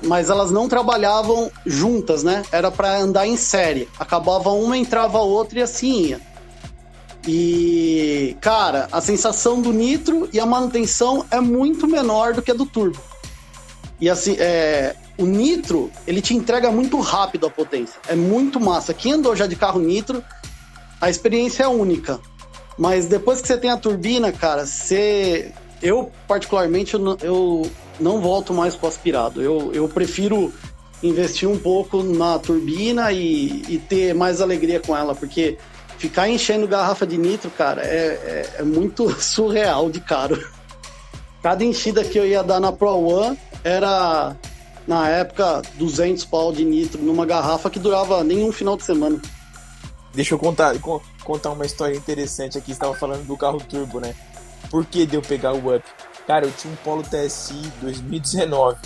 Mas 0.04 0.30
elas 0.30 0.52
não 0.52 0.68
trabalhavam 0.68 1.50
juntas, 1.66 2.24
né? 2.24 2.44
Era 2.52 2.70
para 2.70 2.98
andar 2.98 3.26
em 3.26 3.38
série. 3.38 3.88
Acabava 3.98 4.50
uma, 4.52 4.78
entrava 4.78 5.20
a 5.20 5.22
outra 5.22 5.60
e 5.60 5.62
assim 5.62 6.08
ia. 6.08 6.22
E, 7.28 8.36
cara, 8.42 8.88
a 8.92 9.00
sensação 9.00 9.62
do 9.62 9.72
nitro 9.72 10.28
e 10.34 10.40
a 10.40 10.46
manutenção 10.46 11.26
é 11.30 11.40
muito 11.40 11.88
menor 11.88 12.34
do 12.34 12.42
que 12.42 12.52
a 12.52 12.54
do 12.54 12.66
turbo. 12.66 13.00
E 14.00 14.10
assim, 14.10 14.36
é, 14.40 14.96
o 15.18 15.26
nitro, 15.26 15.92
ele 16.08 16.22
te 16.22 16.36
entrega 16.36 16.72
muito 16.72 17.00
rápido 17.00 17.46
a 17.46 17.50
potência. 17.50 18.00
É 18.08 18.16
muito 18.16 18.60
massa. 18.60 18.94
Quem 18.94 19.14
andou 19.14 19.36
já 19.36 19.46
de 19.46 19.56
carro 19.56 19.80
nitro, 19.80 20.24
a 21.00 21.10
experiência 21.10 21.64
é 21.64 21.68
única. 21.68 22.20
Mas 22.78 23.06
depois 23.06 23.42
que 23.42 23.48
você 23.48 23.58
tem 23.58 23.70
a 23.70 23.78
turbina, 23.78 24.32
cara, 24.32 24.66
você. 24.66 25.54
Eu, 25.82 26.12
particularmente, 26.28 26.94
eu 26.94 27.72
não, 28.00 28.22
volto 28.22 28.54
mais 28.54 28.76
pro 28.76 28.88
aspirado. 28.88 29.42
Eu, 29.42 29.72
eu 29.74 29.88
prefiro 29.88 30.54
investir 31.02 31.50
um 31.50 31.58
pouco 31.58 32.04
na 32.04 32.38
turbina 32.38 33.12
e, 33.12 33.64
e 33.68 33.78
ter 33.80 34.14
mais 34.14 34.42
alegria 34.42 34.80
com 34.80 34.96
ela, 34.96 35.16
porque 35.16 35.58
ficar 35.98 36.30
enchendo 36.30 36.68
garrafa 36.68 37.06
de 37.08 37.18
nitro, 37.18 37.50
cara, 37.50 37.82
é, 37.82 37.96
é, 38.56 38.56
é 38.60 38.64
muito 38.64 39.10
surreal 39.22 39.90
de 39.90 40.00
caro. 40.00 40.44
Cada 41.42 41.64
enchida 41.64 42.04
que 42.04 42.20
eu 42.20 42.28
ia 42.28 42.44
dar 42.44 42.60
na 42.60 42.72
Pro 42.72 43.00
One 43.00 43.38
era, 43.64 44.36
na 44.88 45.10
época, 45.10 45.64
200 45.76 46.24
pau 46.26 46.52
de 46.52 46.64
nitro 46.64 47.02
numa 47.02 47.26
garrafa 47.26 47.70
que 47.70 47.80
durava 47.80 48.24
nem 48.24 48.44
um 48.44 48.52
final 48.52 48.78
de 48.78 48.84
semana. 48.84 49.20
Deixa 50.14 50.36
eu 50.36 50.40
contar, 50.40 50.76
contar 51.24 51.52
uma 51.52 51.66
história 51.66 51.96
interessante 51.96 52.58
aqui. 52.58 52.68
Você 52.68 52.74
estava 52.74 52.94
falando 52.94 53.26
do 53.26 53.38
carro 53.38 53.60
turbo, 53.60 54.00
né? 54.00 54.14
Por 54.72 54.86
que 54.86 55.06
deu 55.06 55.22
pegar 55.22 55.54
o 55.54 55.76
Up? 55.76 55.84
Cara, 56.26 56.46
eu 56.46 56.52
tinha 56.54 56.74
um 56.74 56.78
Polo 56.78 57.04
TSI 57.04 57.62
2019. 57.82 58.80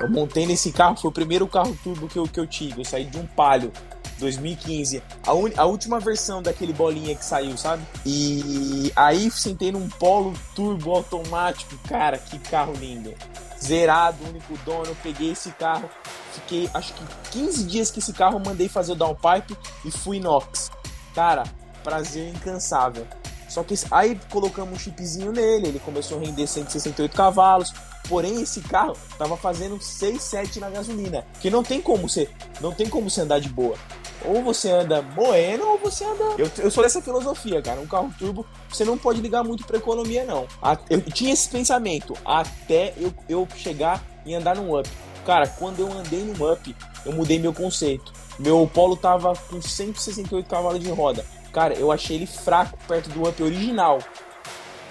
Eu 0.00 0.10
montei 0.10 0.46
nesse 0.46 0.72
carro, 0.72 0.96
foi 0.96 1.10
o 1.10 1.12
primeiro 1.12 1.46
carro 1.46 1.78
turbo 1.84 2.08
que 2.08 2.18
eu, 2.18 2.24
que 2.24 2.40
eu 2.40 2.46
tive. 2.46 2.80
Eu 2.80 2.84
saí 2.84 3.04
de 3.04 3.18
um 3.18 3.26
Palio 3.26 3.70
2015, 4.18 5.02
a, 5.26 5.34
un... 5.34 5.50
a 5.56 5.64
última 5.66 5.98
versão 5.98 6.40
daquele 6.40 6.72
bolinha 6.72 7.14
que 7.14 7.24
saiu, 7.24 7.56
sabe? 7.58 7.82
E 8.06 8.92
aí 8.94 9.30
sentei 9.30 9.72
num 9.72 9.88
polo 9.88 10.32
turbo 10.54 10.92
automático, 10.92 11.76
cara, 11.88 12.16
que 12.16 12.38
carro 12.38 12.72
lindo. 12.74 13.12
Zerado, 13.60 14.24
único 14.28 14.56
dono, 14.64 14.96
peguei 15.02 15.32
esse 15.32 15.50
carro, 15.52 15.88
fiquei 16.32 16.68
acho 16.72 16.94
que 16.94 17.04
15 17.32 17.64
dias 17.64 17.90
que 17.90 17.98
esse 18.00 18.12
carro 18.12 18.40
mandei 18.44 18.68
fazer 18.68 18.92
o 18.92 18.96
downpipe 18.96 19.56
e 19.84 19.90
fui 19.90 20.16
inox. 20.16 20.70
Cara, 21.14 21.44
prazer 21.84 22.28
incansável. 22.28 23.06
Só 23.52 23.62
que 23.62 23.74
aí 23.90 24.18
colocamos 24.30 24.72
um 24.72 24.78
chipzinho 24.78 25.30
nele, 25.30 25.68
ele 25.68 25.78
começou 25.78 26.16
a 26.16 26.20
render 26.22 26.46
168 26.46 27.14
cavalos. 27.14 27.70
Porém, 28.08 28.40
esse 28.40 28.62
carro 28.62 28.96
tava 29.18 29.36
fazendo 29.36 29.78
6, 29.78 30.22
7 30.22 30.58
na 30.58 30.70
gasolina. 30.70 31.26
Que 31.38 31.50
não 31.50 31.62
tem 31.62 31.78
como 31.78 32.08
você, 32.08 32.30
não 32.62 32.72
tem 32.72 32.88
como 32.88 33.10
você 33.10 33.20
andar 33.20 33.40
de 33.40 33.50
boa. 33.50 33.76
Ou 34.24 34.42
você 34.42 34.70
anda 34.70 35.02
moendo, 35.02 35.68
ou 35.68 35.76
você 35.76 36.02
anda. 36.02 36.24
Eu, 36.38 36.50
eu 36.60 36.70
sou 36.70 36.82
dessa 36.82 37.02
filosofia, 37.02 37.60
cara. 37.60 37.78
Um 37.78 37.86
carro 37.86 38.10
turbo, 38.18 38.46
você 38.70 38.86
não 38.86 38.96
pode 38.96 39.20
ligar 39.20 39.44
muito 39.44 39.66
pra 39.66 39.76
economia, 39.76 40.24
não. 40.24 40.46
Eu 40.88 41.02
tinha 41.02 41.34
esse 41.34 41.50
pensamento 41.50 42.16
até 42.24 42.94
eu, 42.96 43.12
eu 43.28 43.46
chegar 43.54 44.02
e 44.24 44.34
andar 44.34 44.56
num 44.56 44.78
up. 44.78 44.88
Cara, 45.26 45.46
quando 45.46 45.80
eu 45.80 45.92
andei 45.92 46.24
no 46.24 46.50
up, 46.50 46.74
eu 47.04 47.12
mudei 47.12 47.38
meu 47.38 47.52
conceito. 47.52 48.14
Meu 48.38 48.66
Polo 48.72 48.96
tava 48.96 49.34
com 49.50 49.60
168 49.60 50.48
cavalos 50.48 50.80
de 50.80 50.88
roda. 50.88 51.22
Cara, 51.52 51.74
eu 51.74 51.92
achei 51.92 52.16
ele 52.16 52.26
fraco 52.26 52.78
perto 52.88 53.10
do 53.10 53.28
up 53.28 53.42
original. 53.42 53.98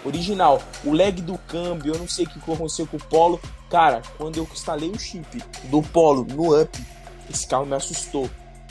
Original. 0.05 0.61
O 0.83 0.91
leg 0.91 1.21
do 1.21 1.37
câmbio, 1.37 1.93
eu 1.93 1.99
não 1.99 2.07
sei 2.07 2.25
o 2.25 2.29
que 2.29 2.39
aconteceu 2.39 2.85
com 2.87 2.97
o 2.97 3.03
Polo. 3.03 3.39
Cara, 3.69 4.01
quando 4.17 4.37
eu 4.37 4.47
instalei 4.51 4.89
o 4.89 4.99
chip 4.99 5.43
do 5.65 5.81
Polo 5.81 6.25
no 6.25 6.59
up, 6.59 6.85
esse 7.29 7.47
carro 7.47 7.65
me 7.65 7.75
assustou. 7.75 8.29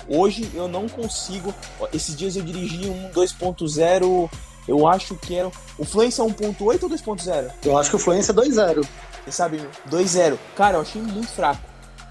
Hoje 0.09 0.51
eu 0.55 0.69
não 0.69 0.89
consigo. 0.89 1.55
Esses 1.93 2.17
dias 2.17 2.37
eu 2.37 2.43
dirigi 2.43 2.87
um 2.87 3.11
2.0. 3.11 4.31
Eu 4.69 4.87
acho 4.87 5.15
que 5.17 5.35
era. 5.35 5.51
O 5.79 5.85
Fluence 5.85 6.21
é 6.21 6.25
1.8 6.25 6.83
ou 6.83 6.91
2.0? 6.91 7.51
Eu 7.65 7.79
acho 7.79 7.91
que 7.91 7.97
o 7.97 7.99
Fluence 7.99 8.31
é 8.31 8.35
2.0. 8.35 8.87
Você 9.25 9.33
sabe? 9.33 9.59
2.0. 9.89 10.39
Cara, 10.57 10.79
eu 10.79 10.83
achei 10.83 11.01
muito 11.01 11.29
fraco. 11.29 11.63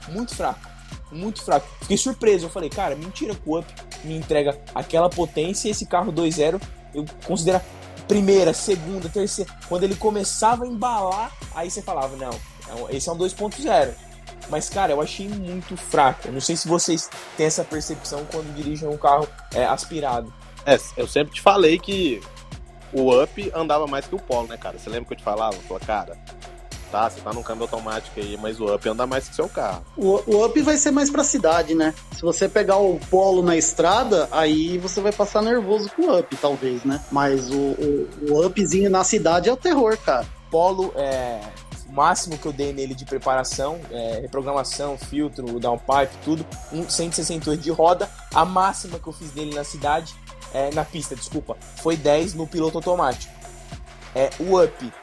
Muito 0.09 0.35
fraco. 0.35 0.68
Muito 1.11 1.43
fraco. 1.43 1.67
Fiquei 1.81 1.97
surpreso. 1.97 2.45
Eu 2.45 2.49
falei, 2.49 2.69
cara, 2.69 2.95
mentira 2.95 3.33
que 3.35 3.41
o 3.45 3.59
Up 3.59 3.67
me 4.03 4.15
entrega 4.15 4.59
aquela 4.73 5.09
potência 5.09 5.67
e 5.67 5.71
esse 5.71 5.85
carro 5.85 6.11
2.0 6.11 6.61
eu 6.93 7.05
considero 7.25 7.61
primeira, 8.07 8.53
segunda, 8.53 9.07
terceira. 9.07 9.51
Quando 9.67 9.83
ele 9.83 9.95
começava 9.95 10.63
a 10.63 10.67
embalar, 10.67 11.31
aí 11.53 11.69
você 11.69 11.81
falava, 11.81 12.15
não, 12.15 12.31
é 12.89 12.95
esse 12.95 13.07
é 13.07 13.11
um 13.11 13.17
2.0. 13.17 13.93
Mas, 14.49 14.67
cara, 14.67 14.91
eu 14.91 15.01
achei 15.01 15.27
muito 15.27 15.77
fraco. 15.77 16.27
Eu 16.27 16.33
não 16.33 16.41
sei 16.41 16.55
se 16.55 16.67
vocês 16.67 17.09
têm 17.37 17.45
essa 17.45 17.63
percepção 17.63 18.25
quando 18.31 18.53
dirigem 18.55 18.87
um 18.89 18.97
carro 18.97 19.27
é, 19.53 19.63
aspirado. 19.65 20.33
É, 20.65 20.79
eu 20.97 21.07
sempre 21.07 21.35
te 21.35 21.41
falei 21.41 21.77
que 21.77 22.19
o 22.91 23.21
Up 23.21 23.51
andava 23.53 23.85
mais 23.85 24.07
que 24.07 24.15
o 24.15 24.19
Polo, 24.19 24.47
né, 24.47 24.57
cara? 24.57 24.79
Você 24.79 24.89
lembra 24.89 25.05
que 25.05 25.13
eu 25.13 25.17
te 25.17 25.23
falava? 25.23 25.55
Eu 25.55 25.61
falei, 25.61 25.83
cara, 25.85 26.17
tá, 26.91 27.09
você 27.09 27.21
tá 27.21 27.33
num 27.33 27.43
câmbio 27.43 27.63
automático 27.63 28.19
aí, 28.19 28.37
mas 28.37 28.59
o 28.59 28.73
Up 28.73 28.87
anda 28.89 29.05
mais 29.07 29.25
que 29.25 29.31
o 29.31 29.35
seu 29.35 29.49
carro. 29.49 29.83
O, 29.95 30.21
o 30.27 30.45
Up 30.45 30.61
vai 30.61 30.77
ser 30.77 30.91
mais 30.91 31.09
pra 31.09 31.23
cidade, 31.23 31.73
né? 31.73 31.93
Se 32.15 32.21
você 32.21 32.49
pegar 32.49 32.77
o 32.77 32.99
Polo 33.09 33.41
na 33.41 33.55
estrada, 33.55 34.27
aí 34.31 34.77
você 34.77 35.01
vai 35.01 35.11
passar 35.11 35.41
nervoso 35.41 35.89
com 35.95 36.03
o 36.03 36.19
Up, 36.19 36.35
talvez, 36.37 36.83
né? 36.83 37.01
Mas 37.11 37.49
o, 37.49 37.57
o, 37.57 38.09
o 38.29 38.45
Upzinho 38.45 38.89
na 38.89 39.03
cidade 39.03 39.49
é 39.49 39.53
o 39.53 39.57
terror, 39.57 39.97
cara. 39.97 40.25
Polo 40.49 40.91
é 40.95 41.39
o 41.89 41.93
máximo 41.93 42.37
que 42.37 42.45
eu 42.45 42.53
dei 42.53 42.71
nele 42.71 42.93
de 42.93 43.03
preparação, 43.03 43.79
é, 43.91 44.19
reprogramação, 44.21 44.97
filtro, 44.97 45.59
downpipe, 45.59 46.15
tudo, 46.23 46.45
um 46.71 46.87
168 46.87 47.61
de 47.61 47.71
roda. 47.71 48.09
A 48.33 48.45
máxima 48.45 48.99
que 48.99 49.07
eu 49.07 49.13
fiz 49.13 49.33
nele 49.33 49.55
na 49.55 49.63
cidade, 49.63 50.13
é, 50.53 50.71
na 50.73 50.85
pista, 50.85 51.15
desculpa, 51.15 51.57
foi 51.77 51.97
10 51.97 52.35
no 52.35 52.47
piloto 52.47 52.77
automático. 52.77 53.33
É, 54.15 54.29
o 54.39 54.61
up, 54.61 54.93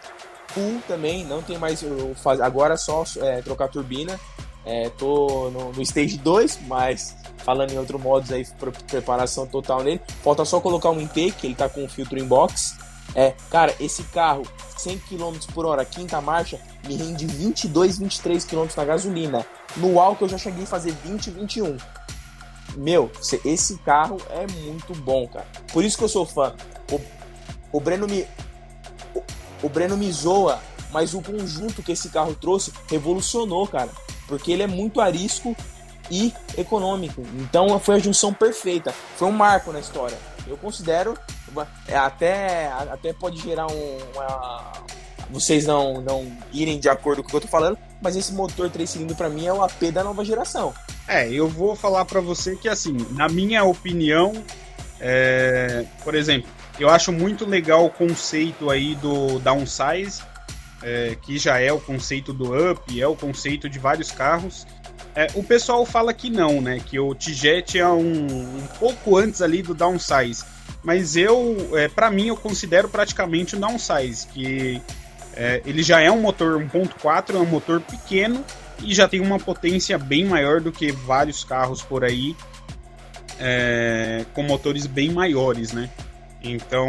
full 0.56 0.80
também, 0.88 1.22
não 1.24 1.42
tem 1.42 1.58
mais. 1.58 1.84
Faz, 2.16 2.40
agora 2.40 2.78
só 2.78 3.04
é, 3.18 3.42
trocar 3.42 3.68
turbina. 3.68 4.18
É, 4.64 4.88
tô 4.88 5.50
no, 5.50 5.72
no 5.72 5.82
stage 5.82 6.16
2, 6.16 6.60
mas 6.66 7.14
falando 7.44 7.70
em 7.70 7.78
outro 7.78 7.98
modos 7.98 8.32
aí, 8.32 8.44
preparação 8.90 9.46
total 9.46 9.84
nele. 9.84 10.00
Falta 10.24 10.44
só 10.44 10.58
colocar 10.58 10.90
um 10.90 11.00
intake, 11.00 11.46
ele 11.46 11.54
tá 11.54 11.68
com 11.68 11.84
o 11.84 11.88
filtro 11.88 12.18
inbox. 12.18 12.74
É, 13.14 13.34
cara, 13.50 13.72
esse 13.78 14.02
carro, 14.04 14.42
100 14.76 14.98
km 15.00 15.36
por 15.54 15.64
hora, 15.66 15.84
quinta 15.84 16.20
marcha, 16.20 16.58
me 16.86 16.96
rende 16.96 17.26
22, 17.26 17.98
23 17.98 18.44
km 18.44 18.66
na 18.76 18.84
gasolina. 18.84 19.46
No 19.76 20.00
álcool 20.00 20.24
eu 20.24 20.30
já 20.30 20.38
cheguei 20.38 20.64
a 20.64 20.66
fazer 20.66 20.92
20, 21.04 21.30
21. 21.30 21.76
Meu, 22.76 23.10
esse 23.44 23.78
carro 23.78 24.18
é 24.30 24.46
muito 24.62 24.94
bom, 24.94 25.28
cara. 25.28 25.46
Por 25.72 25.84
isso 25.84 25.96
que 25.96 26.04
eu 26.04 26.08
sou 26.08 26.26
fã. 26.26 26.54
O, 26.90 27.00
o 27.72 27.80
Breno 27.80 28.06
me, 28.06 28.26
o 29.62 29.68
Breno 29.68 29.96
me 29.96 30.10
zoa, 30.10 30.60
mas 30.92 31.14
o 31.14 31.22
conjunto 31.22 31.82
que 31.82 31.92
esse 31.92 32.08
carro 32.08 32.34
trouxe 32.34 32.72
revolucionou, 32.88 33.66
cara. 33.66 33.90
Porque 34.26 34.52
ele 34.52 34.62
é 34.62 34.66
muito 34.66 35.00
arisco 35.00 35.56
e 36.10 36.32
econômico. 36.56 37.22
Então 37.34 37.78
foi 37.78 37.96
a 37.96 37.98
junção 37.98 38.32
perfeita. 38.32 38.92
Foi 39.16 39.28
um 39.28 39.32
marco 39.32 39.72
na 39.72 39.80
história. 39.80 40.18
Eu 40.46 40.56
considero. 40.56 41.16
É, 41.88 41.96
até, 41.96 42.66
até 42.66 43.12
pode 43.12 43.40
gerar 43.40 43.66
um, 43.66 43.98
uma, 44.14 44.72
vocês 45.30 45.66
não, 45.66 46.00
não 46.00 46.30
irem 46.52 46.78
de 46.78 46.88
acordo 46.88 47.22
com 47.22 47.28
o 47.28 47.30
que 47.30 47.36
eu 47.36 47.40
tô 47.40 47.48
falando, 47.48 47.78
mas 48.00 48.16
esse 48.16 48.32
motor 48.32 48.70
3 48.70 48.88
cilindros 48.88 49.16
para 49.16 49.28
mim 49.28 49.46
é 49.46 49.52
o 49.52 49.62
AP 49.62 49.90
da 49.92 50.04
nova 50.04 50.24
geração. 50.24 50.74
É, 51.08 51.28
eu 51.30 51.48
vou 51.48 51.74
falar 51.74 52.04
para 52.04 52.20
você 52.20 52.56
que 52.56 52.68
assim, 52.68 52.96
na 53.12 53.28
minha 53.28 53.64
opinião, 53.64 54.32
é, 55.00 55.84
por 56.04 56.14
exemplo, 56.14 56.50
eu 56.78 56.88
acho 56.90 57.12
muito 57.12 57.44
legal 57.46 57.86
o 57.86 57.90
conceito 57.90 58.70
aí 58.70 58.94
do 58.96 59.38
downsize, 59.38 60.22
é, 60.82 61.16
que 61.20 61.38
já 61.38 61.58
é 61.58 61.72
o 61.72 61.80
conceito 61.80 62.32
do 62.32 62.70
up, 62.70 63.00
é 63.00 63.06
o 63.06 63.16
conceito 63.16 63.68
de 63.68 63.78
vários 63.78 64.10
carros. 64.10 64.66
É, 65.14 65.28
o 65.34 65.42
pessoal 65.42 65.86
fala 65.86 66.12
que 66.12 66.28
não, 66.28 66.60
né? 66.60 66.78
Que 66.84 66.98
o 66.98 67.14
T-Jet 67.14 67.78
é 67.78 67.88
um, 67.88 68.26
um, 68.26 68.66
pouco 68.78 69.16
antes 69.16 69.40
ali 69.40 69.62
do 69.62 69.74
downsize. 69.74 70.44
Mas 70.82 71.16
eu, 71.16 71.70
é, 71.72 71.88
para 71.88 72.10
mim, 72.10 72.28
eu 72.28 72.36
considero 72.36 72.88
praticamente 72.88 73.56
um 73.56 73.60
downsize, 73.60 74.26
que 74.26 74.80
é, 75.34 75.62
ele 75.64 75.82
já 75.82 76.00
é 76.00 76.10
um 76.10 76.20
motor 76.20 76.62
1.4, 76.62 77.34
é 77.34 77.38
um 77.38 77.46
motor 77.46 77.80
pequeno 77.80 78.44
e 78.82 78.94
já 78.94 79.08
tem 79.08 79.20
uma 79.20 79.38
potência 79.38 79.96
bem 79.96 80.26
maior 80.26 80.60
do 80.60 80.70
que 80.70 80.92
vários 80.92 81.42
carros 81.42 81.82
por 81.82 82.04
aí 82.04 82.36
é, 83.38 84.24
com 84.32 84.42
motores 84.42 84.86
bem 84.86 85.10
maiores, 85.10 85.72
né? 85.72 85.90
Então, 86.42 86.86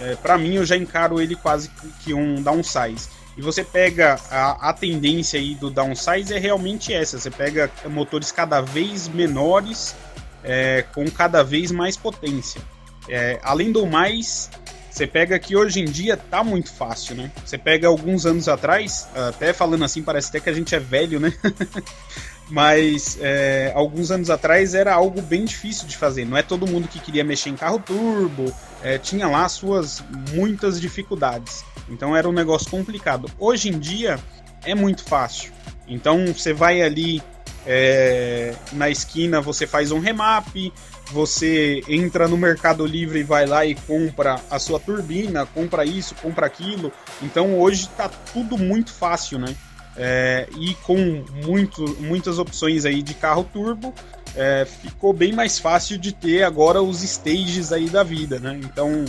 é, 0.00 0.16
para 0.16 0.38
mim, 0.38 0.54
eu 0.54 0.64
já 0.64 0.76
encaro 0.76 1.20
ele 1.20 1.36
quase 1.36 1.70
que 2.02 2.14
um 2.14 2.42
downsize. 2.42 3.08
E 3.36 3.42
você 3.42 3.64
pega 3.64 4.18
a, 4.30 4.70
a 4.70 4.72
tendência 4.72 5.38
aí 5.38 5.54
do 5.54 5.70
downsize 5.70 6.32
é 6.32 6.38
realmente 6.38 6.92
essa. 6.92 7.18
Você 7.18 7.30
pega 7.30 7.70
motores 7.86 8.30
cada 8.30 8.60
vez 8.60 9.08
menores 9.08 9.94
é, 10.42 10.84
com 10.94 11.10
cada 11.10 11.42
vez 11.42 11.70
mais 11.70 11.96
potência. 11.96 12.60
É, 13.08 13.40
além 13.42 13.72
do 13.72 13.86
mais, 13.86 14.50
você 14.90 15.06
pega 15.06 15.38
que 15.38 15.56
hoje 15.56 15.80
em 15.80 15.84
dia 15.84 16.16
tá 16.16 16.44
muito 16.44 16.72
fácil, 16.72 17.16
né? 17.16 17.32
Você 17.44 17.58
pega 17.58 17.88
alguns 17.88 18.24
anos 18.24 18.48
atrás, 18.48 19.08
até 19.28 19.52
falando 19.52 19.84
assim, 19.84 20.02
parece 20.02 20.28
até 20.28 20.38
que 20.38 20.48
a 20.48 20.52
gente 20.52 20.72
é 20.72 20.78
velho, 20.78 21.18
né? 21.18 21.32
Mas 22.50 23.18
é, 23.20 23.72
alguns 23.74 24.10
anos 24.10 24.28
atrás 24.28 24.74
era 24.74 24.92
algo 24.92 25.22
bem 25.22 25.44
difícil 25.44 25.86
de 25.86 25.96
fazer. 25.96 26.24
Não 26.26 26.36
é 26.36 26.42
todo 26.42 26.66
mundo 26.66 26.88
que 26.88 27.00
queria 27.00 27.24
mexer 27.24 27.50
em 27.50 27.56
carro 27.56 27.78
turbo, 27.78 28.54
é, 28.82 28.98
tinha 28.98 29.26
lá 29.26 29.48
suas 29.48 30.04
muitas 30.34 30.80
dificuldades. 30.80 31.64
Então 31.88 32.14
era 32.14 32.28
um 32.28 32.32
negócio 32.32 32.70
complicado. 32.70 33.30
Hoje 33.38 33.70
em 33.70 33.78
dia 33.78 34.18
é 34.64 34.74
muito 34.74 35.04
fácil. 35.04 35.52
Então 35.88 36.26
você 36.26 36.52
vai 36.52 36.82
ali 36.82 37.22
é, 37.66 38.54
na 38.72 38.90
esquina, 38.90 39.40
você 39.40 39.66
faz 39.66 39.90
um 39.90 39.98
remap, 39.98 40.72
você 41.10 41.82
entra 41.88 42.26
no 42.28 42.36
Mercado 42.36 42.84
Livre 42.86 43.20
e 43.20 43.22
vai 43.22 43.46
lá 43.46 43.64
e 43.64 43.74
compra 43.74 44.40
a 44.50 44.58
sua 44.58 44.78
turbina, 44.78 45.46
compra 45.46 45.84
isso, 45.84 46.14
compra 46.16 46.46
aquilo. 46.46 46.92
Então 47.22 47.58
hoje 47.58 47.88
tá 47.96 48.08
tudo 48.08 48.56
muito 48.58 48.92
fácil, 48.92 49.38
né? 49.38 49.54
É, 49.96 50.48
e 50.58 50.74
com 50.74 51.24
muito, 51.44 51.84
muitas 52.00 52.38
opções 52.38 52.84
aí 52.84 53.02
de 53.02 53.14
carro 53.14 53.44
turbo, 53.44 53.94
é, 54.34 54.64
ficou 54.64 55.12
bem 55.12 55.32
mais 55.32 55.58
fácil 55.58 55.96
de 55.96 56.12
ter 56.12 56.42
agora 56.42 56.82
os 56.82 57.02
stages 57.02 57.70
aí 57.72 57.88
da 57.88 58.02
vida, 58.02 58.40
né? 58.40 58.58
Então 58.62 59.04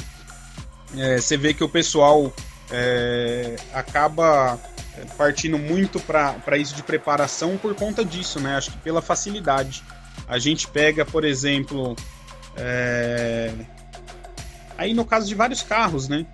é, 0.95 1.17
você 1.17 1.35
vê 1.35 1.53
que 1.53 1.63
o 1.63 1.69
pessoal 1.69 2.31
é, 2.71 3.55
acaba 3.73 4.59
é, 4.97 5.05
partindo 5.17 5.57
muito 5.57 5.99
para 5.99 6.57
isso 6.57 6.75
de 6.75 6.83
preparação 6.83 7.57
por 7.57 7.73
conta 7.73 8.05
disso, 8.05 8.39
né? 8.39 8.55
Acho 8.55 8.71
que 8.71 8.77
pela 8.77 9.01
facilidade. 9.01 9.83
A 10.27 10.37
gente 10.37 10.67
pega, 10.67 11.03
por 11.03 11.25
exemplo, 11.25 11.95
é, 12.55 13.51
aí 14.77 14.93
no 14.93 15.03
caso 15.03 15.27
de 15.27 15.33
vários 15.33 15.63
carros, 15.63 16.07
né? 16.07 16.27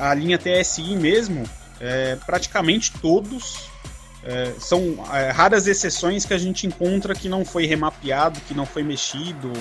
A 0.00 0.12
linha 0.12 0.38
TSI 0.38 0.96
mesmo, 0.96 1.44
é, 1.80 2.16
praticamente 2.26 2.92
todos 3.00 3.71
é, 4.24 4.52
são 4.58 4.96
é, 5.12 5.30
raras 5.30 5.66
exceções 5.66 6.24
que 6.24 6.34
a 6.34 6.38
gente 6.38 6.66
encontra 6.66 7.14
que 7.14 7.28
não 7.28 7.44
foi 7.44 7.66
remapeado, 7.66 8.40
que 8.42 8.54
não 8.54 8.64
foi 8.64 8.82
mexido, 8.82 9.52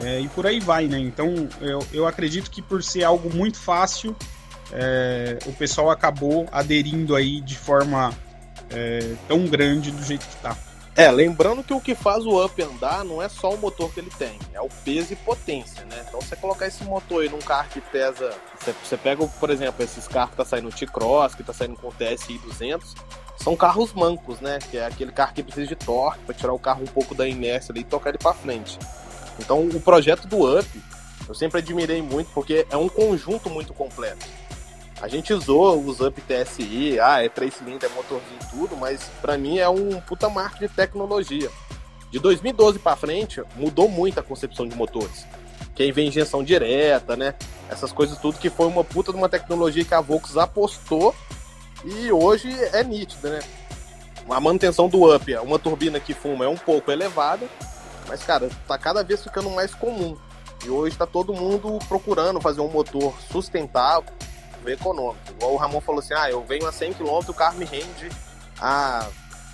é, 0.00 0.20
e 0.20 0.28
por 0.28 0.46
aí 0.46 0.60
vai, 0.60 0.86
né? 0.86 0.98
Então 0.98 1.48
eu, 1.60 1.80
eu 1.92 2.06
acredito 2.06 2.50
que 2.50 2.62
por 2.62 2.82
ser 2.82 3.04
algo 3.04 3.34
muito 3.34 3.58
fácil, 3.58 4.16
é, 4.72 5.38
o 5.46 5.52
pessoal 5.52 5.90
acabou 5.90 6.46
aderindo 6.52 7.14
aí 7.14 7.40
de 7.40 7.56
forma 7.56 8.14
é, 8.70 9.14
tão 9.26 9.46
grande 9.46 9.90
do 9.90 10.02
jeito 10.02 10.26
que 10.26 10.36
tá. 10.36 10.56
É, 10.96 11.08
lembrando 11.12 11.62
que 11.62 11.72
o 11.72 11.80
que 11.80 11.94
faz 11.94 12.26
o 12.26 12.44
Up 12.44 12.60
andar 12.60 13.04
não 13.04 13.22
é 13.22 13.28
só 13.28 13.54
o 13.54 13.58
motor 13.58 13.92
que 13.92 14.00
ele 14.00 14.10
tem, 14.18 14.36
é 14.52 14.60
o 14.60 14.68
peso 14.84 15.12
e 15.12 15.16
potência, 15.16 15.84
né? 15.84 16.04
Então 16.08 16.20
você 16.20 16.34
colocar 16.34 16.66
esse 16.66 16.82
motor 16.82 17.22
aí 17.22 17.28
num 17.28 17.38
carro 17.38 17.68
que 17.70 17.80
pesa. 17.80 18.34
Você, 18.82 18.96
pega, 18.96 19.24
por 19.24 19.48
exemplo, 19.50 19.84
esses 19.84 20.08
carros 20.08 20.30
que 20.30 20.36
tá 20.38 20.44
saindo 20.44 20.72
T-Cross, 20.72 21.36
que 21.36 21.44
tá 21.44 21.52
saindo 21.52 21.76
com 21.76 21.90
TSI 21.90 22.38
200, 22.38 22.96
são 23.38 23.56
carros 23.56 23.92
mancos, 23.92 24.40
né? 24.40 24.58
Que 24.58 24.78
é 24.78 24.86
aquele 24.86 25.12
carro 25.12 25.32
que 25.32 25.42
precisa 25.42 25.66
de 25.66 25.76
torque 25.76 26.24
para 26.24 26.34
tirar 26.34 26.52
o 26.52 26.58
carro 26.58 26.82
um 26.82 26.86
pouco 26.86 27.14
da 27.14 27.26
inércia 27.26 27.72
ali 27.72 27.80
e 27.80 27.84
tocar 27.84 28.10
ele 28.10 28.18
para 28.18 28.34
frente. 28.34 28.78
Então 29.38 29.66
o 29.66 29.80
projeto 29.80 30.26
do 30.26 30.58
Up, 30.58 30.68
eu 31.28 31.34
sempre 31.34 31.58
admirei 31.60 32.02
muito 32.02 32.30
porque 32.32 32.66
é 32.70 32.76
um 32.76 32.88
conjunto 32.88 33.48
muito 33.48 33.72
completo. 33.72 34.26
A 35.00 35.06
gente 35.06 35.32
usou 35.32 35.80
os 35.80 36.00
Up 36.00 36.20
TSI, 36.20 36.98
ah, 36.98 37.22
é 37.22 37.28
três 37.28 37.54
cilindros, 37.54 37.90
é 37.90 37.94
motorzinho 37.94 38.38
e 38.42 38.46
tudo, 38.46 38.76
mas 38.76 39.08
para 39.22 39.38
mim 39.38 39.58
é 39.58 39.68
um 39.68 40.00
puta 40.00 40.28
marco 40.28 40.58
de 40.58 40.68
tecnologia. 40.68 41.48
De 42.10 42.18
2012 42.18 42.80
para 42.80 42.96
frente, 42.96 43.42
mudou 43.54 43.88
muito 43.88 44.18
a 44.18 44.22
concepção 44.22 44.66
de 44.66 44.74
motores. 44.74 45.24
Quem 45.76 45.92
vem 45.92 46.08
injeção 46.08 46.42
direta, 46.42 47.16
né? 47.16 47.34
Essas 47.70 47.92
coisas 47.92 48.18
tudo 48.18 48.38
que 48.38 48.50
foi 48.50 48.66
uma 48.66 48.82
puta 48.82 49.12
de 49.12 49.18
uma 49.18 49.28
tecnologia 49.28 49.84
que 49.84 49.94
a 49.94 50.00
Volks 50.00 50.36
apostou 50.36 51.14
e 51.84 52.12
hoje 52.12 52.50
é 52.72 52.82
nítida, 52.82 53.30
né? 53.30 53.40
A 54.28 54.40
manutenção 54.40 54.88
do 54.88 55.14
up, 55.14 55.34
uma 55.36 55.58
turbina 55.58 55.98
que 55.98 56.12
fuma 56.12 56.44
é 56.44 56.48
um 56.48 56.56
pouco 56.56 56.90
elevada, 56.90 57.48
mas 58.06 58.22
cara, 58.22 58.50
tá 58.66 58.76
cada 58.76 59.02
vez 59.02 59.22
ficando 59.22 59.48
mais 59.50 59.74
comum. 59.74 60.16
E 60.64 60.70
hoje 60.70 60.94
está 60.94 61.06
todo 61.06 61.32
mundo 61.32 61.78
procurando 61.88 62.40
fazer 62.40 62.60
um 62.60 62.68
motor 62.68 63.14
sustentável, 63.30 64.12
econômico. 64.66 65.30
Igual 65.30 65.54
o 65.54 65.56
Ramon 65.56 65.80
falou 65.80 66.00
assim: 66.00 66.14
ah, 66.14 66.30
eu 66.30 66.44
venho 66.44 66.66
a 66.66 66.72
100 66.72 66.94
km, 66.94 67.20
o 67.28 67.34
carro 67.34 67.58
me 67.58 67.64
rende 67.64 68.10
a. 68.60 69.06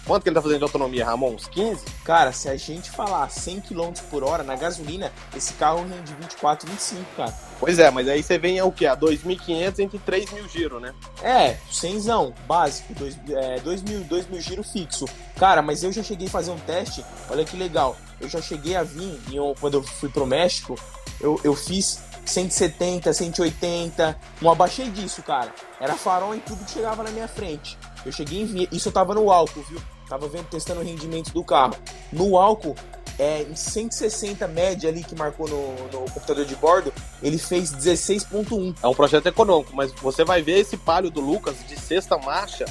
Quanto 0.07 0.23
que 0.23 0.29
ele 0.29 0.35
tá 0.35 0.43
fazendo 0.43 0.59
de 0.59 0.65
autonomia, 0.65 1.05
Ramon? 1.05 1.35
Uns 1.35 1.47
15? 1.47 1.85
Cara, 2.05 2.31
se 2.31 2.49
a 2.49 2.57
gente 2.57 2.91
falar 2.91 3.29
100 3.31 3.63
km 3.63 3.93
por 4.11 4.23
hora 4.23 4.43
na 4.43 4.55
gasolina, 4.55 5.11
esse 5.35 5.55
carro 5.55 5.83
rende 5.83 6.15
24, 6.21 6.69
25, 6.69 7.05
cara. 7.17 7.35
Pois 7.59 7.79
é, 7.79 7.91
mas 7.91 8.07
aí 8.09 8.23
você 8.23 8.37
vem 8.37 8.61
a 8.61 8.67
o 8.67 8.73
quê? 8.73 8.87
A 8.87 8.95
2.500 8.97 9.79
entre 9.79 9.99
3 9.99 10.33
mil 10.33 10.49
giros, 10.49 10.83
né? 10.83 10.95
É, 11.23 11.57
100zão, 11.73 12.35
básico, 12.47 12.93
2 12.95 13.19
é, 13.31 13.61
dois 13.61 13.83
mil, 13.83 14.01
dois 14.05 14.29
mil 14.29 14.41
giro 14.41 14.63
fixo. 14.63 15.07
Cara, 15.37 15.63
mas 15.63 15.83
eu 15.83 15.91
já 15.91 16.03
cheguei 16.03 16.27
a 16.27 16.31
fazer 16.31 16.51
um 16.51 16.59
teste, 16.59 17.05
olha 17.31 17.45
que 17.45 17.57
legal. 17.57 17.97
Eu 18.21 18.29
já 18.29 18.43
cheguei 18.43 18.77
a 18.77 18.83
vir, 18.83 19.19
em, 19.31 19.55
quando 19.59 19.75
eu 19.75 19.83
fui 19.83 20.11
pro 20.11 20.27
México, 20.27 20.79
eu, 21.21 21.41
eu 21.43 21.55
fiz 21.55 22.01
170, 22.27 23.13
180. 23.13 24.19
Não 24.41 24.51
abaixei 24.51 24.91
disso, 24.91 25.23
cara. 25.23 25.53
Era 25.81 25.95
farol 25.95 26.35
em 26.35 26.41
tudo 26.41 26.65
que 26.65 26.73
chegava 26.73 27.03
na 27.03 27.11
minha 27.11 27.29
frente. 27.29 27.79
Eu 28.05 28.13
cheguei 28.13 28.43
em. 28.43 28.69
Isso 28.71 28.89
eu 28.89 28.93
tava 28.93 29.15
no 29.15 29.31
álcool, 29.31 29.63
viu? 29.63 29.81
Tava 30.09 30.29
vendo, 30.29 30.47
testando 30.47 30.81
o 30.81 30.85
rendimento 30.85 31.33
do 31.33 31.43
carro. 31.43 31.75
No 32.13 32.37
álcool, 32.37 32.77
é, 33.19 33.43
em 33.43 33.55
160 33.55 34.47
média 34.49 34.91
ali 34.91 35.03
que 35.03 35.15
marcou 35.15 35.49
no, 35.49 35.75
no 35.93 36.11
computador 36.11 36.45
de 36.45 36.57
bordo, 36.57 36.93
ele 37.23 37.39
fez 37.39 37.73
16.1. 37.73 38.77
É 38.83 38.87
um 38.87 38.95
projeto 38.95 39.27
econômico, 39.27 39.75
mas 39.75 39.93
você 39.93 40.25
vai 40.25 40.43
ver 40.43 40.59
esse 40.59 40.77
palio 40.77 41.11
do 41.11 41.21
Lucas 41.21 41.57
de 41.67 41.79
sexta 41.79 42.19
marcha, 42.19 42.65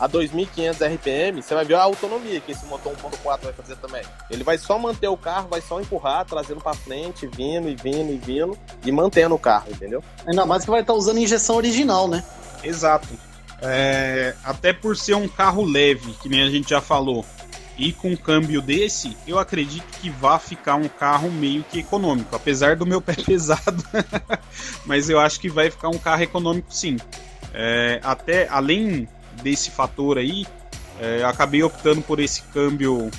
a 0.00 0.08
2.500 0.08 0.94
RPM, 0.94 1.42
você 1.42 1.54
vai 1.54 1.62
ver 1.62 1.74
a 1.74 1.82
autonomia 1.82 2.40
que 2.40 2.52
esse 2.52 2.64
motor 2.64 2.94
1.4 2.94 3.40
vai 3.42 3.52
fazer 3.52 3.76
também. 3.76 4.02
Ele 4.30 4.42
vai 4.42 4.56
só 4.56 4.78
manter 4.78 5.08
o 5.08 5.16
carro, 5.16 5.48
vai 5.48 5.60
só 5.60 5.78
empurrar, 5.78 6.24
trazendo 6.24 6.58
para 6.58 6.72
frente, 6.72 7.26
vindo 7.26 7.68
e 7.68 7.76
vindo 7.76 8.10
e 8.10 8.16
vindo 8.16 8.58
e 8.82 8.90
mantendo 8.90 9.34
o 9.34 9.38
carro, 9.38 9.70
entendeu? 9.70 10.02
Ainda 10.26 10.46
mais 10.46 10.64
que 10.64 10.70
vai 10.70 10.80
estar 10.80 10.94
tá 10.94 10.98
usando 10.98 11.18
injeção 11.18 11.56
original, 11.56 12.08
né? 12.08 12.24
Exato. 12.64 13.08
É, 13.62 14.34
até 14.42 14.72
por 14.72 14.96
ser 14.96 15.14
um 15.14 15.28
carro 15.28 15.62
leve, 15.62 16.12
que 16.22 16.28
nem 16.28 16.42
a 16.42 16.48
gente 16.48 16.70
já 16.70 16.80
falou, 16.80 17.24
e 17.80 17.92
com 17.92 18.10
um 18.10 18.16
câmbio 18.16 18.60
desse, 18.60 19.16
eu 19.26 19.38
acredito 19.38 19.86
que 20.00 20.10
vai 20.10 20.38
ficar 20.38 20.76
um 20.76 20.88
carro 20.88 21.30
meio 21.30 21.64
que 21.64 21.80
econômico, 21.80 22.36
apesar 22.36 22.76
do 22.76 22.84
meu 22.84 23.00
pé 23.00 23.14
pesado, 23.24 23.82
mas 24.84 25.08
eu 25.08 25.18
acho 25.18 25.40
que 25.40 25.48
vai 25.48 25.70
ficar 25.70 25.88
um 25.88 25.98
carro 25.98 26.22
econômico 26.22 26.72
sim. 26.72 26.98
É, 27.52 27.98
até 28.02 28.46
além 28.48 29.08
desse 29.42 29.70
fator 29.70 30.18
aí, 30.18 30.46
é, 31.00 31.24
acabei 31.24 31.62
optando 31.62 32.02
por 32.02 32.20
esse 32.20 32.42
câmbio 32.52 33.10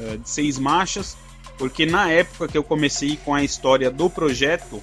é, 0.00 0.16
de 0.16 0.28
seis 0.28 0.58
marchas, 0.58 1.16
porque 1.58 1.84
na 1.84 2.10
época 2.10 2.48
que 2.48 2.56
eu 2.56 2.64
comecei 2.64 3.18
com 3.24 3.34
a 3.34 3.44
história 3.44 3.90
do 3.90 4.08
projeto, 4.08 4.82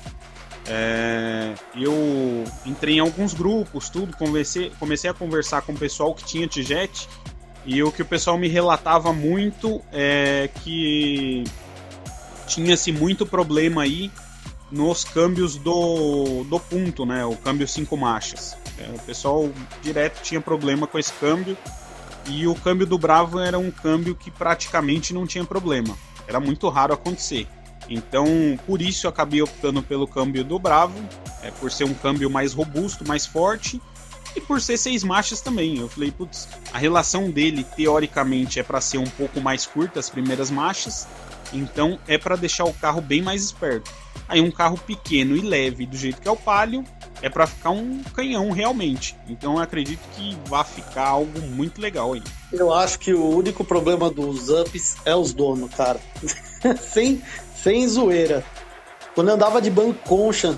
é, 0.68 1.54
eu 1.76 2.44
entrei 2.66 2.96
em 2.96 3.00
alguns 3.00 3.34
grupos, 3.34 3.90
tudo, 3.90 4.16
comecei, 4.16 4.72
comecei 4.80 5.10
a 5.10 5.14
conversar 5.14 5.62
com 5.62 5.74
o 5.74 5.78
pessoal 5.78 6.14
que 6.16 6.24
tinha 6.24 6.48
Tijet 6.48 7.08
e 7.66 7.82
o 7.84 7.92
que 7.92 8.02
o 8.02 8.06
pessoal 8.06 8.38
me 8.38 8.48
relatava 8.48 9.12
muito 9.12 9.82
é 9.92 10.50
que 10.64 11.44
tinha-se 12.48 12.92
muito 12.92 13.26
problema 13.26 13.84
aí 13.84 14.12
nos 14.72 15.04
câmbios 15.04 15.56
do, 15.56 16.44
do 16.46 16.60
ponto, 16.60 17.06
né? 17.06 17.24
O 17.26 17.36
câmbio 17.36 17.68
cinco 17.68 17.96
marchas. 17.96 18.58
É, 18.78 18.90
o 18.96 19.00
pessoal 19.00 19.50
direto 19.82 20.22
tinha 20.24 20.42
problema 20.42 20.88
com 20.88 20.98
esse 20.98 21.14
câmbio 21.14 21.58
e 22.28 22.48
o 22.48 22.56
câmbio 22.56 22.88
do 22.88 22.98
Bravo 22.98 23.40
era 23.40 23.60
um 23.60 23.70
câmbio 23.70 24.16
que 24.16 24.32
praticamente 24.32 25.14
não 25.14 25.28
tinha 25.28 25.44
problema. 25.44 25.96
Era 26.28 26.40
muito 26.40 26.68
raro 26.70 26.94
acontecer. 26.94 27.48
Então, 27.90 28.26
por 28.66 28.82
isso 28.82 29.06
eu 29.06 29.10
acabei 29.10 29.42
optando 29.42 29.82
pelo 29.84 30.08
câmbio 30.08 30.44
do 30.44 30.58
Bravo, 30.58 30.98
é, 31.42 31.52
por 31.52 31.72
ser 31.72 31.84
um 31.84 31.94
câmbio 31.94 32.30
mais 32.30 32.54
robusto, 32.54 33.08
mais 33.08 33.26
forte 33.26 33.82
e 34.36 34.42
por 34.42 34.62
ser 34.62 34.78
seis 34.78 35.04
marchas 35.04 35.42
também. 35.42 35.80
Eu 35.80 35.90
falei, 35.90 36.12
putz, 36.12 36.48
a 36.72 36.78
relação 36.78 37.30
dele 37.30 37.66
teoricamente 37.76 38.60
é 38.60 38.64
para 38.64 38.82
ser 38.82 38.98
um 38.98 39.06
pouco 39.06 39.42
mais 39.42 39.66
curta 39.66 40.00
as 40.00 40.10
primeiras 40.10 40.50
marchas, 40.50 41.08
então 41.52 42.00
é 42.08 42.18
para 42.18 42.36
deixar 42.36 42.66
o 42.66 42.74
carro 42.74 43.02
bem 43.02 43.22
mais 43.22 43.44
esperto. 43.44 43.92
Aí 44.28 44.42
um 44.42 44.52
carro 44.52 44.78
pequeno 44.78 45.36
e 45.36 45.42
leve 45.42 45.86
do 45.86 45.98
jeito 45.98 46.22
que 46.22 46.28
é 46.28 46.32
o 46.32 46.38
Palio 46.38 46.84
é 47.22 47.30
para 47.30 47.46
ficar 47.46 47.72
um 47.72 48.02
canhão 48.16 48.52
realmente. 48.52 49.16
Então 49.28 49.56
eu 49.56 49.60
acredito 49.60 50.02
que 50.16 50.38
vai 50.48 50.64
ficar 50.64 51.08
algo 51.08 51.42
muito 51.42 51.82
legal 51.82 52.14
aí. 52.14 52.24
Eu 52.54 52.72
acho 52.72 53.00
que 53.00 53.14
o 53.14 53.30
único 53.30 53.64
problema 53.64 54.12
dos 54.12 54.50
ups 54.50 54.96
é 55.06 55.16
os 55.16 55.34
donos, 55.34 55.74
cara. 55.74 56.00
sem, 56.80 57.22
sem 57.62 57.88
zoeira. 57.88 58.46
Quando 59.16 59.30
eu 59.30 59.34
andava 59.34 59.60
de 59.60 59.72
banco 59.72 59.98
concha, 60.08 60.58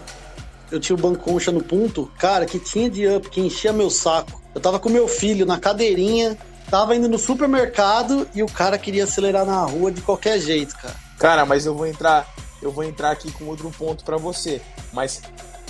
eu 0.69 0.79
tinha 0.79 0.95
o 0.95 0.99
banco 0.99 1.23
concha 1.23 1.53
no 1.53 1.63
ponto, 1.63 2.11
cara, 2.17 2.45
que 2.45 2.59
tinha 2.59 2.89
de 2.89 3.07
up, 3.07 3.29
que 3.29 3.39
enchia 3.39 3.71
meu 3.71 3.89
saco. 3.89 4.41
Eu 4.53 4.59
tava 4.59 4.77
com 4.77 4.89
meu 4.89 5.07
filho 5.07 5.45
na 5.45 5.57
cadeirinha, 5.57 6.37
tava 6.69 6.95
indo 6.95 7.07
no 7.07 7.17
supermercado 7.17 8.27
e 8.35 8.43
o 8.43 8.47
cara 8.47 8.77
queria 8.77 9.05
acelerar 9.05 9.45
na 9.45 9.63
rua 9.63 9.89
de 9.89 10.01
qualquer 10.01 10.37
jeito, 10.37 10.75
cara. 10.75 10.95
Cara, 11.17 11.45
mas 11.45 11.65
eu 11.65 11.73
vou 11.73 11.87
entrar, 11.87 12.27
eu 12.61 12.71
vou 12.71 12.83
entrar 12.83 13.11
aqui 13.11 13.31
com 13.31 13.45
outro 13.45 13.71
ponto 13.71 14.03
para 14.03 14.17
você. 14.17 14.61
Mas 14.91 15.21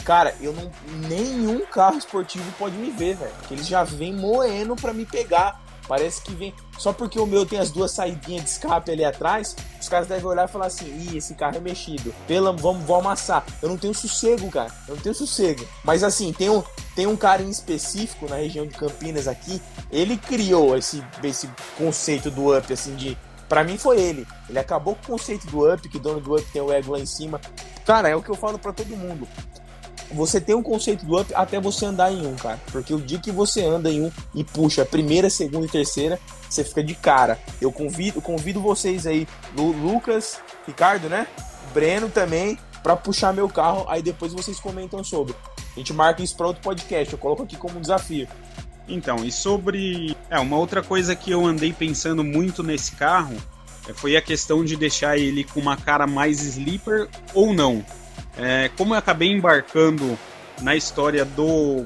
Cara, 0.05 0.36
eu 0.39 0.53
não. 0.53 0.71
Nenhum 1.09 1.65
carro 1.65 1.97
esportivo 1.97 2.45
pode 2.59 2.78
me 2.78 2.91
ver, 2.91 3.15
velho. 3.15 3.32
Porque 3.39 3.55
eles 3.55 3.67
já 3.67 3.84
vêm 3.84 4.13
moendo 4.13 4.76
para 4.76 4.93
me 4.93 5.03
pegar. 5.03 5.59
Parece 5.88 6.21
que 6.21 6.33
vem. 6.33 6.53
Só 6.77 6.91
porque 6.91 7.19
o 7.19 7.25
meu 7.25 7.45
tem 7.45 7.59
as 7.59 7.71
duas 7.71 7.91
saídinhas 7.91 8.43
de 8.43 8.49
escape 8.49 8.91
ali 8.91 9.05
atrás, 9.05 9.55
os 9.79 9.88
caras 9.88 10.07
devem 10.07 10.25
olhar 10.25 10.47
e 10.47 10.51
falar 10.51 10.67
assim: 10.67 10.86
ih, 10.86 11.17
esse 11.17 11.33
carro 11.36 11.57
é 11.57 11.59
mexido. 11.59 12.13
Pela, 12.27 12.51
vamos, 12.51 12.83
vou 12.83 12.97
amassar. 12.97 13.45
Eu 13.61 13.69
não 13.69 13.77
tenho 13.77 13.93
sossego, 13.93 14.49
cara. 14.49 14.71
Eu 14.88 14.95
não 14.95 15.01
tenho 15.01 15.15
sossego. 15.15 15.65
Mas 15.83 16.03
assim, 16.03 16.33
tem 16.33 16.49
um, 16.49 16.63
tem 16.95 17.07
um 17.07 17.15
cara 17.15 17.41
em 17.41 17.49
específico 17.49 18.27
na 18.27 18.36
região 18.36 18.65
de 18.65 18.75
Campinas 18.75 19.27
aqui. 19.27 19.61
Ele 19.91 20.17
criou 20.17 20.75
esse, 20.77 21.03
esse 21.23 21.49
conceito 21.77 22.29
do 22.31 22.57
up, 22.57 22.71
assim, 22.71 22.95
de. 22.95 23.17
Pra 23.47 23.63
mim 23.63 23.77
foi 23.77 24.01
ele. 24.01 24.27
Ele 24.49 24.57
acabou 24.57 24.95
com 24.95 25.03
o 25.13 25.17
conceito 25.17 25.45
do 25.47 25.71
up, 25.71 25.88
que 25.88 25.99
dono 25.99 26.19
do 26.19 26.36
up 26.36 26.45
tem 26.51 26.61
o 26.61 26.71
ego 26.71 26.93
lá 26.93 26.99
em 26.99 27.05
cima. 27.05 27.39
Cara, 27.86 28.09
é 28.09 28.15
o 28.15 28.23
que 28.23 28.29
eu 28.29 28.36
falo 28.36 28.57
para 28.57 28.73
todo 28.73 28.97
mundo 28.97 29.27
você 30.12 30.39
tem 30.39 30.56
um 30.56 30.64
conceito 30.64 31.06
do 31.06 31.20
up 31.20 31.34
até 31.34 31.60
você 31.60 31.86
andar 31.86 32.12
em 32.12 32.26
um, 32.26 32.36
cara. 32.36 32.60
Porque 32.72 32.93
o 32.93 32.99
dia 32.99 33.20
que 33.20 33.32
você 33.32 33.64
anda 33.64 33.89
em 33.89 34.01
um 34.01 34.12
e 34.34 34.43
puxa 34.43 34.84
a 34.84 34.86
primeira, 34.86 35.30
segunda 35.30 35.66
e 35.66 35.70
terceira, 35.70 36.20
você 36.49 36.64
fica 36.64 36.84
de 36.84 36.95
cara. 36.95 37.39
Eu 37.60 37.72
convido, 37.72 38.22
convido 38.22 38.60
vocês 38.60 39.06
aí, 39.08 39.28
Lu, 39.56 39.72
Lucas, 39.72 40.39
Ricardo, 40.66 41.10
né? 41.10 41.28
Breno 41.74 42.10
também, 42.10 42.58
para 42.82 42.95
puxar 42.95 43.34
meu 43.34 43.49
carro. 43.49 43.86
Aí 43.88 44.01
depois 44.01 44.34
vocês 44.34 44.60
comentam 44.60 45.03
sobre. 45.03 45.36
A 45.76 45.80
gente 45.80 45.91
marca 45.91 46.24
isso 46.24 46.36
para 46.36 46.47
outro 46.47 46.62
podcast. 46.62 47.12
Eu 47.12 47.20
coloco 47.20 47.43
aqui 47.43 47.58
como 47.58 47.80
desafio. 47.80 48.28
Então, 48.88 49.26
e 49.26 49.32
sobre. 49.32 50.16
É, 50.30 50.39
uma 50.39 50.58
outra 50.58 50.84
coisa 50.84 51.16
que 51.16 51.32
eu 51.32 51.45
andei 51.45 51.74
pensando 51.74 52.24
muito 52.24 52.62
nesse 52.62 52.93
carro 52.93 53.36
é, 53.88 53.93
foi 53.93 54.16
a 54.16 54.22
questão 54.22 54.64
de 54.64 54.76
deixar 54.76 55.18
ele 55.18 55.43
com 55.43 55.60
uma 55.60 55.76
cara 55.76 56.08
mais 56.08 56.41
sleeper 56.41 57.10
ou 57.34 57.53
não. 57.53 57.84
É, 58.38 58.69
como 58.77 58.93
eu 58.93 58.97
acabei 58.97 59.31
embarcando 59.31 60.17
na 60.61 60.75
história 60.75 61.23
do 61.23 61.86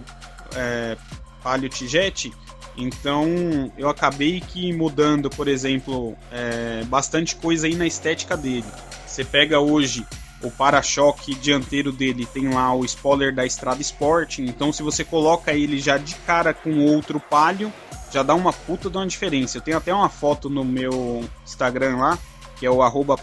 é, 0.55 0.97
Palio 1.43 1.69
Tijet, 1.69 2.31
então 2.77 3.71
eu 3.77 3.89
acabei 3.89 4.39
que 4.39 4.71
mudando, 4.73 5.29
por 5.29 5.47
exemplo, 5.47 6.15
é, 6.31 6.83
bastante 6.85 7.35
coisa 7.35 7.67
aí 7.67 7.75
na 7.75 7.85
estética 7.85 8.37
dele. 8.37 8.65
Você 9.05 9.23
pega 9.23 9.59
hoje 9.59 10.05
o 10.41 10.49
para-choque 10.49 11.35
dianteiro 11.35 11.91
dele, 11.91 12.25
tem 12.25 12.47
lá 12.53 12.73
o 12.73 12.85
spoiler 12.85 13.35
da 13.35 13.45
Estrada 13.45 13.81
Sport, 13.81 14.39
então 14.39 14.71
se 14.71 14.81
você 14.81 15.03
coloca 15.03 15.51
ele 15.51 15.79
já 15.79 15.97
de 15.97 16.15
cara 16.15 16.53
com 16.53 16.85
outro 16.85 17.19
Palio, 17.19 17.71
já 18.11 18.23
dá 18.23 18.33
uma 18.33 18.53
puta 18.53 18.89
de 18.89 18.97
uma 18.97 19.05
diferença. 19.05 19.57
Eu 19.57 19.61
tenho 19.61 19.77
até 19.77 19.93
uma 19.93 20.09
foto 20.09 20.49
no 20.49 20.63
meu 20.63 21.23
Instagram 21.43 21.97
lá, 21.97 22.17
que 22.57 22.65
é 22.65 22.71
o 22.71 22.81
arroba 22.81 23.17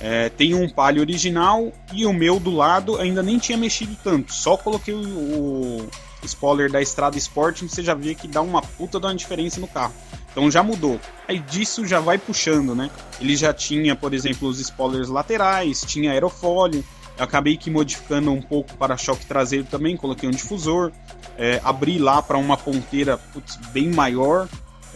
é, 0.00 0.30
tem 0.30 0.54
um 0.54 0.68
Palio 0.68 1.02
original 1.02 1.70
e 1.92 2.06
o 2.06 2.12
meu 2.12 2.40
do 2.40 2.50
lado 2.50 2.98
ainda 2.98 3.22
nem 3.22 3.38
tinha 3.38 3.58
mexido 3.58 3.94
tanto. 4.02 4.32
Só 4.32 4.56
coloquei 4.56 4.94
o, 4.94 4.98
o 5.00 5.90
spoiler 6.24 6.72
da 6.72 6.80
Estrada 6.80 7.18
Sport 7.18 7.60
e 7.60 7.68
você 7.68 7.82
já 7.82 7.94
vê 7.94 8.14
que 8.14 8.26
dá 8.26 8.40
uma 8.40 8.62
puta 8.62 8.98
de 8.98 9.06
uma 9.06 9.14
diferença 9.14 9.60
no 9.60 9.68
carro. 9.68 9.92
Então 10.30 10.50
já 10.50 10.62
mudou. 10.62 10.98
Aí 11.28 11.38
disso 11.38 11.86
já 11.86 12.00
vai 12.00 12.16
puxando, 12.16 12.74
né? 12.74 12.90
Ele 13.20 13.36
já 13.36 13.52
tinha, 13.52 13.94
por 13.94 14.14
exemplo, 14.14 14.48
os 14.48 14.58
spoilers 14.58 15.08
laterais, 15.08 15.82
tinha 15.82 16.12
aerofólio. 16.12 16.82
Eu 17.18 17.24
acabei 17.24 17.56
que 17.56 17.70
modificando 17.70 18.32
um 18.32 18.40
pouco 18.40 18.74
para 18.76 18.96
choque 18.96 19.26
traseiro 19.26 19.66
também, 19.70 19.96
coloquei 19.96 20.26
um 20.26 20.32
difusor, 20.32 20.90
é, 21.36 21.60
abri 21.62 21.98
lá 21.98 22.22
para 22.22 22.38
uma 22.38 22.56
ponteira 22.56 23.18
putz, 23.18 23.56
bem 23.72 23.90
maior, 23.90 24.48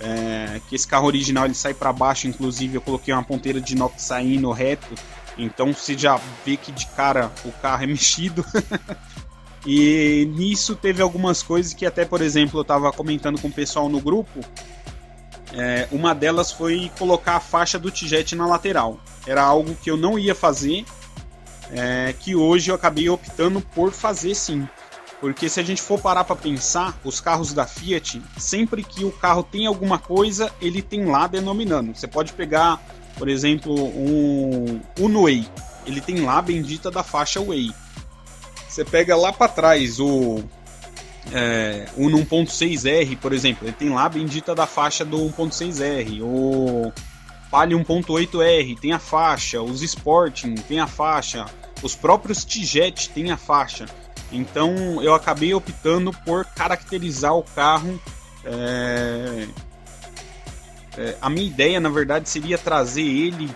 é, 0.04 0.60
que 0.68 0.76
esse 0.76 0.86
carro 0.86 1.06
original 1.06 1.46
ele 1.46 1.54
sai 1.54 1.72
para 1.72 1.92
baixo, 1.92 2.28
inclusive 2.28 2.76
eu 2.76 2.80
coloquei 2.80 3.12
uma 3.12 3.22
ponteira 3.22 3.60
de 3.60 3.72
inox 3.74 4.02
saindo 4.02 4.50
reto, 4.50 4.94
então 5.38 5.72
você 5.72 5.96
já 5.96 6.20
vê 6.44 6.56
que 6.56 6.70
de 6.70 6.86
cara 6.88 7.32
o 7.44 7.52
carro 7.52 7.84
é 7.84 7.86
mexido. 7.88 8.44
e 9.66 10.28
nisso 10.34 10.76
teve 10.76 11.02
algumas 11.02 11.42
coisas 11.42 11.72
que 11.72 11.86
até, 11.86 12.04
por 12.04 12.20
exemplo, 12.20 12.58
eu 12.58 12.62
estava 12.62 12.92
comentando 12.92 13.40
com 13.40 13.48
o 13.48 13.52
pessoal 13.52 13.88
no 13.88 14.00
grupo, 14.00 14.40
é, 15.54 15.88
uma 15.90 16.14
delas 16.14 16.52
foi 16.52 16.90
colocar 16.98 17.36
a 17.36 17.40
faixa 17.40 17.78
do 17.78 17.90
Tijet 17.90 18.34
na 18.34 18.46
lateral. 18.46 18.98
Era 19.26 19.42
algo 19.42 19.74
que 19.74 19.90
eu 19.90 19.96
não 19.96 20.18
ia 20.18 20.34
fazer, 20.34 20.84
é, 21.70 22.14
que 22.18 22.34
hoje 22.34 22.70
eu 22.70 22.74
acabei 22.74 23.08
optando 23.08 23.60
por 23.60 23.92
fazer 23.92 24.34
sim. 24.34 24.68
Porque 25.24 25.48
se 25.48 25.58
a 25.58 25.62
gente 25.62 25.80
for 25.80 25.98
parar 25.98 26.22
para 26.22 26.36
pensar, 26.36 27.00
os 27.02 27.18
carros 27.18 27.54
da 27.54 27.66
Fiat, 27.66 28.20
sempre 28.36 28.84
que 28.84 29.06
o 29.06 29.10
carro 29.10 29.42
tem 29.42 29.66
alguma 29.66 29.98
coisa, 29.98 30.52
ele 30.60 30.82
tem 30.82 31.06
lá 31.06 31.26
denominando. 31.26 31.96
Você 31.96 32.06
pode 32.06 32.34
pegar, 32.34 32.78
por 33.16 33.26
exemplo, 33.26 33.72
um 33.74 34.82
Uno 35.00 35.22
Way, 35.22 35.48
ele 35.86 36.02
tem 36.02 36.20
lá 36.20 36.36
a 36.36 36.42
bendita 36.42 36.90
da 36.90 37.02
faixa 37.02 37.40
Way. 37.40 37.72
Você 38.68 38.84
pega 38.84 39.16
lá 39.16 39.32
para 39.32 39.48
trás 39.48 39.98
o 39.98 40.44
é, 41.32 41.86
o 41.96 42.02
1.6R, 42.02 43.16
por 43.16 43.32
exemplo, 43.32 43.66
ele 43.66 43.72
tem 43.72 43.88
lá 43.88 44.04
a 44.04 44.10
bendita 44.10 44.54
da 44.54 44.66
faixa 44.66 45.06
do 45.06 45.16
1.6R. 45.16 46.20
O 46.20 46.92
Palio 47.50 47.78
1.8R 47.78 48.78
tem 48.78 48.92
a 48.92 48.98
faixa, 48.98 49.62
os 49.62 49.80
Sporting 49.80 50.54
tem 50.56 50.80
a 50.80 50.86
faixa, 50.86 51.46
os 51.82 51.96
próprios 51.96 52.44
Tijet 52.44 53.08
tem 53.08 53.30
a 53.30 53.38
faixa. 53.38 53.86
Então 54.34 55.02
eu 55.02 55.14
acabei 55.14 55.54
optando 55.54 56.12
por 56.24 56.44
caracterizar 56.44 57.34
o 57.34 57.42
carro. 57.42 58.00
É... 58.44 59.46
É, 60.96 61.16
a 61.20 61.28
minha 61.28 61.46
ideia, 61.46 61.80
na 61.80 61.88
verdade, 61.88 62.28
seria 62.28 62.56
trazer 62.56 63.02
ele 63.02 63.50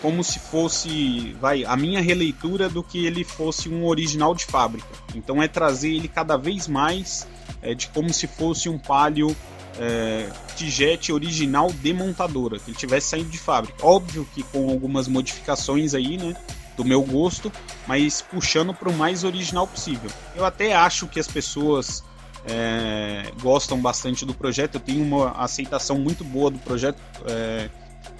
como 0.00 0.22
se 0.22 0.38
fosse, 0.38 1.34
vai, 1.40 1.64
a 1.64 1.76
minha 1.76 2.00
releitura 2.00 2.68
do 2.68 2.82
que 2.82 3.04
ele 3.04 3.24
fosse 3.24 3.68
um 3.68 3.84
original 3.84 4.34
de 4.34 4.44
fábrica. 4.44 4.86
Então 5.14 5.42
é 5.42 5.48
trazer 5.48 5.90
ele 5.90 6.06
cada 6.06 6.36
vez 6.36 6.68
mais 6.68 7.26
é, 7.60 7.74
de 7.74 7.88
como 7.88 8.12
se 8.12 8.26
fosse 8.26 8.68
um 8.68 8.78
Palio 8.78 9.34
é, 9.78 10.28
Tijet 10.54 11.12
original 11.12 11.72
de 11.72 11.92
montadora, 11.92 12.58
que 12.58 12.70
ele 12.70 12.78
tivesse 12.78 13.08
saindo 13.08 13.30
de 13.30 13.38
fábrica. 13.38 13.84
Óbvio 13.84 14.26
que 14.34 14.42
com 14.44 14.70
algumas 14.70 15.08
modificações 15.08 15.94
aí, 15.94 16.16
né, 16.16 16.36
do 16.76 16.84
meu 16.84 17.02
gosto, 17.02 17.50
mas 17.86 18.20
puxando 18.20 18.74
para 18.74 18.88
o 18.88 18.92
mais 18.92 19.24
original 19.24 19.66
possível. 19.66 20.10
Eu 20.34 20.44
até 20.44 20.74
acho 20.74 21.06
que 21.06 21.18
as 21.18 21.26
pessoas 21.26 22.04
é, 22.46 23.32
gostam 23.40 23.80
bastante 23.80 24.24
do 24.24 24.34
projeto, 24.34 24.74
eu 24.74 24.80
tenho 24.80 25.02
uma 25.02 25.32
aceitação 25.32 25.98
muito 25.98 26.22
boa 26.22 26.50
do 26.50 26.58
projeto, 26.58 27.00
é, 27.26 27.68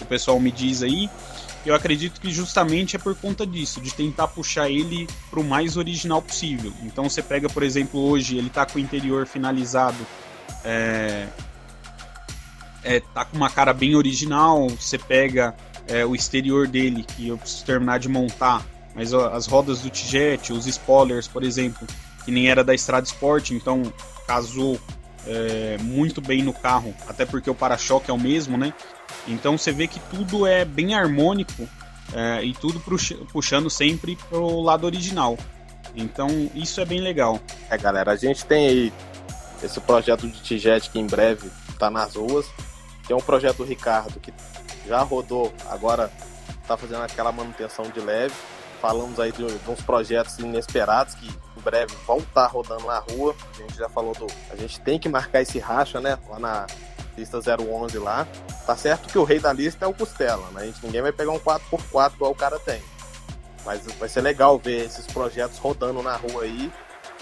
o 0.00 0.04
pessoal 0.07 0.40
me 0.40 0.50
diz 0.50 0.82
aí. 0.82 1.09
Eu 1.64 1.74
acredito 1.74 2.20
que 2.20 2.30
justamente 2.30 2.94
é 2.94 2.98
por 2.98 3.14
conta 3.16 3.44
disso, 3.44 3.80
de 3.80 3.92
tentar 3.92 4.28
puxar 4.28 4.70
ele 4.70 5.09
para 5.28 5.40
o 5.40 5.44
mais 5.44 5.76
original 5.76 6.22
possível. 6.22 6.72
Então 6.82 7.09
você 7.09 7.20
pega, 7.20 7.48
por 7.48 7.62
exemplo, 7.64 8.00
hoje 8.00 8.36
ele 8.38 8.46
está 8.46 8.64
com 8.64 8.78
o 8.78 8.80
interior 8.80 9.26
finalizado, 9.26 10.07
é, 10.64 11.26
é, 12.84 13.00
tá 13.00 13.24
com 13.24 13.36
uma 13.36 13.50
cara 13.50 13.72
bem 13.72 13.96
original. 13.96 14.68
Você 14.70 14.96
pega 14.96 15.57
é, 15.89 16.05
o 16.05 16.14
exterior 16.14 16.66
dele, 16.66 17.03
que 17.03 17.28
eu 17.28 17.39
preciso 17.39 17.64
terminar 17.64 17.99
de 17.99 18.09
montar, 18.09 18.64
mas 18.95 19.12
ó, 19.12 19.28
as 19.28 19.47
rodas 19.47 19.80
do 19.80 19.91
Tijet, 19.91 20.53
os 20.53 20.66
spoilers, 20.66 21.28
por 21.28 21.43
exemplo, 21.43 21.87
que 22.24 22.30
nem 22.30 22.49
era 22.49 22.64
da 22.64 22.74
Estrada 22.74 23.07
Sport, 23.07 23.51
então 23.51 23.82
casou 24.26 24.80
é, 25.26 25.76
muito 25.80 26.20
bem 26.20 26.43
no 26.43 26.53
carro, 26.53 26.95
até 27.07 27.24
porque 27.24 27.51
o 27.51 27.55
para-choque 27.55 28.11
é 28.11 28.14
o 28.14 28.18
mesmo, 28.18 28.57
né? 28.57 28.72
Então 29.28 29.57
você 29.59 29.72
vê 29.72 29.87
que 29.87 30.01
tudo 30.11 30.47
é 30.47 30.64
bem 30.64 30.95
harmônico 30.95 31.68
é, 32.14 32.45
e 32.45 32.53
tudo 32.53 32.80
puxando 33.32 33.68
sempre 33.68 34.16
pro 34.28 34.61
lado 34.61 34.84
original. 34.84 35.37
Então 35.95 36.28
isso 36.55 36.80
é 36.80 36.84
bem 36.84 37.01
legal. 37.01 37.41
É, 37.70 37.76
galera, 37.76 38.12
a 38.12 38.16
gente 38.16 38.45
tem 38.45 38.66
aí 38.66 38.93
esse 39.62 39.80
projeto 39.80 40.28
de 40.28 40.41
Tijet 40.43 40.91
que 40.91 40.99
em 40.99 41.07
breve 41.07 41.51
está 41.70 41.91
nas 41.91 42.14
ruas. 42.14 42.47
Tem 43.07 43.16
um 43.16 43.20
projeto 43.20 43.59
do 43.59 43.64
Ricardo 43.64 44.18
que 44.20 44.32
já 44.87 45.03
rodou, 45.03 45.53
agora 45.68 46.11
está 46.62 46.76
fazendo 46.76 47.03
aquela 47.03 47.32
manutenção 47.32 47.84
de 47.91 48.01
leve. 48.01 48.34
Falamos 48.80 49.18
aí 49.18 49.32
de, 49.32 49.45
uns 49.45 49.80
projetos 49.82 50.39
inesperados 50.39 51.14
que 51.14 51.28
em 51.28 51.61
breve 51.61 51.95
vão 52.07 52.18
estar 52.18 52.43
tá 52.43 52.47
rodando 52.47 52.87
na 52.87 52.99
rua. 52.99 53.34
A 53.55 53.62
gente 53.62 53.76
já 53.76 53.89
falou 53.89 54.12
do. 54.14 54.26
A 54.51 54.57
gente 54.57 54.80
tem 54.80 54.99
que 54.99 55.09
marcar 55.09 55.41
esse 55.41 55.59
racha, 55.59 56.01
né? 56.01 56.18
Lá 56.28 56.39
na 56.39 56.66
lista 57.16 57.39
011 57.39 57.99
lá. 57.99 58.26
Tá 58.66 58.76
certo 58.76 59.09
que 59.09 59.18
o 59.18 59.24
rei 59.24 59.39
da 59.39 59.53
lista 59.53 59.84
é 59.84 59.89
o 59.89 59.95
Costela, 59.95 60.51
né? 60.51 60.62
A 60.62 60.66
gente, 60.66 60.84
ninguém 60.84 61.03
vai 61.03 61.12
pegar 61.12 61.32
um 61.32 61.39
4x4 61.39 62.14
igual 62.14 62.32
o 62.32 62.34
cara 62.34 62.59
tem. 62.59 62.82
Mas 63.64 63.84
vai 63.99 64.09
ser 64.09 64.20
legal 64.20 64.59
ver 64.59 64.84
esses 64.84 65.07
projetos 65.07 65.59
rodando 65.59 66.03
na 66.03 66.14
rua 66.14 66.43
aí 66.43 66.70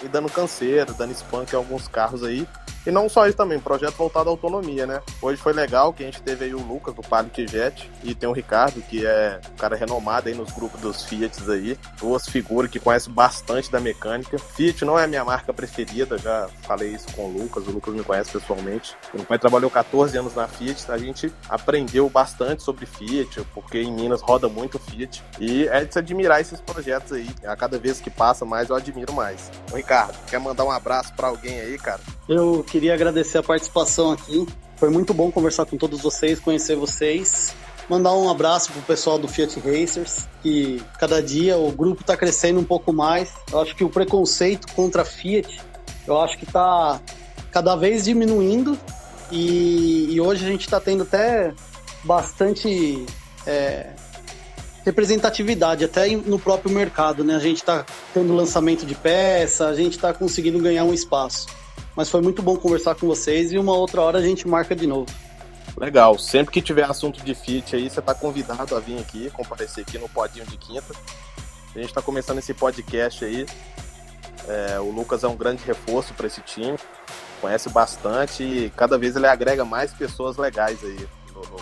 e 0.03 0.07
dando 0.07 0.29
canseiro, 0.29 0.93
dando 0.93 1.11
spam 1.13 1.45
em 1.51 1.55
alguns 1.55 1.87
carros 1.87 2.23
aí. 2.23 2.47
E 2.85 2.91
não 2.91 3.09
só 3.09 3.27
isso 3.27 3.37
também, 3.37 3.59
projeto 3.59 3.95
voltado 3.95 4.29
à 4.29 4.31
autonomia, 4.31 4.85
né? 4.85 5.01
Hoje 5.21 5.41
foi 5.41 5.53
legal 5.53 5.91
que 5.91 6.03
a 6.03 6.05
gente 6.05 6.21
teve 6.21 6.45
aí 6.45 6.53
o 6.53 6.59
Lucas 6.59 6.93
do 6.93 7.01
Palio 7.01 7.31
Jet 7.35 7.89
e 8.03 8.13
tem 8.13 8.29
o 8.29 8.31
Ricardo, 8.31 8.81
que 8.81 9.05
é 9.05 9.39
um 9.51 9.55
cara 9.55 9.75
renomado 9.75 10.29
aí 10.29 10.35
nos 10.35 10.51
grupos 10.51 10.79
dos 10.81 11.03
Fiats 11.03 11.49
aí. 11.49 11.77
Duas 11.99 12.27
figuras 12.27 12.69
que 12.69 12.79
conhecem 12.79 13.11
bastante 13.11 13.71
da 13.71 13.79
mecânica. 13.79 14.37
Fiat 14.37 14.85
não 14.85 14.99
é 14.99 15.05
a 15.05 15.07
minha 15.07 15.25
marca 15.25 15.51
preferida, 15.51 16.17
já 16.17 16.47
falei 16.61 16.89
isso 16.89 17.07
com 17.15 17.25
o 17.25 17.31
Lucas, 17.31 17.67
o 17.67 17.71
Lucas 17.71 17.93
me 17.93 18.03
conhece 18.03 18.31
pessoalmente. 18.31 18.95
Meu 19.13 19.25
pai 19.25 19.39
trabalhou 19.39 19.69
14 19.69 20.17
anos 20.17 20.35
na 20.35 20.47
Fiat, 20.47 20.91
a 20.91 20.97
gente 20.97 21.33
aprendeu 21.49 22.09
bastante 22.09 22.61
sobre 22.61 22.85
Fiat, 22.85 23.41
porque 23.53 23.81
em 23.81 23.91
Minas 23.91 24.21
roda 24.21 24.47
muito 24.47 24.77
Fiat. 24.77 25.23
E 25.39 25.67
é 25.67 25.83
de 25.83 25.93
se 25.93 25.99
admirar 25.99 26.39
esses 26.39 26.61
projetos 26.61 27.13
aí. 27.13 27.29
A 27.45 27.55
cada 27.55 27.79
vez 27.79 27.99
que 27.99 28.09
passa 28.09 28.45
mais, 28.45 28.69
eu 28.69 28.75
admiro 28.75 29.13
mais. 29.13 29.51
O 29.71 29.75
Ricardo, 29.75 30.15
quer 30.27 30.39
mandar 30.39 30.65
um 30.65 30.71
abraço 30.71 31.13
para 31.15 31.27
alguém 31.27 31.59
aí, 31.59 31.77
cara? 31.77 32.01
Eu 32.27 32.65
queria 32.67 32.93
agradecer 32.93 33.37
a 33.37 33.43
participação 33.43 34.11
aqui. 34.11 34.47
Foi 34.77 34.89
muito 34.89 35.13
bom 35.13 35.31
conversar 35.31 35.65
com 35.65 35.77
todos 35.77 36.01
vocês, 36.01 36.39
conhecer 36.39 36.75
vocês. 36.75 37.55
Mandar 37.87 38.13
um 38.13 38.29
abraço 38.29 38.71
pro 38.71 38.81
pessoal 38.81 39.19
do 39.19 39.27
Fiat 39.27 39.59
Racers, 39.59 40.27
que 40.41 40.81
cada 40.99 41.21
dia 41.21 41.55
o 41.55 41.71
grupo 41.71 42.01
está 42.01 42.17
crescendo 42.17 42.59
um 42.59 42.63
pouco 42.63 42.91
mais. 42.91 43.31
Eu 43.51 43.61
acho 43.61 43.75
que 43.75 43.83
o 43.83 43.89
preconceito 43.89 44.73
contra 44.73 45.03
a 45.03 45.05
Fiat, 45.05 45.61
eu 46.07 46.19
acho 46.19 46.35
que 46.39 46.45
está 46.45 46.99
cada 47.51 47.75
vez 47.75 48.05
diminuindo 48.05 48.77
e, 49.31 50.11
e 50.11 50.19
hoje 50.19 50.43
a 50.43 50.49
gente 50.49 50.61
está 50.61 50.79
tendo 50.79 51.03
até 51.03 51.53
bastante 52.03 53.05
é, 53.45 53.91
representatividade 54.83 55.85
até 55.85 56.07
no 56.09 56.39
próprio 56.39 56.73
mercado, 56.73 57.23
né? 57.23 57.35
A 57.35 57.39
gente 57.39 57.57
está 57.57 57.85
tendo 58.15 58.33
lançamento 58.33 58.83
de 58.83 58.95
peça, 58.95 59.67
a 59.67 59.75
gente 59.75 59.95
está 59.95 60.11
conseguindo 60.11 60.57
ganhar 60.57 60.85
um 60.85 60.93
espaço. 60.93 61.45
Mas 61.95 62.09
foi 62.09 62.21
muito 62.21 62.41
bom 62.41 62.57
conversar 62.57 62.95
com 62.95 63.07
vocês 63.07 63.51
e 63.51 63.57
uma 63.57 63.73
outra 63.73 64.01
hora 64.01 64.19
a 64.19 64.21
gente 64.21 64.47
marca 64.47 64.75
de 64.75 64.85
novo. 64.85 65.07
Legal. 65.77 66.17
Sempre 66.17 66.53
que 66.53 66.61
tiver 66.61 66.83
assunto 66.83 67.23
de 67.23 67.33
Fiat 67.33 67.75
aí, 67.75 67.89
você 67.89 67.99
está 67.99 68.13
convidado 68.13 68.75
a 68.75 68.79
vir 68.79 68.99
aqui, 68.99 69.29
comparecer 69.31 69.83
aqui 69.87 69.97
no 69.97 70.07
Podinho 70.07 70.45
de 70.45 70.57
Quinta. 70.57 70.93
A 71.75 71.79
gente 71.79 71.89
está 71.89 72.01
começando 72.01 72.39
esse 72.39 72.53
podcast 72.53 73.23
aí. 73.25 73.45
É, 74.47 74.79
o 74.79 74.91
Lucas 74.91 75.23
é 75.23 75.27
um 75.27 75.35
grande 75.35 75.63
reforço 75.65 76.13
para 76.13 76.27
esse 76.27 76.41
time. 76.41 76.77
Conhece 77.41 77.69
bastante 77.69 78.43
e 78.43 78.69
cada 78.75 78.97
vez 78.97 79.15
ele 79.15 79.27
agrega 79.27 79.65
mais 79.65 79.93
pessoas 79.93 80.37
legais 80.37 80.81
aí 80.83 81.07
no, 81.33 81.41
no... 81.41 81.57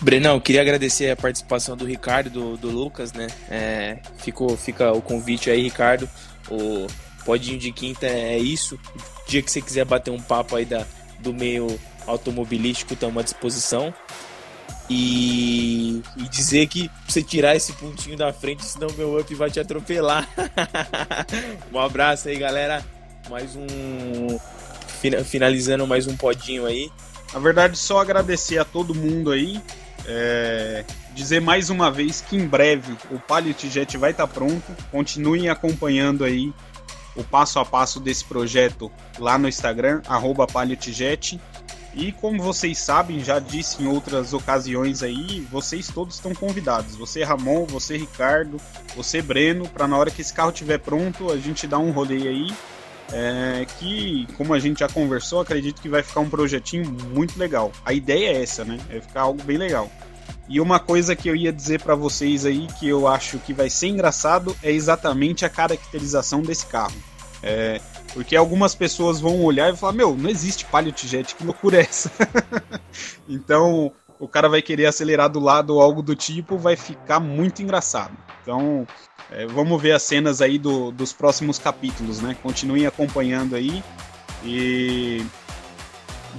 Brenão, 0.00 0.38
queria 0.38 0.60
agradecer 0.60 1.10
a 1.10 1.16
participação 1.16 1.74
do 1.74 1.86
Ricardo, 1.86 2.28
do, 2.28 2.56
do 2.58 2.68
Lucas, 2.68 3.14
né? 3.14 3.28
É, 3.48 3.98
ficou, 4.18 4.54
fica 4.56 4.92
o 4.92 5.00
convite 5.00 5.50
aí, 5.50 5.62
Ricardo. 5.62 6.08
O 6.50 6.86
Podinho 7.26 7.58
de 7.58 7.70
Quinta 7.72 8.06
é 8.06 8.38
isso 8.38 8.78
dia 9.26 9.42
que 9.42 9.50
você 9.50 9.60
quiser 9.60 9.84
bater 9.84 10.10
um 10.10 10.20
papo 10.20 10.56
aí 10.56 10.64
da, 10.64 10.86
do 11.18 11.34
meio 11.34 11.78
automobilístico, 12.06 12.94
estamos 12.94 13.18
à 13.18 13.22
disposição. 13.22 13.92
E, 14.88 16.00
e, 16.16 16.28
dizer 16.28 16.68
que 16.68 16.88
você 17.08 17.20
tirar 17.20 17.56
esse 17.56 17.72
pontinho 17.72 18.16
da 18.16 18.32
frente, 18.32 18.64
senão 18.64 18.86
meu 18.96 19.18
up 19.18 19.34
vai 19.34 19.50
te 19.50 19.58
atropelar. 19.58 20.28
um 21.72 21.80
abraço 21.80 22.28
aí, 22.28 22.38
galera. 22.38 22.84
Mais 23.28 23.56
um. 23.56 24.38
Finalizando 25.24 25.86
mais 25.86 26.06
um 26.06 26.16
podinho 26.16 26.66
aí. 26.66 26.88
Na 27.34 27.40
verdade, 27.40 27.76
só 27.76 27.98
agradecer 27.98 28.58
a 28.58 28.64
todo 28.64 28.94
mundo 28.94 29.32
aí. 29.32 29.60
É, 30.08 30.84
dizer 31.16 31.40
mais 31.40 31.68
uma 31.68 31.90
vez 31.90 32.20
que 32.20 32.36
em 32.36 32.46
breve 32.46 32.96
o 33.10 33.18
Palio 33.18 33.56
Jet 33.58 33.98
vai 33.98 34.12
estar 34.12 34.28
pronto. 34.28 34.64
Continuem 34.92 35.48
acompanhando 35.48 36.22
aí 36.22 36.52
o 37.16 37.24
passo 37.24 37.58
a 37.58 37.64
passo 37.64 37.98
desse 37.98 38.24
projeto 38.24 38.90
lá 39.18 39.38
no 39.38 39.48
Instagram, 39.48 40.02
arroba 40.06 40.46
E 41.94 42.12
como 42.12 42.42
vocês 42.42 42.78
sabem, 42.78 43.20
já 43.20 43.38
disse 43.38 43.82
em 43.82 43.86
outras 43.86 44.32
ocasiões 44.32 45.02
aí, 45.02 45.40
vocês 45.50 45.88
todos 45.88 46.16
estão 46.16 46.34
convidados. 46.34 46.94
Você 46.96 47.24
Ramon, 47.24 47.64
você 47.64 47.96
Ricardo, 47.96 48.58
você 48.94 49.22
Breno, 49.22 49.68
para 49.68 49.86
na 49.86 49.96
hora 49.96 50.10
que 50.10 50.20
esse 50.20 50.32
carro 50.32 50.50
estiver 50.50 50.78
pronto, 50.78 51.32
a 51.32 51.36
gente 51.38 51.66
dar 51.66 51.78
um 51.78 51.90
rolê 51.90 52.28
aí. 52.28 52.54
É, 53.12 53.64
que, 53.78 54.26
como 54.36 54.52
a 54.52 54.58
gente 54.58 54.80
já 54.80 54.88
conversou, 54.88 55.40
acredito 55.40 55.80
que 55.80 55.88
vai 55.88 56.02
ficar 56.02 56.18
um 56.20 56.28
projetinho 56.28 56.90
muito 56.90 57.38
legal. 57.38 57.70
A 57.84 57.92
ideia 57.92 58.30
é 58.30 58.42
essa, 58.42 58.64
né? 58.64 58.78
É 58.90 59.00
ficar 59.00 59.22
algo 59.22 59.40
bem 59.44 59.56
legal. 59.56 59.88
E 60.48 60.60
uma 60.60 60.78
coisa 60.78 61.16
que 61.16 61.28
eu 61.28 61.34
ia 61.34 61.52
dizer 61.52 61.82
para 61.82 61.94
vocês 61.94 62.46
aí 62.46 62.66
que 62.78 62.88
eu 62.88 63.08
acho 63.08 63.38
que 63.38 63.52
vai 63.52 63.68
ser 63.68 63.88
engraçado 63.88 64.56
é 64.62 64.70
exatamente 64.70 65.44
a 65.44 65.48
caracterização 65.48 66.40
desse 66.40 66.66
carro. 66.66 66.94
É, 67.42 67.80
porque 68.14 68.34
algumas 68.34 68.74
pessoas 68.74 69.20
vão 69.20 69.44
olhar 69.44 69.72
e 69.72 69.76
falar: 69.76 69.92
Meu, 69.92 70.16
não 70.16 70.30
existe 70.30 70.64
Pilot 70.64 71.06
Jet, 71.06 71.34
que 71.34 71.44
loucura 71.44 71.78
é 71.78 71.80
essa? 71.80 72.10
então, 73.28 73.92
o 74.18 74.26
cara 74.26 74.48
vai 74.48 74.62
querer 74.62 74.86
acelerar 74.86 75.28
do 75.28 75.40
lado 75.40 75.74
ou 75.74 75.82
algo 75.82 76.02
do 76.02 76.14
tipo, 76.14 76.56
vai 76.56 76.76
ficar 76.76 77.20
muito 77.20 77.62
engraçado. 77.62 78.16
Então, 78.42 78.86
é, 79.30 79.46
vamos 79.46 79.80
ver 79.80 79.92
as 79.92 80.02
cenas 80.02 80.40
aí 80.40 80.58
do, 80.58 80.90
dos 80.92 81.12
próximos 81.12 81.58
capítulos, 81.58 82.20
né? 82.20 82.36
Continuem 82.42 82.86
acompanhando 82.86 83.54
aí 83.56 83.82
e 84.44 85.24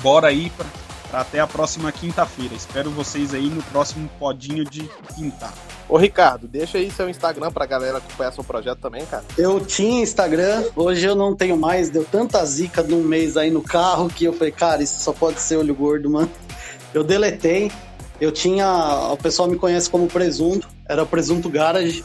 bora 0.01 0.27
aí 0.27 0.49
para 0.51 0.65
até 1.11 1.39
a 1.39 1.47
próxima 1.47 1.91
quinta-feira. 1.91 2.53
Espero 2.53 2.89
vocês 2.91 3.33
aí 3.33 3.49
no 3.49 3.63
próximo 3.63 4.09
podinho 4.19 4.65
de 4.65 4.89
quinta. 5.15 5.51
Ô 5.89 5.97
Ricardo, 5.97 6.47
deixa 6.47 6.77
aí 6.77 6.91
seu 6.91 7.09
Instagram 7.09 7.51
pra 7.51 7.65
galera 7.65 7.97
acompanhar 7.99 8.33
seu 8.33 8.43
projeto 8.43 8.79
também, 8.79 9.05
cara. 9.05 9.23
Eu 9.37 9.59
tinha 9.61 10.01
Instagram, 10.01 10.65
hoje 10.75 11.05
eu 11.05 11.15
não 11.15 11.35
tenho 11.35 11.57
mais, 11.57 11.89
deu 11.89 12.03
tanta 12.03 12.43
zica 12.45 12.83
de 12.83 12.93
um 12.93 13.03
mês 13.03 13.37
aí 13.37 13.49
no 13.49 13.61
carro 13.61 14.09
que 14.09 14.25
eu 14.25 14.33
falei, 14.33 14.51
cara, 14.51 14.83
isso 14.83 15.01
só 15.01 15.13
pode 15.13 15.39
ser 15.39 15.55
olho 15.55 15.73
gordo, 15.73 16.09
mano. 16.09 16.29
Eu 16.93 17.03
deletei, 17.03 17.71
eu 18.19 18.31
tinha. 18.31 19.09
O 19.11 19.17
pessoal 19.17 19.47
me 19.47 19.57
conhece 19.57 19.89
como 19.89 20.07
Presunto, 20.07 20.67
era 20.87 21.05
Presunto 21.05 21.49
Garage. 21.49 22.03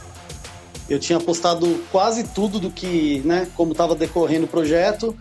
Eu 0.88 0.98
tinha 0.98 1.18
postado 1.18 1.82
quase 1.90 2.24
tudo 2.24 2.60
do 2.60 2.70
que, 2.70 3.22
né, 3.24 3.48
como 3.56 3.74
tava 3.74 3.94
decorrendo 3.94 4.44
o 4.44 4.48
projeto, 4.48 5.16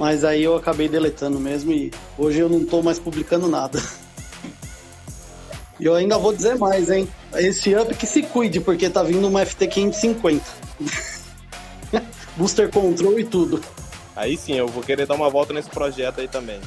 mas 0.00 0.24
aí 0.24 0.42
eu 0.42 0.56
acabei 0.56 0.88
deletando 0.88 1.38
mesmo 1.38 1.72
e 1.72 1.92
hoje 2.16 2.38
eu 2.38 2.48
não 2.48 2.64
tô 2.64 2.82
mais 2.82 2.98
publicando 2.98 3.46
nada. 3.46 3.78
E 5.78 5.84
eu 5.84 5.94
ainda 5.94 6.16
vou 6.16 6.32
dizer 6.32 6.56
mais, 6.56 6.88
hein? 6.90 7.06
Esse 7.34 7.76
up 7.76 7.94
que 7.94 8.06
se 8.06 8.22
cuide, 8.22 8.60
porque 8.60 8.88
tá 8.88 9.02
vindo 9.02 9.28
uma 9.28 9.42
FT550. 9.42 10.40
Booster 12.34 12.70
control 12.70 13.18
e 13.18 13.24
tudo. 13.24 13.60
Aí 14.16 14.38
sim, 14.38 14.54
eu 14.54 14.68
vou 14.68 14.82
querer 14.82 15.06
dar 15.06 15.16
uma 15.16 15.28
volta 15.28 15.52
nesse 15.52 15.68
projeto 15.68 16.22
aí 16.22 16.28
também. 16.28 16.60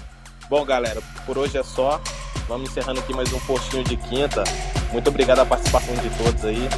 Bom, 0.48 0.64
galera, 0.64 1.02
por 1.26 1.36
hoje 1.36 1.58
é 1.58 1.64
só. 1.64 2.00
Vamos 2.48 2.70
encerrando 2.70 3.00
aqui 3.00 3.16
mais 3.16 3.34
um 3.34 3.40
postinho 3.40 3.84
de 3.84 3.98
quinta. 3.98 4.44
Muito 4.92 5.10
obrigado 5.10 5.40
a 5.40 5.46
participação 5.46 5.96
de 5.96 6.10
todos 6.24 6.46
aí. 6.46 6.70